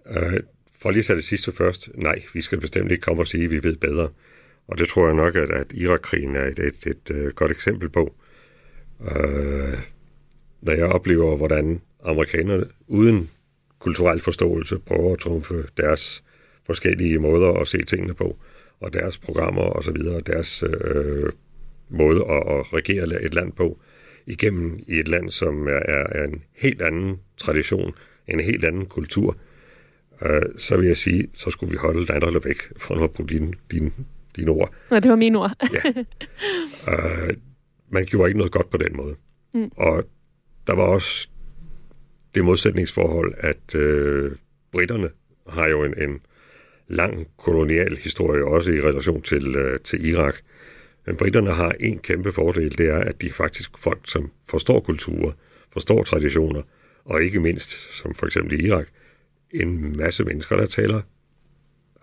Uh, 0.10 0.34
for 0.82 0.92
lige 0.92 1.12
at 1.12 1.18
det 1.18 1.26
sidste 1.26 1.52
først, 1.52 1.90
nej, 1.96 2.22
vi 2.34 2.42
skal 2.42 2.60
bestemt 2.60 2.92
ikke 2.92 3.02
komme 3.02 3.22
og 3.22 3.28
sige, 3.28 3.50
vi 3.50 3.64
ved 3.64 3.76
bedre. 3.76 4.10
Og 4.68 4.78
det 4.78 4.88
tror 4.88 5.06
jeg 5.06 5.16
nok, 5.16 5.36
at, 5.36 5.50
at 5.50 5.68
Irakkrigen 5.72 6.36
er 6.36 6.46
et, 6.46 6.60
et, 6.60 6.86
et, 6.86 7.16
et 7.16 7.36
godt 7.36 7.52
eksempel 7.52 7.90
på. 7.90 8.16
Øh, 9.02 9.74
uh, 9.74 9.80
når 10.62 10.74
jeg 10.74 10.86
oplever, 10.86 11.38
hvordan 11.38 11.82
amerikanerne 12.04 12.66
uden 12.88 13.30
kulturel 13.80 14.20
forståelse 14.20 14.80
prøver 14.80 15.14
at 15.14 15.20
trumfe 15.20 15.64
deres 15.78 16.24
forskellige 16.66 17.20
måder 17.20 17.54
at 17.54 17.68
se 17.68 17.86
tingene 17.86 18.14
på, 18.14 18.38
og 18.80 18.94
deres 18.94 19.18
programmer 19.18 19.62
og 19.62 19.84
så 19.84 19.92
videre, 19.92 20.22
deres 20.22 20.64
øh, 20.64 21.32
måde 21.90 22.20
at, 22.20 22.58
at 22.58 22.74
regere 22.74 23.24
et 23.24 23.34
land 23.34 23.52
på, 23.52 23.80
igennem 24.26 24.80
i 24.88 25.00
et 25.00 25.08
land, 25.08 25.32
som 25.32 25.68
er, 25.68 25.82
er 25.90 26.24
en 26.24 26.44
helt 26.54 26.82
anden 26.82 27.20
tradition, 27.38 27.94
en 28.28 28.40
helt 28.40 28.66
anden 28.66 28.86
kultur, 28.86 29.38
øh, 30.22 30.42
så 30.58 30.78
vil 30.78 30.88
jeg 30.88 30.98
sige, 30.98 31.28
så 31.34 31.50
skulle 31.50 31.72
vi 31.72 31.78
holde 31.78 32.06
landerne 32.06 32.44
væk 32.44 32.58
fra 32.78 33.04
at 33.04 33.12
bruge 33.12 33.30
din, 33.30 33.54
din 33.72 33.94
dine 34.38 34.52
ord. 34.52 34.74
Ja, 34.92 35.00
det 35.00 35.10
var 35.10 35.16
mine 35.16 35.38
ord. 35.38 35.52
ja. 35.74 35.90
Uh, 36.88 37.30
man 37.96 38.06
gjorde 38.06 38.30
ikke 38.30 38.38
noget 38.38 38.52
godt 38.52 38.70
på 38.70 38.78
den 38.78 38.98
måde. 38.98 39.16
Mm. 39.54 39.72
Og 39.78 40.04
der 40.68 40.76
var 40.76 40.84
også 40.84 41.30
det 42.36 42.46
modsætningsforhold, 42.46 43.34
at 43.38 43.76
uh, 43.76 44.32
britterne 44.72 45.10
har 45.50 45.68
jo 45.68 45.84
en, 45.84 46.02
en 46.02 46.20
lang 46.88 47.28
kolonial 47.38 47.98
historie, 47.98 48.46
også 48.46 48.72
i 48.72 48.82
relation 48.82 49.22
til, 49.22 49.56
uh, 49.56 49.80
til 49.84 50.06
Irak. 50.06 50.36
Men 51.06 51.16
britterne 51.16 51.52
har 51.52 51.76
en 51.80 52.00
kæmpe 52.00 52.32
fordel, 52.32 52.78
det 52.78 52.90
er, 52.90 52.98
at 52.98 53.22
de 53.22 53.28
er 53.28 53.34
faktisk 53.34 53.78
folk, 53.78 54.00
som 54.06 54.32
forstår 54.50 54.80
kulturer, 54.80 55.32
forstår 55.74 56.04
traditioner, 56.04 56.62
og 57.06 57.24
ikke 57.24 57.40
mindst, 57.40 57.94
som 57.94 58.16
for 58.16 58.26
eksempel 58.26 58.60
i 58.60 58.68
Irak, 58.68 58.88
en 59.54 59.98
masse 59.98 60.24
mennesker, 60.24 60.58
der 60.58 60.66
taler 60.66 61.02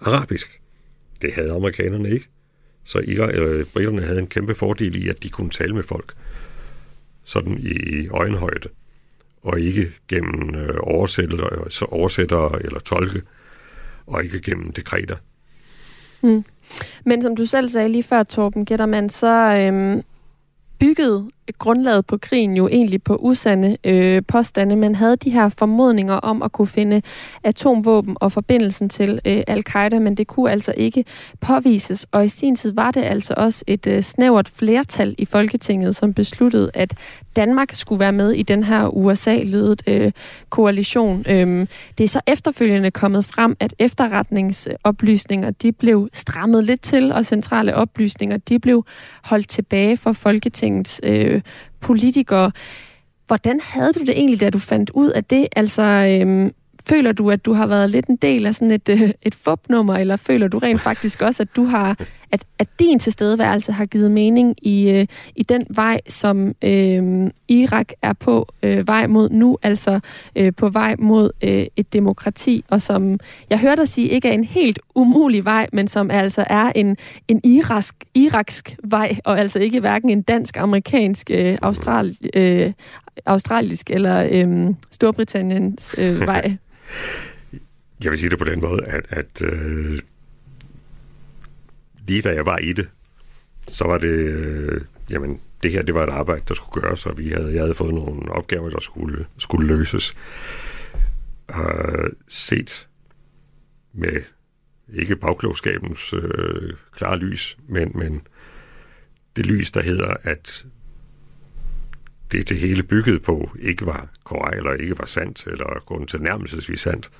arabisk. 0.01 0.61
Det 1.23 1.33
havde 1.33 1.52
amerikanerne 1.52 2.11
ikke. 2.11 2.29
Så 2.85 2.98
Irak, 2.98 3.35
eller 3.35 4.00
havde 4.02 4.18
en 4.18 4.26
kæmpe 4.26 4.54
fordel 4.54 5.04
i, 5.04 5.08
at 5.08 5.22
de 5.22 5.28
kunne 5.28 5.50
tale 5.50 5.74
med 5.74 5.82
folk 5.82 6.14
sådan 7.24 7.58
i 7.58 8.08
øjenhøjde, 8.08 8.68
og 9.42 9.60
ikke 9.60 9.92
gennem 10.08 10.54
øh, 10.54 10.76
oversættere, 10.80 11.48
øh, 11.52 11.70
så 11.70 11.85
oversættere 11.85 12.62
eller 12.64 12.80
tolke, 12.80 13.22
og 14.06 14.24
ikke 14.24 14.40
gennem 14.40 14.72
dekreter. 14.72 15.16
Mm. 16.22 16.44
Men 17.04 17.22
som 17.22 17.37
du 17.37 17.46
selv 17.46 17.68
sagde 17.68 17.88
lige 17.88 18.02
før, 18.02 18.22
Torben 18.22 18.64
Gettermann, 18.64 19.10
så 19.10 19.56
øhm, 19.56 20.02
byggede 20.78 21.30
grundlaget 21.59 22.07
på 22.07 22.17
krigen 22.17 22.57
jo 22.57 22.69
egentlig 22.69 23.03
på 23.03 23.17
usande 23.17 23.77
øh, 23.85 24.23
påstande. 24.29 24.77
Man 24.77 24.95
havde 24.95 25.17
de 25.17 25.31
her 25.31 25.49
formodninger 25.49 26.15
om 26.15 26.42
at 26.42 26.53
kunne 26.53 26.69
finde 26.69 27.03
atomvåben 27.45 28.17
og 28.21 28.33
forbindelsen 28.33 28.88
til 28.88 29.21
øh, 29.25 29.42
al-Qaida, 29.47 29.99
men 29.99 30.15
det 30.15 30.27
kunne 30.27 30.51
altså 30.51 30.75
ikke 30.77 31.05
påvises. 31.40 32.07
Og 32.13 32.25
i 32.25 32.29
sin 32.29 32.57
tid 32.57 32.73
var 32.73 32.90
det 32.90 33.03
altså 33.03 33.35
også 33.37 33.65
et 33.67 33.87
øh, 33.87 34.03
snævert 34.03 34.49
flertal 34.49 35.15
i 35.19 35.25
Folketinget, 35.25 35.97
som 35.97 36.15
besluttede, 36.15 36.71
at 36.75 36.95
Danmark 37.37 37.73
skulle 37.73 38.01
være 38.01 38.13
med 38.13 38.33
i 38.33 38.42
den 38.42 38.65
her 38.65 38.87
USA-ledet 38.87 39.83
øh, 39.87 40.13
koalition. 40.51 41.25
Øhm, 41.29 41.69
det 41.99 42.05
er 42.05 42.09
så 42.09 42.21
efterfølgende 42.27 42.90
kommet 42.90 43.25
frem, 43.25 43.57
at 43.61 43.75
efterretningsoplysninger 43.79 45.51
de 45.51 45.73
blev 45.73 46.09
strammet 46.13 46.65
lidt 46.65 46.81
til, 46.81 47.13
og 47.13 47.27
centrale 47.27 47.75
oplysninger 47.75 48.37
de 48.37 48.59
blev 48.59 48.85
holdt 49.23 49.49
tilbage 49.49 49.97
for 49.97 50.13
Folketingets 50.13 51.01
øh, 51.03 51.33
politikere. 51.80 52.52
Hvordan 53.26 53.60
havde 53.62 53.92
du 53.92 54.00
det 54.00 54.10
egentlig, 54.10 54.40
da 54.40 54.50
du 54.50 54.58
fandt 54.58 54.90
ud 54.90 55.10
af 55.10 55.24
det? 55.24 55.46
Altså, 55.56 55.82
øhm, 55.82 56.52
føler 56.88 57.12
du, 57.12 57.30
at 57.30 57.44
du 57.44 57.52
har 57.52 57.66
været 57.66 57.90
lidt 57.90 58.06
en 58.06 58.16
del 58.16 58.46
af 58.46 58.54
sådan 58.54 58.70
et, 58.70 58.88
øh, 58.88 59.10
et 59.22 59.35
fupnummer, 59.35 59.96
eller 59.96 60.16
føler 60.16 60.48
du 60.48 60.58
rent 60.58 60.80
faktisk 60.80 61.22
også, 61.22 61.42
at 61.42 61.56
du 61.56 61.64
har, 61.64 61.96
at, 62.35 62.44
at 62.58 62.68
din 62.78 62.98
tilstedeværelse 62.98 63.72
har 63.72 63.87
givet 63.87 64.10
mening 64.10 64.66
i, 64.66 64.90
øh, 64.90 65.06
i 65.37 65.42
den 65.42 65.66
vej, 65.70 66.00
som 66.08 66.54
øh, 66.64 67.30
Irak 67.48 67.92
er 68.02 68.12
på 68.12 68.48
øh, 68.62 68.88
vej 68.88 69.06
mod 69.06 69.30
nu, 69.30 69.58
altså 69.62 70.00
øh, 70.37 70.52
på 70.56 70.68
vej 70.68 70.96
mod 70.98 71.30
øh, 71.44 71.66
et 71.76 71.92
demokrati, 71.92 72.64
og 72.68 72.82
som 72.82 73.18
jeg 73.50 73.58
hørte 73.58 73.80
dig 73.80 73.88
sige, 73.88 74.08
ikke 74.08 74.28
er 74.28 74.32
en 74.32 74.44
helt 74.44 74.78
umulig 74.94 75.44
vej, 75.44 75.66
men 75.72 75.88
som 75.88 76.10
altså 76.10 76.44
er 76.50 76.72
en, 76.74 76.96
en 77.28 77.40
irask, 77.44 77.94
iraksk 78.14 78.76
vej, 78.85 79.16
og 79.24 79.40
altså 79.40 79.58
ikke 79.58 79.80
hverken 79.80 80.10
en 80.10 80.22
dansk, 80.22 80.56
amerikansk, 80.56 81.30
øh, 81.30 81.58
austral, 81.62 82.16
øh, 82.35 82.72
australisk 83.26 83.90
eller 83.90 84.28
øh, 84.30 84.74
Storbritanniens 84.90 85.94
øh, 85.98 86.20
vej. 86.20 86.52
Jeg 88.04 88.10
vil 88.10 88.18
sige 88.18 88.30
det 88.30 88.38
på 88.38 88.44
den 88.44 88.60
måde, 88.60 88.85
at, 88.87 89.04
at 89.08 89.42
øh, 89.42 89.98
lige 92.07 92.23
da 92.23 92.35
jeg 92.35 92.46
var 92.46 92.59
i 92.59 92.73
det, 92.73 92.88
så 93.69 93.85
var 93.85 93.98
det, 93.98 94.09
øh, 94.09 94.81
jamen, 95.11 95.40
det 95.63 95.73
her, 95.73 95.83
det 95.83 95.94
var 95.94 96.05
et 96.05 96.11
arbejde, 96.11 96.42
der 96.48 96.55
skulle 96.55 96.83
gøres, 96.83 97.07
og 97.07 97.19
vi 97.19 97.29
havde, 97.29 97.52
jeg 97.52 97.61
havde 97.61 97.75
fået 97.75 97.94
nogle 97.94 98.33
opgaver, 98.33 98.71
der 98.71 98.81
skulle, 98.81 99.27
skulle 99.38 99.77
løses. 99.77 100.17
Og 101.48 102.11
set 102.29 102.88
med 103.92 104.23
ikke 104.92 105.17
bagklogskabens 105.17 106.13
øh, 106.13 106.73
klare 106.92 107.19
lys, 107.19 107.59
men, 107.69 107.92
men 107.94 108.27
det 109.37 109.46
lys, 109.46 109.73
der 109.73 109.83
hedder, 109.83 110.15
at 110.23 110.67
det, 112.33 112.48
det 112.48 112.59
hele 112.59 112.83
byggede 112.83 113.21
på, 113.21 113.50
ikke 113.59 113.87
var 113.87 114.09
korrekt, 114.25 114.57
eller 114.57 114.73
ikke 114.73 114.98
var 114.98 115.05
sandt, 115.05 115.46
eller 115.46 115.83
kun 115.87 116.07
til 116.07 116.23
nærmelsesvis 116.23 116.81
sandt. 116.81 117.11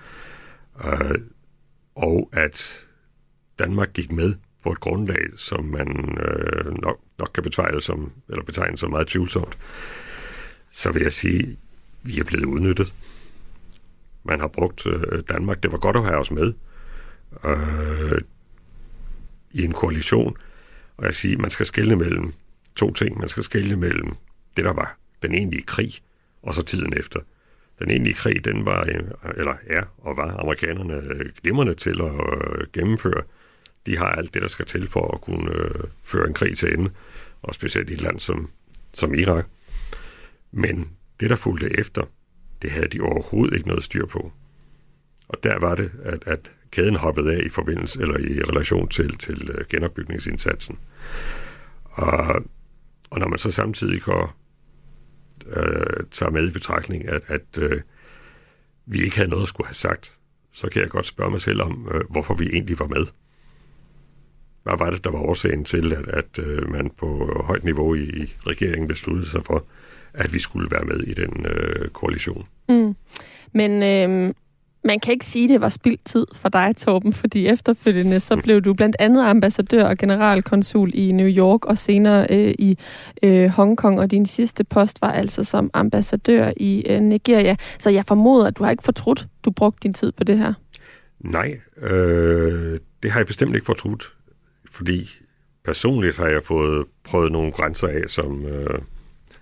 Øh, 0.85 1.19
og 1.95 2.31
at 2.33 2.87
Danmark 3.59 3.93
gik 3.93 4.13
med 4.13 4.35
på 4.65 4.73
et 4.73 4.81
grundlag, 4.81 5.23
som 5.37 5.65
man 5.65 6.19
øh, 6.21 6.83
nok, 6.83 7.01
nok 7.19 7.31
kan 7.35 7.43
betegne 7.43 7.83
som, 7.83 8.13
eller 8.29 8.45
betegne 8.45 8.79
som 8.79 8.91
meget 8.91 9.07
tvivlsomt, 9.07 9.59
så 10.71 10.93
vil 10.93 11.03
jeg 11.03 11.13
sige, 11.13 11.57
vi 12.03 12.19
er 12.19 12.25
blevet 12.25 12.45
udnyttet. 12.45 12.95
Man 14.25 14.41
har 14.41 14.49
brugt 14.49 14.87
øh, 14.87 15.23
Danmark. 15.29 15.63
Det 15.63 15.73
var 15.73 15.79
godt 15.79 15.97
at 15.97 16.05
have 16.05 16.19
os 16.19 16.31
med 16.31 16.53
øh, 17.45 18.21
i 19.51 19.65
en 19.65 19.73
koalition. 19.73 20.37
Og 20.97 21.05
jeg 21.05 21.15
siger, 21.15 21.39
man 21.39 21.51
skal 21.51 21.67
skelne 21.67 21.97
mellem 21.97 22.33
to 22.77 22.93
ting. 22.93 23.19
Man 23.19 23.29
skal 23.29 23.43
skelne 23.43 23.77
mellem 23.77 24.15
det, 24.57 24.65
der 24.65 24.73
var 24.73 24.99
den 25.23 25.35
egentlige 25.35 25.63
krig, 25.63 25.93
og 26.43 26.55
så 26.55 26.63
tiden 26.63 26.93
efter. 26.97 27.21
Den 27.79 27.91
egentlige 27.91 28.15
krig, 28.15 28.45
den 28.45 28.65
var, 28.65 28.81
øh, 28.89 29.35
eller 29.37 29.55
er 29.67 29.85
og 29.99 30.17
var 30.17 30.37
amerikanerne 30.37 30.95
øh, 30.95 31.31
glimrende 31.43 31.75
til 31.75 32.01
at 32.01 32.15
øh, 32.15 32.67
gennemføre. 32.73 33.23
De 33.87 33.97
har 33.97 34.07
alt 34.07 34.35
det, 34.35 34.43
der 34.43 34.49
skal 34.49 34.67
til 34.67 34.89
for 34.89 35.15
at 35.15 35.21
kunne 35.21 35.51
øh, 35.51 35.85
føre 36.03 36.27
en 36.27 36.35
krig 36.35 36.57
til 36.57 36.75
ende, 36.79 36.91
og 37.43 37.55
specielt 37.55 37.91
i 37.91 37.93
et 37.93 38.01
land 38.01 38.21
som, 38.21 38.51
som 38.93 39.15
Irak. 39.15 39.47
Men 40.53 40.91
det, 41.21 41.31
der 41.31 41.37
fulgte 41.37 41.81
efter, 41.81 42.03
det 42.63 42.71
havde 42.71 42.89
de 42.89 43.01
overhovedet 43.01 43.55
ikke 43.55 43.69
noget 43.69 43.83
styr 43.83 44.07
på. 44.07 44.33
Og 45.29 45.39
der 45.43 45.59
var 45.59 45.75
det, 45.75 45.93
at, 46.03 46.27
at 46.27 46.51
kæden 46.71 46.97
hoppede 46.97 47.35
af 47.35 47.41
i 47.47 47.49
forbindelse 47.49 48.01
eller 48.01 48.19
i 48.19 48.43
relation 48.43 48.89
til, 48.89 49.19
til 49.19 49.51
øh, 49.51 49.65
genopbygningsindsatsen. 49.69 50.79
Og, 51.85 52.43
og 53.11 53.19
når 53.19 53.29
man 53.29 53.39
så 53.39 53.51
samtidig 53.51 54.01
går 54.03 54.37
øh, 55.47 56.05
tager 56.11 56.31
med 56.31 56.49
i 56.49 56.53
betragtning, 56.53 57.09
at, 57.09 57.23
at 57.27 57.59
øh, 57.59 57.81
vi 58.87 59.03
ikke 59.03 59.17
havde 59.17 59.31
noget 59.31 59.43
at 59.43 59.49
skulle 59.49 59.67
have 59.67 59.75
sagt, 59.75 60.17
så 60.53 60.71
kan 60.71 60.83
jeg 60.83 60.91
godt 60.91 61.07
spørge 61.07 61.31
mig 61.31 61.41
selv 61.41 61.63
om, 61.63 61.89
øh, 61.95 62.01
hvorfor 62.11 62.35
vi 62.35 62.49
egentlig 62.53 62.79
var 62.79 62.87
med. 62.87 63.07
Hvad 64.65 64.75
var 64.79 64.91
det, 64.91 65.05
der 65.05 65.11
var 65.11 65.19
årsagen 65.19 65.65
til, 65.65 65.93
at, 65.93 66.09
at 66.09 66.39
øh, 66.39 66.71
man 66.71 66.91
på 66.99 67.41
højt 67.45 67.65
niveau 67.65 67.95
i, 67.95 68.03
i 68.03 68.35
regeringen 68.47 68.89
besluttede 68.89 69.31
sig 69.31 69.41
for, 69.45 69.65
at 70.15 70.35
vi 70.35 70.41
skulle 70.41 70.69
være 70.71 70.85
med 70.85 71.01
i 71.01 71.15
den 71.15 71.47
øh, 71.47 71.89
koalition? 71.89 72.47
Mm. 72.69 72.97
Men 73.53 73.83
øh, 73.83 74.35
man 74.85 75.01
kan 75.01 75.13
ikke 75.13 75.27
sige, 75.27 75.45
at 75.45 75.51
det 75.51 75.61
var 75.61 75.69
spildt 75.69 76.05
tid 76.05 76.27
for 76.35 76.49
dig, 76.49 76.75
Torben, 76.77 77.13
fordi 77.13 77.47
efterfølgende 77.47 78.21
så 78.21 78.37
blev 78.37 78.61
du 78.61 78.75
blandt 78.75 78.97
andet 78.99 79.25
ambassadør 79.25 79.85
og 79.85 79.99
generalkonsul 79.99 80.91
i 80.95 81.13
New 81.13 81.29
York 81.29 81.65
og 81.65 81.79
senere 81.79 82.27
øh, 82.31 82.55
i 82.59 82.79
øh, 83.23 83.49
Hongkong, 83.49 84.01
og 84.01 84.11
din 84.11 84.27
sidste 84.27 84.65
post 84.65 85.03
var 85.03 85.13
altså 85.13 85.45
som 85.45 85.71
ambassadør 85.75 86.53
i 86.57 86.85
øh, 86.89 87.01
Nigeria. 87.01 87.57
Så 87.79 87.91
jeg 87.91 88.05
formoder, 88.05 88.47
at 88.47 88.59
du 88.59 88.65
har 88.65 88.71
ikke 88.71 88.83
fortrudt, 88.83 89.27
du 89.45 89.51
brugte 89.51 89.81
din 89.83 89.93
tid 89.93 90.13
på 90.13 90.25
det 90.25 90.39
her. 90.39 90.53
Nej, 91.21 91.61
øh, 91.83 92.79
det 93.03 93.11
har 93.11 93.21
jeg 93.21 93.27
bestemt 93.27 93.55
ikke 93.55 93.67
fortrudt, 93.67 94.13
fordi 94.75 95.11
personligt 95.65 96.17
har 96.17 96.27
jeg 96.27 96.43
fået 96.45 96.87
prøvet 97.05 97.33
nogle 97.33 97.53
grænser 97.53 97.89
af, 97.89 98.03
som 98.09 98.47
øh, 98.47 98.79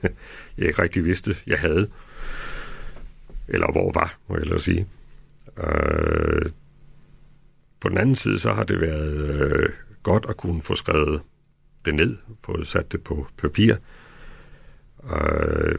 jeg 0.58 0.66
ikke 0.66 0.82
rigtig 0.82 1.04
vidste, 1.04 1.36
jeg 1.46 1.58
havde. 1.58 1.90
Eller 3.48 3.72
hvor 3.72 3.92
var, 3.92 4.18
må 4.28 4.36
jeg 4.36 4.60
sige. 4.60 4.88
Øh, 5.58 6.50
på 7.80 7.88
den 7.88 7.98
anden 7.98 8.16
side, 8.16 8.38
så 8.38 8.52
har 8.52 8.64
det 8.64 8.80
været 8.80 9.40
øh, 9.40 9.68
godt 10.02 10.26
at 10.28 10.36
kunne 10.36 10.62
få 10.62 10.74
skrevet 10.74 11.22
det 11.84 11.94
ned, 11.94 12.16
få 12.44 12.64
sat 12.64 12.92
det 12.92 13.04
på 13.04 13.26
papir, 13.36 13.74
øh, 15.04 15.78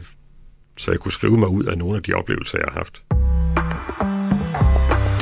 så 0.76 0.90
jeg 0.90 1.00
kunne 1.00 1.12
skrive 1.12 1.38
mig 1.38 1.48
ud 1.48 1.64
af 1.64 1.78
nogle 1.78 1.96
af 1.96 2.02
de 2.02 2.12
oplevelser, 2.12 2.58
jeg 2.58 2.68
har 2.68 2.78
haft. 2.78 3.03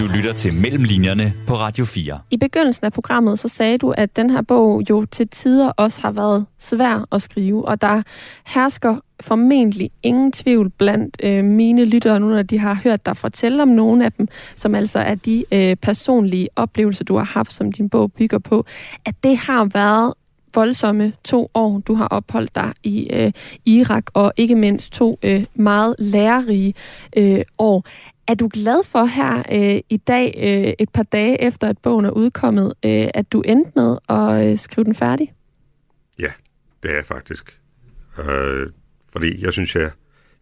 Du 0.03 0.07
lytter 0.07 0.33
til 0.33 0.55
Mellemlinjerne 0.55 1.35
på 1.47 1.55
Radio 1.55 1.85
4. 1.85 2.19
I 2.31 2.37
begyndelsen 2.37 2.87
af 2.87 2.93
programmet, 2.93 3.39
så 3.39 3.49
sagde 3.49 3.79
du, 3.79 3.91
at 3.91 4.17
den 4.17 4.31
her 4.31 4.43
bog 4.43 4.83
jo 4.91 5.05
til 5.05 5.29
tider 5.29 5.69
også 5.69 6.01
har 6.01 6.11
været 6.11 6.47
svær 6.59 7.07
at 7.13 7.23
skrive, 7.23 7.69
og 7.69 7.81
der 7.83 8.03
hersker 8.47 8.97
formentlig 9.21 9.91
ingen 10.03 10.33
tvivl 10.33 10.71
blandt 10.71 11.17
øh, 11.23 11.45
mine 11.45 11.85
lyttere, 11.85 12.21
nu 12.21 12.29
når 12.29 12.43
de 12.43 12.59
har 12.59 12.75
hørt 12.75 13.07
dig 13.07 13.17
fortælle 13.17 13.63
om 13.63 13.69
nogle 13.69 14.05
af 14.05 14.13
dem, 14.13 14.29
som 14.57 14.75
altså 14.75 14.99
er 14.99 15.15
de 15.15 15.45
øh, 15.53 15.77
personlige 15.77 16.49
oplevelser, 16.57 17.05
du 17.05 17.17
har 17.17 17.25
haft, 17.25 17.53
som 17.53 17.73
din 17.73 17.89
bog 17.89 18.13
bygger 18.13 18.39
på, 18.39 18.65
at 19.05 19.15
det 19.25 19.37
har 19.37 19.65
været 19.65 20.15
voldsomme 20.55 21.13
to 21.25 21.51
år, 21.55 21.79
du 21.79 21.95
har 21.95 22.07
opholdt 22.07 22.55
dig 22.55 22.73
i 22.83 23.09
øh, 23.13 23.33
Irak, 23.67 24.05
og 24.15 24.33
ikke 24.37 24.55
mindst 24.55 24.93
to 24.93 25.19
øh, 25.23 25.45
meget 25.55 25.95
lærerige 25.99 26.75
øh, 27.17 27.43
år. 27.59 27.85
Er 28.27 28.35
du 28.35 28.51
glad 28.53 28.85
for 28.85 29.05
her 29.05 29.43
øh, 29.53 29.81
i 29.89 29.97
dag, 29.97 30.35
øh, 30.37 30.75
et 30.79 30.91
par 30.91 31.03
dage 31.03 31.43
efter 31.43 31.69
at 31.69 31.79
bogen 31.79 32.05
er 32.05 32.11
udkommet, 32.11 32.75
øh, 32.85 33.09
at 33.15 33.33
du 33.33 33.41
endte 33.41 33.73
med 33.77 33.99
at 34.09 34.51
øh, 34.51 34.59
skrive 34.59 34.85
den 34.85 34.95
færdig? 34.95 35.33
Ja, 36.19 36.33
det 36.83 36.91
er 36.91 36.95
jeg 36.95 37.05
faktisk. 37.05 37.61
Øh, 38.19 38.71
fordi 39.13 39.45
jeg 39.45 39.53
synes, 39.53 39.77
jeg, 39.77 39.91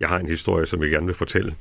jeg 0.00 0.08
har 0.08 0.18
en 0.18 0.26
historie, 0.26 0.66
som 0.66 0.82
jeg 0.82 0.90
gerne 0.90 1.06
vil 1.06 1.14
fortælle. 1.14 1.54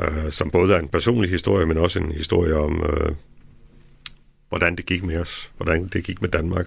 Øh, 0.00 0.30
som 0.30 0.50
både 0.50 0.74
er 0.74 0.78
en 0.78 0.88
personlig 0.88 1.30
historie, 1.30 1.66
men 1.66 1.76
også 1.76 1.98
en 1.98 2.12
historie 2.12 2.54
om, 2.54 2.82
øh, 2.82 3.14
hvordan 4.48 4.76
det 4.76 4.86
gik 4.86 5.02
med 5.02 5.20
os. 5.20 5.52
Hvordan 5.56 5.88
det 5.88 6.04
gik 6.04 6.20
med 6.20 6.28
Danmark 6.28 6.66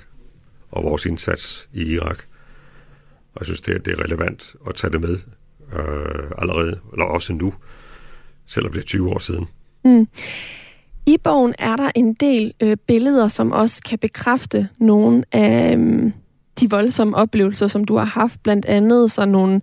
og 0.72 0.84
vores 0.84 1.06
indsats 1.06 1.70
i 1.74 1.94
Irak. 1.94 2.24
Og 3.34 3.40
jeg 3.40 3.46
synes, 3.46 3.62
det, 3.62 3.86
det 3.86 3.94
er 3.94 4.04
relevant 4.04 4.56
at 4.68 4.76
tage 4.76 4.92
det 4.92 5.02
med 5.02 5.18
øh, 5.74 6.32
allerede, 6.38 6.80
eller 6.94 7.06
også 7.06 7.34
nu, 7.34 7.54
selvom 8.50 8.74
det 8.74 8.80
er 8.80 8.86
20 8.86 9.10
år 9.10 9.20
siden. 9.20 9.48
Mm. 9.86 10.08
I 11.06 11.18
bogen 11.24 11.54
er 11.60 11.76
der 11.76 11.92
en 11.96 12.14
del 12.14 12.54
øh, 12.60 12.78
billeder, 12.88 13.28
som 13.28 13.52
også 13.52 13.82
kan 13.84 14.00
bekræfte 14.00 14.68
nogle 14.80 15.24
af 15.32 15.76
øh, 15.78 16.12
de 16.60 16.70
voldsomme 16.70 17.18
oplevelser, 17.18 17.68
som 17.68 17.84
du 17.86 17.98
har 17.98 18.06
haft, 18.06 18.44
blandt 18.44 18.66
andet 18.66 19.12
sådan 19.12 19.30
nogle 19.30 19.62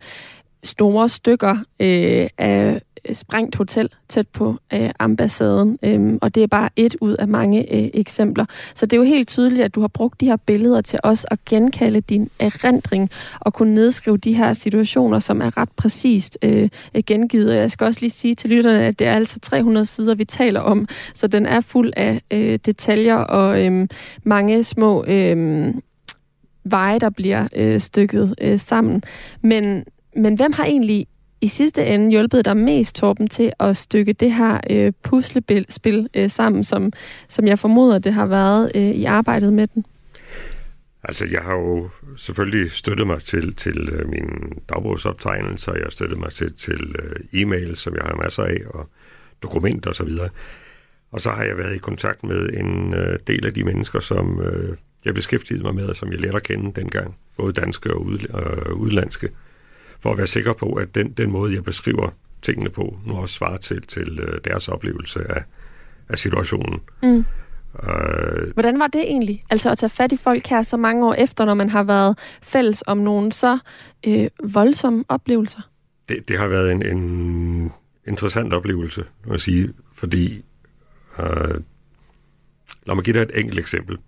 store 0.64 1.09
stykker 1.09 1.57
øh, 1.80 2.28
af 2.39 2.82
Øh, 3.09 3.14
sprængt 3.14 3.57
hotel 3.57 3.88
tæt 4.09 4.28
på 4.28 4.57
øh, 4.72 4.90
ambassaden, 4.98 5.78
øh, 5.82 6.18
og 6.22 6.34
det 6.34 6.42
er 6.42 6.46
bare 6.46 6.68
et 6.76 6.96
ud 7.00 7.14
af 7.14 7.28
mange 7.28 7.74
øh, 7.74 7.90
eksempler. 7.94 8.44
Så 8.74 8.86
det 8.86 8.92
er 8.92 8.96
jo 8.96 9.02
helt 9.02 9.28
tydeligt, 9.28 9.62
at 9.62 9.74
du 9.74 9.80
har 9.80 9.88
brugt 9.88 10.20
de 10.20 10.26
her 10.26 10.36
billeder 10.36 10.80
til 10.80 10.98
os 11.02 11.26
at 11.30 11.44
genkalde 11.44 12.00
din 12.00 12.30
erindring 12.38 13.11
og 13.40 13.54
kunne 13.54 13.74
nedskrive 13.74 14.16
de 14.16 14.34
her 14.34 14.52
situationer, 14.52 15.18
som 15.18 15.40
er 15.40 15.57
ret 15.57 15.70
præcist 15.76 16.38
øh, 16.42 16.68
gengivet. 17.07 17.54
Jeg 17.54 17.70
skal 17.70 17.86
også 17.86 18.00
lige 18.00 18.11
sige 18.11 18.34
til 18.34 18.50
lytterne, 18.50 18.84
at 18.84 18.98
det 18.98 19.07
er 19.07 19.12
altså 19.12 19.38
300 19.40 19.86
sider, 19.86 20.14
vi 20.14 20.24
taler 20.24 20.61
om, 20.61 20.88
så 21.14 21.26
den 21.26 21.46
er 21.46 21.61
fuld 21.61 21.92
af 21.96 22.20
øh, 22.30 22.59
detaljer 22.66 23.16
og 23.16 23.64
øh, 23.64 23.88
mange 24.24 24.64
små 24.64 25.04
øh, 25.04 25.74
veje, 26.64 26.98
der 26.98 27.11
bliver 27.11 27.48
øh, 27.57 27.80
stykket 27.80 28.34
øh, 28.40 28.59
sammen. 28.59 29.02
Men, 29.42 29.84
men 30.16 30.34
hvem 30.34 30.52
har 30.52 30.64
egentlig 30.64 31.07
i 31.47 31.49
sidste 31.49 31.86
ende 31.86 32.11
hjulpet 32.11 32.44
dig 32.44 32.57
mest, 32.57 32.94
Torben, 32.94 33.28
til 33.28 33.53
at 33.61 33.76
stykke 33.76 34.12
det 34.12 34.32
her 34.32 34.61
øh, 34.70 34.92
puslespil 35.03 36.09
øh, 36.14 36.30
sammen, 36.30 36.64
som, 36.64 36.92
som 37.28 37.47
jeg 37.47 37.59
formoder, 37.59 37.99
det 37.99 38.12
har 38.12 38.26
været 38.26 38.72
øh, 38.74 38.82
i 38.82 39.05
arbejdet 39.05 39.53
med 39.53 39.66
den? 39.66 39.86
Altså, 41.05 41.26
jeg 41.32 41.42
har 41.42 41.53
jo 41.53 41.88
selvfølgelig 42.16 42.72
støttet 42.72 43.07
mig 43.07 43.22
til, 43.22 43.55
til 43.55 43.88
øh, 43.92 44.09
mine 44.09 44.30
dagbogsoptegnelser, 44.68 45.72
jeg 45.72 45.82
har 45.82 45.90
støttet 45.90 46.18
mig 46.18 46.32
til, 46.32 46.53
til 46.55 46.94
øh, 46.99 47.40
e-mail, 47.42 47.76
som 47.76 47.94
jeg 47.94 48.03
har 48.05 48.16
masser 48.22 48.42
af, 48.42 48.59
og 48.74 48.88
dokumenter 49.42 49.90
osv. 49.90 50.09
Og, 50.09 50.30
og 51.11 51.20
så 51.20 51.30
har 51.30 51.44
jeg 51.44 51.57
været 51.57 51.74
i 51.74 51.78
kontakt 51.78 52.24
med 52.24 52.49
en 52.49 52.94
øh, 52.94 53.18
del 53.26 53.47
af 53.47 53.55
de 53.55 53.64
mennesker, 53.64 54.01
som 54.01 54.40
øh, 54.40 54.76
jeg 55.05 55.14
beskæftigede 55.14 55.62
mig 55.62 55.74
med, 55.74 55.86
og 55.86 55.97
som 55.97 56.12
jeg 56.12 56.20
lærte 56.20 56.36
at 56.36 56.42
kende 56.42 56.80
dengang, 56.80 57.16
både 57.36 57.53
danske 57.53 57.94
og 57.94 58.07
udlandske 58.76 59.26
øh, 59.26 59.32
for 60.07 60.12
at 60.12 60.18
være 60.18 60.26
sikker 60.26 60.52
på, 60.52 60.72
at 60.72 60.94
den, 60.94 61.12
den 61.12 61.30
måde, 61.30 61.54
jeg 61.54 61.64
beskriver 61.64 62.09
tingene 62.42 62.70
på, 62.70 62.98
nu 63.07 63.16
også 63.16 63.34
svarer 63.34 63.57
til, 63.57 63.82
til 63.82 64.18
øh, 64.18 64.40
deres 64.44 64.68
oplevelse 64.68 65.20
af, 65.30 65.42
af 66.09 66.18
situationen. 66.18 66.80
Mm. 67.02 67.24
Uh, 67.74 68.52
Hvordan 68.54 68.78
var 68.78 68.86
det 68.86 69.00
egentlig? 69.00 69.44
Altså 69.50 69.70
at 69.70 69.78
tage 69.78 69.90
fat 69.90 70.12
i 70.12 70.16
folk 70.16 70.46
her 70.46 70.62
så 70.62 70.76
mange 70.76 71.07
år 71.07 71.14
efter, 71.14 71.44
når 71.44 71.54
man 71.54 71.68
har 71.68 71.82
været 71.82 72.18
fælles 72.42 72.84
om 72.86 72.98
nogle 72.98 73.32
så 73.32 73.59
øh, 74.07 74.28
voldsomme 74.44 75.04
oplevelser? 75.09 75.61
Det, 76.09 76.28
det 76.28 76.38
har 76.38 76.48
været 76.48 76.72
en, 76.72 76.86
en 76.96 77.72
interessant 78.09 78.54
oplevelse, 78.54 79.04
må 79.26 79.32
jeg 79.32 79.40
sige, 79.40 79.68
fordi 79.94 80.42
uh, 81.18 81.57
lad 82.86 82.94
mig 82.94 83.04
give 83.04 83.14
dig 83.14 83.22
et 83.22 83.40
enkelt 83.40 83.59
eksempel. 83.59 83.98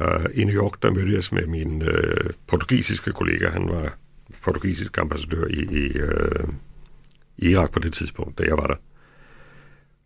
Uh, 0.00 0.24
I 0.34 0.44
New 0.44 0.62
York, 0.62 0.82
der 0.82 0.90
mødte 0.90 1.12
jeg 1.12 1.22
med 1.32 1.46
min 1.46 1.82
uh, 1.82 2.30
portugisiske 2.46 3.12
kollega, 3.12 3.48
han 3.48 3.68
var 3.68 3.98
portugisisk 4.42 4.98
ambassadør 4.98 5.46
i, 5.46 5.60
i, 5.60 5.98
øh, 5.98 6.48
i 7.38 7.50
Irak 7.50 7.72
på 7.72 7.78
det 7.78 7.92
tidspunkt, 7.92 8.38
da 8.38 8.44
jeg 8.44 8.56
var 8.56 8.66
der. 8.66 8.76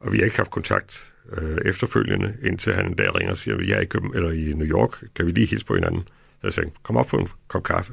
Og 0.01 0.13
vi 0.13 0.19
har 0.19 0.25
ikke 0.25 0.37
haft 0.37 0.51
kontakt 0.51 1.13
øh, 1.33 1.59
efterfølgende, 1.65 2.35
indtil 2.43 2.75
han 2.75 2.87
en 2.87 2.95
dag 2.95 3.15
ringer 3.15 3.33
og 3.33 3.39
siger, 3.39 3.57
at 3.57 3.69
jeg 3.69 3.77
er 3.77 3.81
i, 3.81 3.85
Køben, 3.85 4.15
eller 4.15 4.31
i 4.31 4.53
New 4.55 4.67
York, 4.67 5.05
kan 5.15 5.27
vi 5.27 5.31
lige 5.31 5.47
hilse 5.47 5.67
på 5.67 5.75
hinanden? 5.75 6.03
Så 6.41 6.47
jeg 6.47 6.55
sagde, 6.55 6.71
kom 6.83 6.97
op 6.97 7.11
for 7.11 7.19
en 7.19 7.29
kop 7.49 7.63
kaffe. 7.63 7.93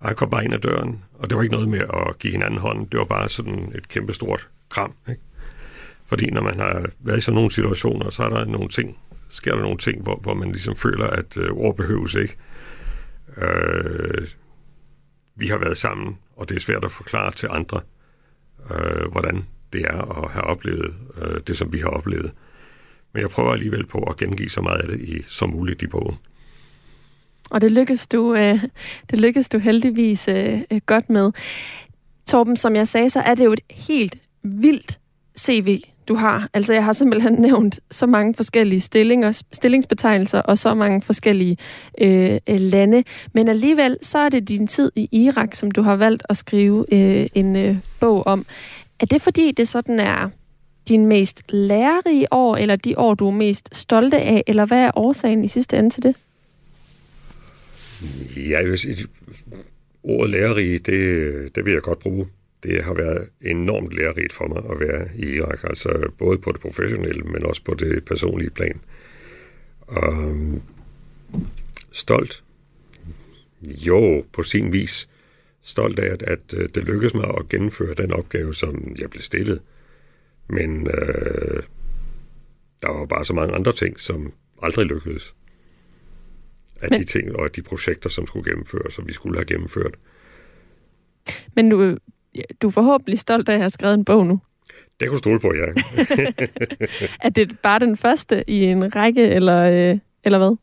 Og 0.00 0.08
han 0.08 0.16
kom 0.16 0.30
bare 0.30 0.44
ind 0.44 0.54
ad 0.54 0.58
døren, 0.58 1.04
og 1.14 1.30
det 1.30 1.36
var 1.36 1.42
ikke 1.42 1.54
noget 1.54 1.68
med 1.68 1.80
at 1.80 2.18
give 2.18 2.32
hinanden 2.32 2.58
hånden, 2.58 2.88
det 2.92 2.98
var 2.98 3.04
bare 3.04 3.28
sådan 3.28 3.72
et 3.74 3.88
kæmpe 3.88 4.12
stort 4.12 4.48
kram. 4.68 4.92
Ikke? 5.08 5.22
Fordi 6.06 6.30
når 6.30 6.42
man 6.42 6.58
har 6.58 6.86
været 7.00 7.18
i 7.18 7.20
sådan 7.20 7.34
nogle 7.34 7.50
situationer, 7.50 8.10
så 8.10 8.22
er 8.22 8.28
der 8.28 8.44
nogle 8.44 8.68
ting, 8.68 8.98
sker 9.28 9.54
der 9.54 9.62
nogle 9.62 9.78
ting, 9.78 10.02
hvor, 10.02 10.16
hvor 10.16 10.34
man 10.34 10.52
ligesom 10.52 10.76
føler, 10.76 11.06
at 11.06 11.36
øh, 11.36 11.50
ord 11.50 11.76
behøves 11.76 12.14
ikke. 12.14 12.36
Øh, 13.36 14.28
vi 15.40 15.46
har 15.46 15.58
været 15.58 15.78
sammen, 15.78 16.18
og 16.36 16.48
det 16.48 16.56
er 16.56 16.60
svært 16.60 16.84
at 16.84 16.90
forklare 16.90 17.32
til 17.32 17.48
andre, 17.52 17.80
øh, 18.70 19.12
hvordan 19.12 19.46
det 19.72 19.80
er 19.80 20.24
at 20.24 20.30
have 20.30 20.44
oplevet 20.44 20.94
øh, 21.22 21.40
det, 21.46 21.58
som 21.58 21.72
vi 21.72 21.78
har 21.78 21.88
oplevet. 21.88 22.32
Men 23.12 23.22
jeg 23.22 23.30
prøver 23.30 23.52
alligevel 23.52 23.86
på 23.86 23.98
at 23.98 24.16
gengive 24.16 24.50
så 24.50 24.60
meget 24.60 24.80
af 24.80 24.88
det 24.88 25.00
i, 25.00 25.22
som 25.28 25.50
muligt 25.50 25.82
i 25.82 25.86
bogen. 25.86 26.16
Og 27.50 27.60
det 27.60 27.72
lykkes 27.72 28.06
du, 28.06 28.34
øh, 28.34 28.62
det 29.10 29.18
lykkes 29.18 29.48
du 29.48 29.58
heldigvis 29.58 30.28
øh, 30.28 30.60
øh, 30.70 30.80
godt 30.86 31.10
med. 31.10 31.32
Torben, 32.26 32.56
som 32.56 32.76
jeg 32.76 32.88
sagde, 32.88 33.10
så 33.10 33.20
er 33.20 33.34
det 33.34 33.44
jo 33.44 33.52
et 33.52 33.60
helt 33.70 34.18
vildt 34.42 34.98
CV, 35.38 35.82
du 36.10 36.14
har. 36.14 36.48
Altså, 36.54 36.74
jeg 36.74 36.84
har 36.84 36.92
simpelthen 36.92 37.32
nævnt 37.48 37.80
så 37.90 38.06
mange 38.06 38.34
forskellige 38.34 38.80
stillinger, 38.80 39.42
stillingsbetegnelser 39.52 40.42
og 40.42 40.58
så 40.58 40.74
mange 40.74 41.02
forskellige 41.02 41.56
øh, 42.00 42.38
øh, 42.48 42.60
lande. 42.60 43.04
Men 43.34 43.48
alligevel, 43.48 43.96
så 44.02 44.18
er 44.18 44.28
det 44.28 44.48
din 44.48 44.66
tid 44.66 44.92
i 44.96 45.08
Irak, 45.12 45.54
som 45.54 45.70
du 45.70 45.82
har 45.82 45.96
valgt 45.96 46.22
at 46.28 46.36
skrive 46.36 46.86
øh, 46.92 47.26
en 47.34 47.56
øh, 47.56 47.76
bog 48.00 48.26
om. 48.26 48.46
Er 49.00 49.06
det 49.06 49.22
fordi, 49.22 49.52
det 49.52 49.68
sådan 49.68 50.00
er 50.00 50.30
din 50.88 51.06
mest 51.06 51.42
lærerige 51.48 52.32
år, 52.32 52.56
eller 52.56 52.76
de 52.76 52.98
år, 52.98 53.14
du 53.14 53.26
er 53.26 53.30
mest 53.30 53.68
stolte 53.72 54.18
af, 54.18 54.44
eller 54.46 54.66
hvad 54.66 54.84
er 54.84 54.90
årsagen 54.94 55.44
i 55.44 55.48
sidste 55.48 55.78
ende 55.78 55.90
til 55.90 56.02
det? 56.02 56.14
Ja, 58.36 58.60
jeg 58.60 58.70
vil 58.70 58.78
sige, 58.78 59.06
ordet 60.02 60.30
lærerige, 60.30 60.78
det, 60.78 61.54
det 61.54 61.64
vil 61.64 61.72
jeg 61.72 61.82
godt 61.82 61.98
bruge 61.98 62.26
det 62.62 62.82
har 62.82 62.94
været 62.94 63.28
enormt 63.40 63.92
lærerigt 63.92 64.32
for 64.32 64.46
mig 64.46 64.62
at 64.70 64.80
være 64.80 65.08
i 65.16 65.36
Irak, 65.36 65.64
altså 65.64 66.10
både 66.18 66.38
på 66.38 66.52
det 66.52 66.60
professionelle, 66.60 67.22
men 67.22 67.46
også 67.46 67.64
på 67.64 67.74
det 67.74 68.04
personlige 68.04 68.50
plan. 68.50 68.80
Og 69.80 70.34
stolt? 71.92 72.42
Jo, 73.62 74.24
på 74.32 74.42
sin 74.42 74.72
vis. 74.72 75.08
Stolt 75.62 75.98
af, 75.98 76.12
at, 76.12 76.22
at 76.22 76.54
øh, 76.54 76.68
det 76.74 76.84
lykkedes 76.84 77.14
mig 77.14 77.34
at 77.38 77.48
gennemføre 77.48 77.94
den 77.94 78.12
opgave, 78.12 78.54
som 78.54 78.96
jeg 78.98 79.10
blev 79.10 79.22
stillet. 79.22 79.62
Men 80.48 80.86
øh, 80.86 81.62
der 82.80 82.92
var 82.98 83.06
bare 83.06 83.24
så 83.24 83.34
mange 83.34 83.54
andre 83.54 83.72
ting, 83.72 84.00
som 84.00 84.32
aldrig 84.62 84.86
lykkedes. 84.86 85.34
Af 86.80 86.90
men... 86.90 87.00
de 87.00 87.04
ting 87.04 87.36
og 87.36 87.56
de 87.56 87.62
projekter, 87.62 88.10
som 88.10 88.26
skulle 88.26 88.50
gennemføres, 88.50 88.98
og 88.98 89.06
vi 89.06 89.12
skulle 89.12 89.36
have 89.36 89.46
gennemført. 89.46 89.94
Men 91.56 91.64
nu 91.64 91.96
du 92.62 92.66
er 92.66 92.70
forhåbentlig 92.70 93.18
stolt 93.18 93.48
af 93.48 93.52
at 93.52 93.60
have 93.60 93.70
skrevet 93.70 93.94
en 93.94 94.04
bog 94.04 94.26
nu. 94.26 94.40
Det 95.00 95.08
kunne 95.08 95.18
stole 95.18 95.40
på, 95.40 95.52
ja. 95.54 95.82
er 97.26 97.28
det 97.28 97.58
bare 97.58 97.78
den 97.78 97.96
første 97.96 98.44
i 98.46 98.64
en 98.64 98.96
række, 98.96 99.28
eller, 99.28 99.62
øh, 99.62 99.98
eller 100.24 100.38
hvad? 100.38 100.56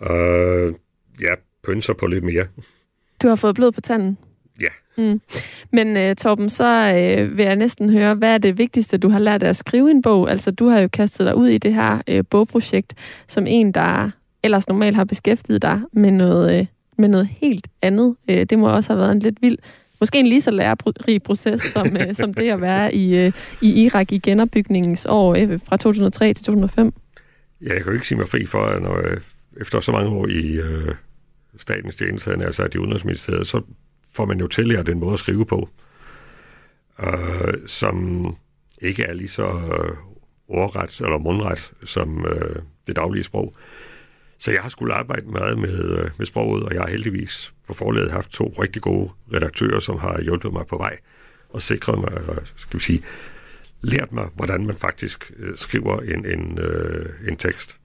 Uh, 0.00 0.74
ja, 1.20 1.34
pønser 1.64 1.94
på 1.94 2.06
lidt 2.06 2.24
mere. 2.24 2.46
Du 3.22 3.28
har 3.28 3.36
fået 3.36 3.54
blod 3.54 3.72
på 3.72 3.80
tanden? 3.80 4.18
Ja. 4.62 5.02
Mm. 5.02 5.20
Men 5.72 5.96
uh, 5.96 6.14
Torben, 6.14 6.48
så 6.48 6.88
uh, 6.88 7.36
vil 7.36 7.44
jeg 7.44 7.56
næsten 7.56 7.90
høre, 7.90 8.14
hvad 8.14 8.34
er 8.34 8.38
det 8.38 8.58
vigtigste, 8.58 8.98
du 8.98 9.08
har 9.08 9.18
lært 9.18 9.42
af 9.42 9.48
at 9.48 9.56
skrive 9.56 9.90
en 9.90 10.02
bog? 10.02 10.30
Altså, 10.30 10.50
du 10.50 10.68
har 10.68 10.80
jo 10.80 10.88
kastet 10.88 11.26
dig 11.26 11.36
ud 11.36 11.48
i 11.48 11.58
det 11.58 11.74
her 11.74 12.00
uh, 12.10 12.20
bogprojekt, 12.30 12.94
som 13.28 13.46
en, 13.46 13.72
der 13.72 14.10
ellers 14.42 14.68
normalt 14.68 14.96
har 14.96 15.04
beskæftiget 15.04 15.62
dig 15.62 15.80
med 15.92 16.10
noget, 16.10 16.60
uh, 16.60 16.66
med 16.98 17.08
noget 17.08 17.26
helt 17.26 17.68
andet. 17.82 18.16
Uh, 18.28 18.34
det 18.34 18.58
må 18.58 18.68
også 18.68 18.92
have 18.92 19.00
været 19.00 19.12
en 19.12 19.20
lidt 19.20 19.42
vild 19.42 19.58
Måske 20.00 20.18
en 20.18 20.26
lige 20.26 20.40
så 20.40 20.50
lærerig 20.50 21.22
proces, 21.22 21.62
som, 21.62 21.96
øh, 21.96 22.14
som 22.14 22.34
det 22.34 22.50
at 22.50 22.60
være 22.60 22.94
i, 22.94 23.16
øh, 23.16 23.32
i 23.60 23.84
Irak 23.84 24.12
i 24.12 24.18
genopbygningens 24.18 25.06
år 25.08 25.34
øh, 25.34 25.60
fra 25.68 25.76
2003 25.76 26.34
til 26.34 26.44
2005. 26.44 26.94
Ja, 27.62 27.74
jeg 27.74 27.76
kan 27.76 27.86
jo 27.86 27.92
ikke 27.92 28.08
sige 28.08 28.18
mig 28.18 28.28
fri 28.28 28.46
for, 28.46 28.58
at 28.58 28.82
når, 28.82 28.96
øh, 28.96 29.20
efter 29.60 29.80
så 29.80 29.92
mange 29.92 30.10
år 30.10 30.26
i 30.26 30.56
øh, 30.56 30.94
statens 31.56 31.96
tjeneste, 31.96 32.32
altså 32.32 32.68
i 32.74 32.78
Udenrigsministeriet, 32.78 33.46
så 33.46 33.60
får 34.12 34.24
man 34.24 34.40
jo 34.40 34.46
tillært 34.46 34.86
den 34.86 35.00
måde 35.00 35.12
at 35.12 35.18
skrive 35.18 35.46
på, 35.46 35.68
øh, 37.02 37.54
som 37.66 38.26
ikke 38.82 39.02
er 39.02 39.14
lige 39.14 39.28
så 39.28 39.46
øh, 39.46 39.96
ordret 40.48 41.00
eller 41.00 41.18
mundret 41.18 41.72
som 41.84 42.26
øh, 42.26 42.56
det 42.86 42.96
daglige 42.96 43.24
sprog. 43.24 43.54
Så 44.38 44.52
jeg 44.52 44.62
har 44.62 44.68
skulle 44.68 44.94
arbejde 44.94 45.26
meget 45.26 45.58
med, 45.58 45.98
øh, 45.98 46.10
med 46.18 46.26
sproget, 46.26 46.62
og 46.62 46.74
jeg 46.74 46.82
har 46.82 46.88
heldigvis 46.88 47.54
på 47.66 47.74
forlaget 47.74 48.10
haft 48.10 48.30
to 48.30 48.54
rigtig 48.62 48.82
gode 48.82 49.10
redaktører, 49.34 49.80
som 49.80 49.98
har 49.98 50.22
hjulpet 50.22 50.52
mig 50.52 50.66
på 50.66 50.76
vej 50.76 50.98
og 51.48 51.62
sikret 51.62 51.98
mig, 51.98 52.12
øh, 52.12 52.46
skal 52.56 52.78
vi 52.78 52.84
sige, 52.84 53.02
lært 53.82 54.12
mig, 54.12 54.28
hvordan 54.34 54.66
man 54.66 54.76
faktisk 54.76 55.32
øh, 55.38 55.56
skriver 55.56 56.00
en, 56.00 56.26
en, 56.26 56.58
øh, 56.58 57.06
en 57.28 57.36
tekst. 57.36 57.78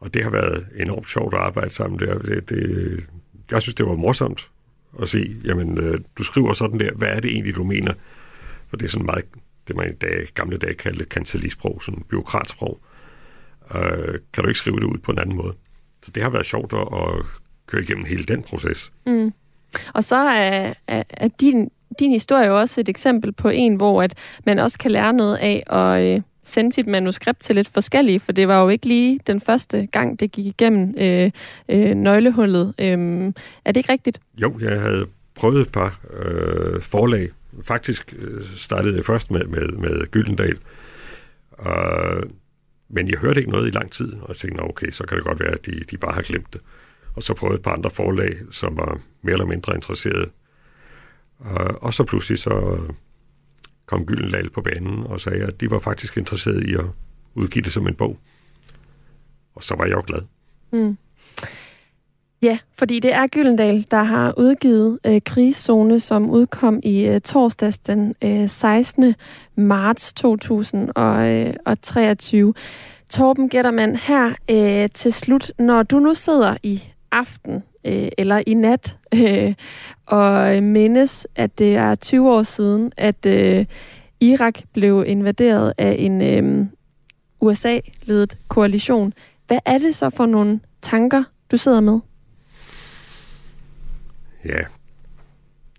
Og 0.00 0.14
det 0.14 0.22
har 0.22 0.30
været 0.30 0.66
enormt 0.76 1.08
sjovt 1.08 1.34
at 1.34 1.40
arbejde 1.40 1.70
sammen 1.70 1.98
der. 1.98 2.18
Det, 2.18 2.48
det, 2.48 3.06
jeg 3.50 3.62
synes, 3.62 3.74
det 3.74 3.86
var 3.86 3.94
morsomt 3.94 4.50
at 5.02 5.08
se, 5.08 5.36
jamen, 5.44 5.78
øh, 5.78 6.00
du 6.18 6.22
skriver 6.22 6.52
sådan 6.52 6.80
der, 6.80 6.94
hvad 6.94 7.08
er 7.08 7.20
det 7.20 7.30
egentlig, 7.30 7.54
du 7.54 7.64
mener? 7.64 7.92
For 8.68 8.76
det 8.76 8.84
er 8.84 8.90
sådan 8.90 9.06
meget, 9.06 9.24
det 9.68 9.76
man 9.76 9.90
i 9.90 9.96
dag, 9.96 10.28
gamle 10.34 10.58
dage 10.58 10.74
kaldte 10.74 11.04
kancelisprog, 11.04 11.82
sådan 11.82 12.04
byråkratsprog 12.08 12.80
øh, 13.74 14.14
kan 14.32 14.44
du 14.44 14.48
ikke 14.48 14.58
skrive 14.58 14.76
det 14.76 14.84
ud 14.84 14.98
på 14.98 15.12
en 15.12 15.18
anden 15.18 15.36
måde. 15.36 15.52
Så 16.02 16.10
det 16.10 16.22
har 16.22 16.30
været 16.30 16.46
sjovt 16.46 16.72
at, 16.72 16.80
at 16.92 17.24
køre 17.66 17.82
igennem 17.82 18.04
hele 18.04 18.24
den 18.24 18.42
proces. 18.42 18.92
Mm. 19.06 19.32
Og 19.94 20.04
så 20.04 20.16
er, 20.16 20.74
er, 20.86 21.02
er 21.10 21.28
din, 21.40 21.70
din 21.98 22.10
historie 22.10 22.46
jo 22.46 22.58
også 22.60 22.80
et 22.80 22.88
eksempel 22.88 23.32
på 23.32 23.48
en, 23.48 23.74
hvor 23.74 24.02
at 24.02 24.14
man 24.46 24.58
også 24.58 24.78
kan 24.78 24.90
lære 24.90 25.12
noget 25.12 25.36
af 25.36 25.62
at 25.66 26.04
øh, 26.04 26.22
sende 26.42 26.72
sit 26.72 26.86
manuskript 26.86 27.40
til 27.40 27.54
lidt 27.54 27.68
forskellige, 27.68 28.20
for 28.20 28.32
det 28.32 28.48
var 28.48 28.62
jo 28.62 28.68
ikke 28.68 28.86
lige 28.86 29.20
den 29.26 29.40
første 29.40 29.86
gang, 29.86 30.20
det 30.20 30.32
gik 30.32 30.46
igennem 30.46 30.94
øh, 30.98 31.30
øh, 31.68 31.94
nøglehullet. 31.94 32.74
Øh, 32.78 33.32
er 33.64 33.72
det 33.72 33.76
ikke 33.76 33.92
rigtigt? 33.92 34.20
Jo, 34.42 34.58
jeg 34.60 34.80
havde 34.80 35.06
prøvet 35.34 35.60
et 35.60 35.72
par 35.72 36.00
øh, 36.10 36.82
forlag, 36.82 37.28
Faktisk 37.62 38.14
øh, 38.18 38.44
startede 38.56 38.96
jeg 38.96 39.04
først 39.04 39.30
med, 39.30 39.44
med, 39.44 39.68
med 39.68 40.10
Gyldendal, 40.10 40.58
uh, 41.58 42.22
men 42.88 43.08
jeg 43.08 43.18
hørte 43.18 43.40
ikke 43.40 43.50
noget 43.50 43.68
i 43.68 43.70
lang 43.70 43.92
tid, 43.92 44.14
og 44.14 44.28
jeg 44.28 44.36
tænkte, 44.36 44.60
okay, 44.60 44.90
så 44.90 45.04
kan 45.04 45.16
det 45.16 45.26
godt 45.26 45.40
være, 45.40 45.52
at 45.52 45.66
de, 45.66 45.80
de 45.90 45.98
bare 45.98 46.14
har 46.14 46.22
glemt 46.22 46.52
det. 46.52 46.60
Og 47.16 47.22
så 47.22 47.34
prøvede 47.34 47.56
et 47.56 47.62
par 47.62 47.72
andre 47.72 47.90
forlag, 47.90 48.36
som 48.50 48.76
var 48.76 49.00
mere 49.22 49.32
eller 49.32 49.46
mindre 49.46 49.74
interesserede. 49.74 50.30
Øh, 51.46 51.74
og 51.80 51.94
så 51.94 52.04
pludselig 52.04 52.38
så 52.38 52.80
kom 53.86 54.06
Gyldendal 54.06 54.50
på 54.50 54.62
banen 54.62 55.06
og 55.06 55.20
sagde, 55.20 55.44
at 55.44 55.60
de 55.60 55.70
var 55.70 55.78
faktisk 55.78 56.16
interesserede 56.16 56.70
i 56.70 56.74
at 56.74 56.84
udgive 57.34 57.62
det 57.62 57.72
som 57.72 57.86
en 57.86 57.94
bog. 57.94 58.18
Og 59.54 59.62
så 59.62 59.74
var 59.76 59.84
jeg 59.84 59.94
jo 59.94 60.02
glad. 60.06 60.22
Mm. 60.72 60.98
Ja, 62.42 62.58
fordi 62.78 63.00
det 63.00 63.14
er 63.14 63.26
Gyldendal, 63.26 63.86
der 63.90 64.02
har 64.02 64.34
udgivet 64.36 64.98
øh, 65.06 65.20
Krigszone, 65.24 66.00
som 66.00 66.30
udkom 66.30 66.80
i 66.82 67.06
øh, 67.06 67.20
torsdags 67.20 67.78
den 67.78 68.14
øh, 68.22 68.48
16. 68.48 69.14
marts 69.56 70.12
2023. 70.12 72.48
Øh, 72.48 72.54
Torben 73.08 73.48
Gettermann, 73.48 73.96
her 73.96 74.32
øh, 74.50 74.88
til 74.94 75.12
slut, 75.12 75.52
når 75.58 75.82
du 75.82 75.98
nu 75.98 76.14
sidder 76.14 76.56
i 76.62 76.82
aften 77.10 77.62
øh, 77.84 78.08
eller 78.18 78.42
i 78.46 78.54
nat 78.54 78.96
øh, 79.14 79.54
og 80.06 80.62
mindes, 80.62 81.26
at 81.36 81.58
det 81.58 81.76
er 81.76 81.94
20 81.94 82.30
år 82.30 82.42
siden, 82.42 82.92
at 82.96 83.26
øh, 83.26 83.66
Irak 84.20 84.54
blev 84.72 85.04
invaderet 85.06 85.72
af 85.78 85.96
en 85.98 86.22
øh, 86.22 86.66
USA-ledet 87.40 88.38
koalition. 88.48 89.12
Hvad 89.46 89.58
er 89.64 89.78
det 89.78 89.94
så 89.94 90.10
for 90.10 90.26
nogle 90.26 90.60
tanker, 90.82 91.24
du 91.50 91.56
sidder 91.56 91.80
med? 91.80 92.00
Ja, 94.44 94.60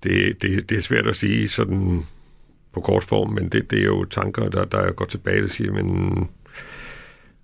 det, 0.04 0.42
det, 0.42 0.70
det 0.70 0.78
er 0.78 0.82
svært 0.82 1.08
at 1.08 1.16
sige 1.16 1.50
sådan 1.50 2.06
på 2.72 2.82
kort 2.82 3.04
form, 3.04 3.30
men 3.30 3.50
det, 3.50 3.72
det 3.72 3.80
er 3.80 3.86
jo 3.86 4.06
tanker, 4.06 4.50
der, 4.50 4.66
der 4.66 4.92
går 4.92 5.06
tilbage 5.06 5.44
og 5.44 5.50
siger, 5.50 5.72
men 5.72 6.30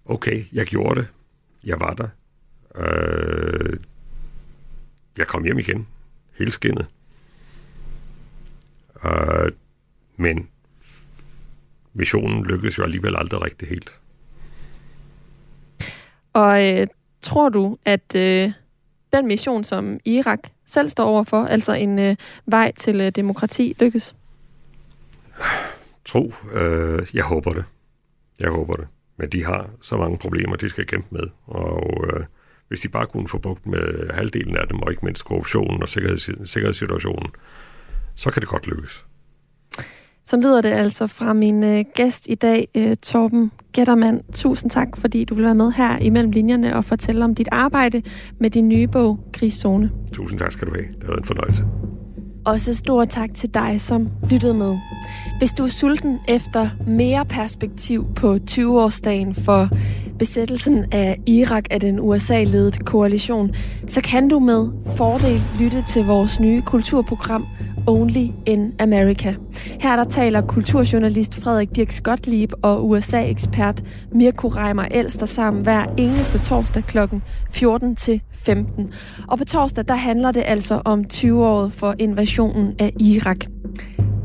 okay, 0.05 0.45
jeg 0.53 0.65
gjorde 0.65 0.99
det. 0.99 1.07
Jeg 1.63 1.79
var 1.79 1.93
der. 1.93 2.07
Øh, 2.75 3.79
jeg 5.17 5.27
kom 5.27 5.43
hjem 5.43 5.59
igen. 5.59 5.87
Helt 6.37 6.53
skinnet. 6.53 6.85
Øh, 9.05 9.51
men 10.15 10.49
missionen 11.93 12.45
lykkedes 12.45 12.77
jo 12.77 12.83
alligevel 12.83 13.15
aldrig 13.17 13.41
rigtig 13.41 13.67
helt. 13.67 13.99
Og 16.33 16.63
øh, 16.63 16.87
tror 17.21 17.49
du, 17.49 17.77
at 17.85 18.15
øh, 18.15 18.51
den 19.17 19.27
mission, 19.27 19.63
som 19.63 19.99
Irak 20.05 20.39
selv 20.65 20.89
står 20.89 21.05
overfor, 21.05 21.45
altså 21.45 21.73
en 21.73 21.99
øh, 21.99 22.15
vej 22.45 22.71
til 22.71 23.01
øh, 23.01 23.11
demokrati, 23.15 23.75
lykkes? 23.79 24.15
Tro. 26.05 26.33
Øh, 26.53 27.07
jeg 27.13 27.23
håber 27.23 27.53
det. 27.53 27.63
Jeg 28.39 28.49
håber 28.49 28.75
det. 28.75 28.87
Men 29.17 29.29
de 29.29 29.43
har 29.43 29.69
så 29.81 29.97
mange 29.97 30.17
problemer, 30.17 30.55
de 30.55 30.69
skal 30.69 30.85
kæmpe 30.85 31.07
med. 31.11 31.27
Og 31.45 32.05
øh, 32.07 32.23
hvis 32.67 32.79
de 32.79 32.89
bare 32.89 33.05
kunne 33.05 33.27
få 33.27 33.37
bugt 33.37 33.65
med 33.65 34.09
halvdelen 34.13 34.57
af 34.57 34.67
dem, 34.67 34.79
og 34.81 34.91
ikke 34.91 35.05
mindst 35.05 35.25
korruptionen 35.25 35.81
og 35.81 35.89
sikkerheds, 35.89 36.49
sikkerhedssituationen, 36.51 37.29
så 38.15 38.31
kan 38.31 38.41
det 38.41 38.49
godt 38.49 38.67
lykkes. 38.67 39.05
Så 40.27 40.37
lyder 40.37 40.61
det 40.61 40.69
altså 40.69 41.07
fra 41.07 41.33
min 41.33 41.63
øh, 41.63 41.85
gæst 41.95 42.25
i 42.29 42.35
dag, 42.35 42.67
øh, 42.75 42.95
Torben 43.01 43.51
Gettermann. 43.73 44.21
Tusind 44.33 44.71
tak, 44.71 44.97
fordi 44.97 45.23
du 45.23 45.35
vil 45.35 45.43
være 45.43 45.55
med 45.55 45.71
her 45.71 45.97
imellem 45.97 46.31
linjerne 46.31 46.75
og 46.75 46.85
fortælle 46.85 47.23
om 47.23 47.35
dit 47.35 47.47
arbejde 47.51 48.01
med 48.39 48.49
din 48.49 48.67
nye 48.67 48.87
bog, 48.87 49.19
Krigszone. 49.33 49.91
Tusind 50.13 50.39
tak 50.39 50.51
skal 50.51 50.67
du 50.67 50.73
have. 50.73 50.85
Det 50.85 51.03
har 51.03 51.07
været 51.07 51.19
en 51.19 51.25
fornøjelse. 51.25 51.65
Også 52.45 52.73
stor 52.73 53.05
tak 53.05 53.33
til 53.33 53.53
dig, 53.53 53.81
som 53.81 54.09
lyttede 54.31 54.53
med. 54.53 54.77
Hvis 55.37 55.51
du 55.51 55.63
er 55.63 55.67
sulten 55.67 56.19
efter 56.27 56.69
mere 56.87 57.25
perspektiv 57.25 58.05
på 58.15 58.37
20-årsdagen 58.51 59.33
for 59.33 59.69
besættelsen 60.19 60.85
af 60.91 61.19
Irak 61.25 61.63
af 61.71 61.79
den 61.79 61.99
USA-ledede 61.99 62.83
koalition, 62.83 63.55
så 63.87 64.01
kan 64.01 64.29
du 64.29 64.39
med 64.39 64.67
fordel 64.97 65.41
lytte 65.59 65.83
til 65.87 66.05
vores 66.05 66.39
nye 66.39 66.61
kulturprogram 66.61 67.45
Only 67.87 68.31
in 68.45 68.73
America. 68.79 69.33
Her 69.79 69.95
der 69.95 70.03
taler 70.03 70.41
kulturjournalist 70.41 71.35
Frederik 71.35 71.75
Dirk 71.75 72.03
Gottlieb 72.03 72.53
og 72.61 72.89
USA-ekspert 72.89 73.83
Mirko 74.11 74.47
Reimer 74.47 74.87
Elster 74.91 75.25
sammen 75.25 75.63
hver 75.63 75.85
eneste 75.97 76.39
torsdag 76.39 76.83
kl. 76.83 76.97
14 77.49 77.95
til 77.95 78.21
15. 78.33 78.93
Og 79.27 79.37
på 79.37 79.45
torsdag 79.45 79.87
der 79.87 79.95
handler 79.95 80.31
det 80.31 80.43
altså 80.45 80.81
om 80.85 81.03
20-året 81.13 81.73
for 81.73 81.95
invasionen 81.99 82.73
af 82.79 82.93
Irak. 82.99 83.45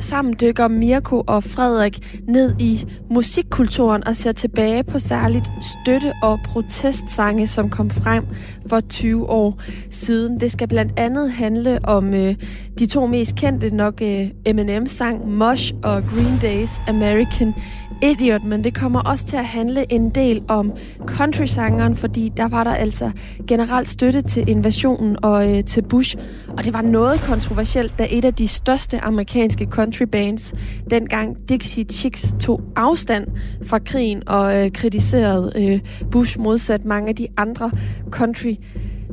Sammen 0.00 0.34
dykker 0.40 0.68
Mirko 0.68 1.22
og 1.26 1.44
Frederik 1.44 2.20
ned 2.28 2.54
i 2.58 2.86
musikkulturen 3.10 4.06
og 4.06 4.16
ser 4.16 4.32
tilbage 4.32 4.84
på 4.84 4.98
særligt 4.98 5.50
støtte- 5.62 6.12
og 6.22 6.38
protestsange, 6.44 7.46
som 7.46 7.70
kom 7.70 7.90
frem 7.90 8.26
for 8.66 8.80
20 8.80 9.30
år 9.30 9.60
siden. 9.90 10.40
Det 10.40 10.52
skal 10.52 10.68
blandt 10.68 10.92
andet 10.96 11.32
handle 11.32 11.78
om 11.84 12.14
øh, 12.14 12.34
de 12.78 12.86
to 12.86 13.06
mest 13.06 13.36
kendte 13.36 13.76
nok 13.76 14.02
øh, 14.02 14.28
Eminem-sang 14.46 15.28
Mosh 15.28 15.74
og 15.82 16.02
Green 16.02 16.38
Days 16.42 16.70
American 16.88 17.54
Idiot, 18.02 18.44
men 18.44 18.64
det 18.64 18.74
kommer 18.74 19.00
også 19.00 19.26
til 19.26 19.36
at 19.36 19.44
handle 19.44 19.92
en 19.92 20.10
del 20.10 20.42
om 20.48 20.72
country-sangeren, 21.06 21.96
fordi 21.96 22.32
der 22.36 22.48
var 22.48 22.64
der 22.64 22.74
altså 22.74 23.10
generelt 23.46 23.88
støtte 23.88 24.22
til 24.22 24.48
invasionen 24.48 25.24
og 25.24 25.56
øh, 25.56 25.64
til 25.64 25.82
Bush, 25.82 26.16
og 26.48 26.64
det 26.64 26.72
var 26.72 26.82
noget 26.82 27.20
kontroversielt, 27.20 27.98
da 27.98 28.06
et 28.10 28.24
af 28.24 28.34
de 28.34 28.48
største 28.48 29.00
amerikanske 29.00 29.64
country-bands, 29.70 30.54
dengang 30.90 31.48
Dixie 31.48 31.84
Chicks, 31.84 32.34
tog 32.40 32.60
afstand 32.76 33.26
fra 33.62 33.78
krigen 33.78 34.28
og 34.28 34.56
øh, 34.56 34.72
kritiserede 34.72 35.52
øh, 35.56 35.80
Bush 36.10 36.40
modsat 36.40 36.84
mange 36.84 37.08
af 37.08 37.16
de 37.16 37.26
andre 37.36 37.70
country 38.10 38.54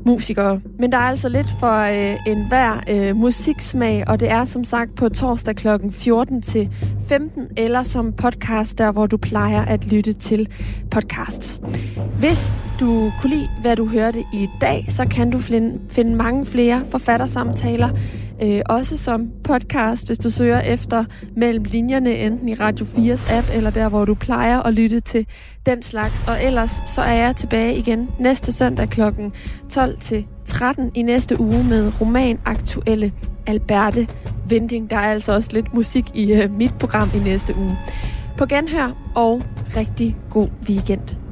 musikere. 0.07 0.61
Men 0.79 0.91
der 0.91 0.97
er 0.97 1.01
altså 1.01 1.29
lidt 1.29 1.47
for 1.59 1.79
øh, 1.79 2.15
en 2.27 2.47
hver 2.47 2.83
øh, 2.89 3.15
musiksmag, 3.15 4.03
og 4.07 4.19
det 4.19 4.29
er 4.29 4.45
som 4.45 4.63
sagt 4.63 4.95
på 4.95 5.09
torsdag 5.09 5.55
kl. 5.55 5.67
14 5.91 6.41
til 6.41 6.69
15, 7.07 7.47
eller 7.57 7.83
som 7.83 8.13
podcast, 8.13 8.77
der 8.77 8.91
hvor 8.91 9.05
du 9.05 9.17
plejer 9.17 9.65
at 9.65 9.85
lytte 9.85 10.13
til 10.13 10.47
podcasts. 10.91 11.61
Hvis 12.19 12.51
du 12.79 13.11
kunne 13.21 13.29
lide, 13.35 13.49
hvad 13.61 13.75
du 13.75 13.85
hørte 13.85 14.19
i 14.33 14.47
dag, 14.61 14.85
så 14.89 15.05
kan 15.05 15.29
du 15.29 15.37
finde, 15.37 15.79
finde 15.89 16.15
mange 16.15 16.45
flere 16.45 16.83
forfattersamtaler, 16.91 17.89
øh, 18.43 18.61
også 18.65 18.97
som 18.97 19.29
podcast, 19.43 20.05
hvis 20.07 20.17
du 20.17 20.29
søger 20.29 20.59
efter 20.59 21.05
mellem 21.35 21.63
linjerne, 21.63 22.15
enten 22.15 22.49
i 22.49 22.53
Radio 22.53 22.85
4's 22.85 23.33
app, 23.33 23.47
eller 23.53 23.69
der, 23.69 23.89
hvor 23.89 24.05
du 24.05 24.13
plejer 24.13 24.61
at 24.61 24.73
lytte 24.73 24.99
til 24.99 25.25
den 25.65 25.81
slags. 25.81 26.27
Og 26.27 26.43
ellers 26.43 26.81
så 26.85 27.01
er 27.01 27.13
jeg 27.13 27.35
tilbage 27.35 27.77
igen 27.77 28.09
næste 28.19 28.51
søndag 28.51 28.89
kl. 28.89 29.01
12 29.69 29.97
til 29.99 30.25
13 30.45 30.91
i 30.93 31.01
næste 31.01 31.39
uge 31.39 31.63
med 31.63 32.01
romanaktuelle 32.01 33.11
Alberte 33.47 34.07
Vending. 34.49 34.89
Der 34.89 34.97
er 34.97 35.11
altså 35.11 35.33
også 35.33 35.49
lidt 35.53 35.73
musik 35.73 36.05
i 36.13 36.33
øh, 36.33 36.51
mit 36.51 36.73
program 36.79 37.09
i 37.15 37.19
næste 37.19 37.55
uge. 37.57 37.77
På 38.37 38.45
genhør 38.45 39.11
og 39.15 39.41
rigtig 39.77 40.15
god 40.29 40.47
weekend. 40.69 41.26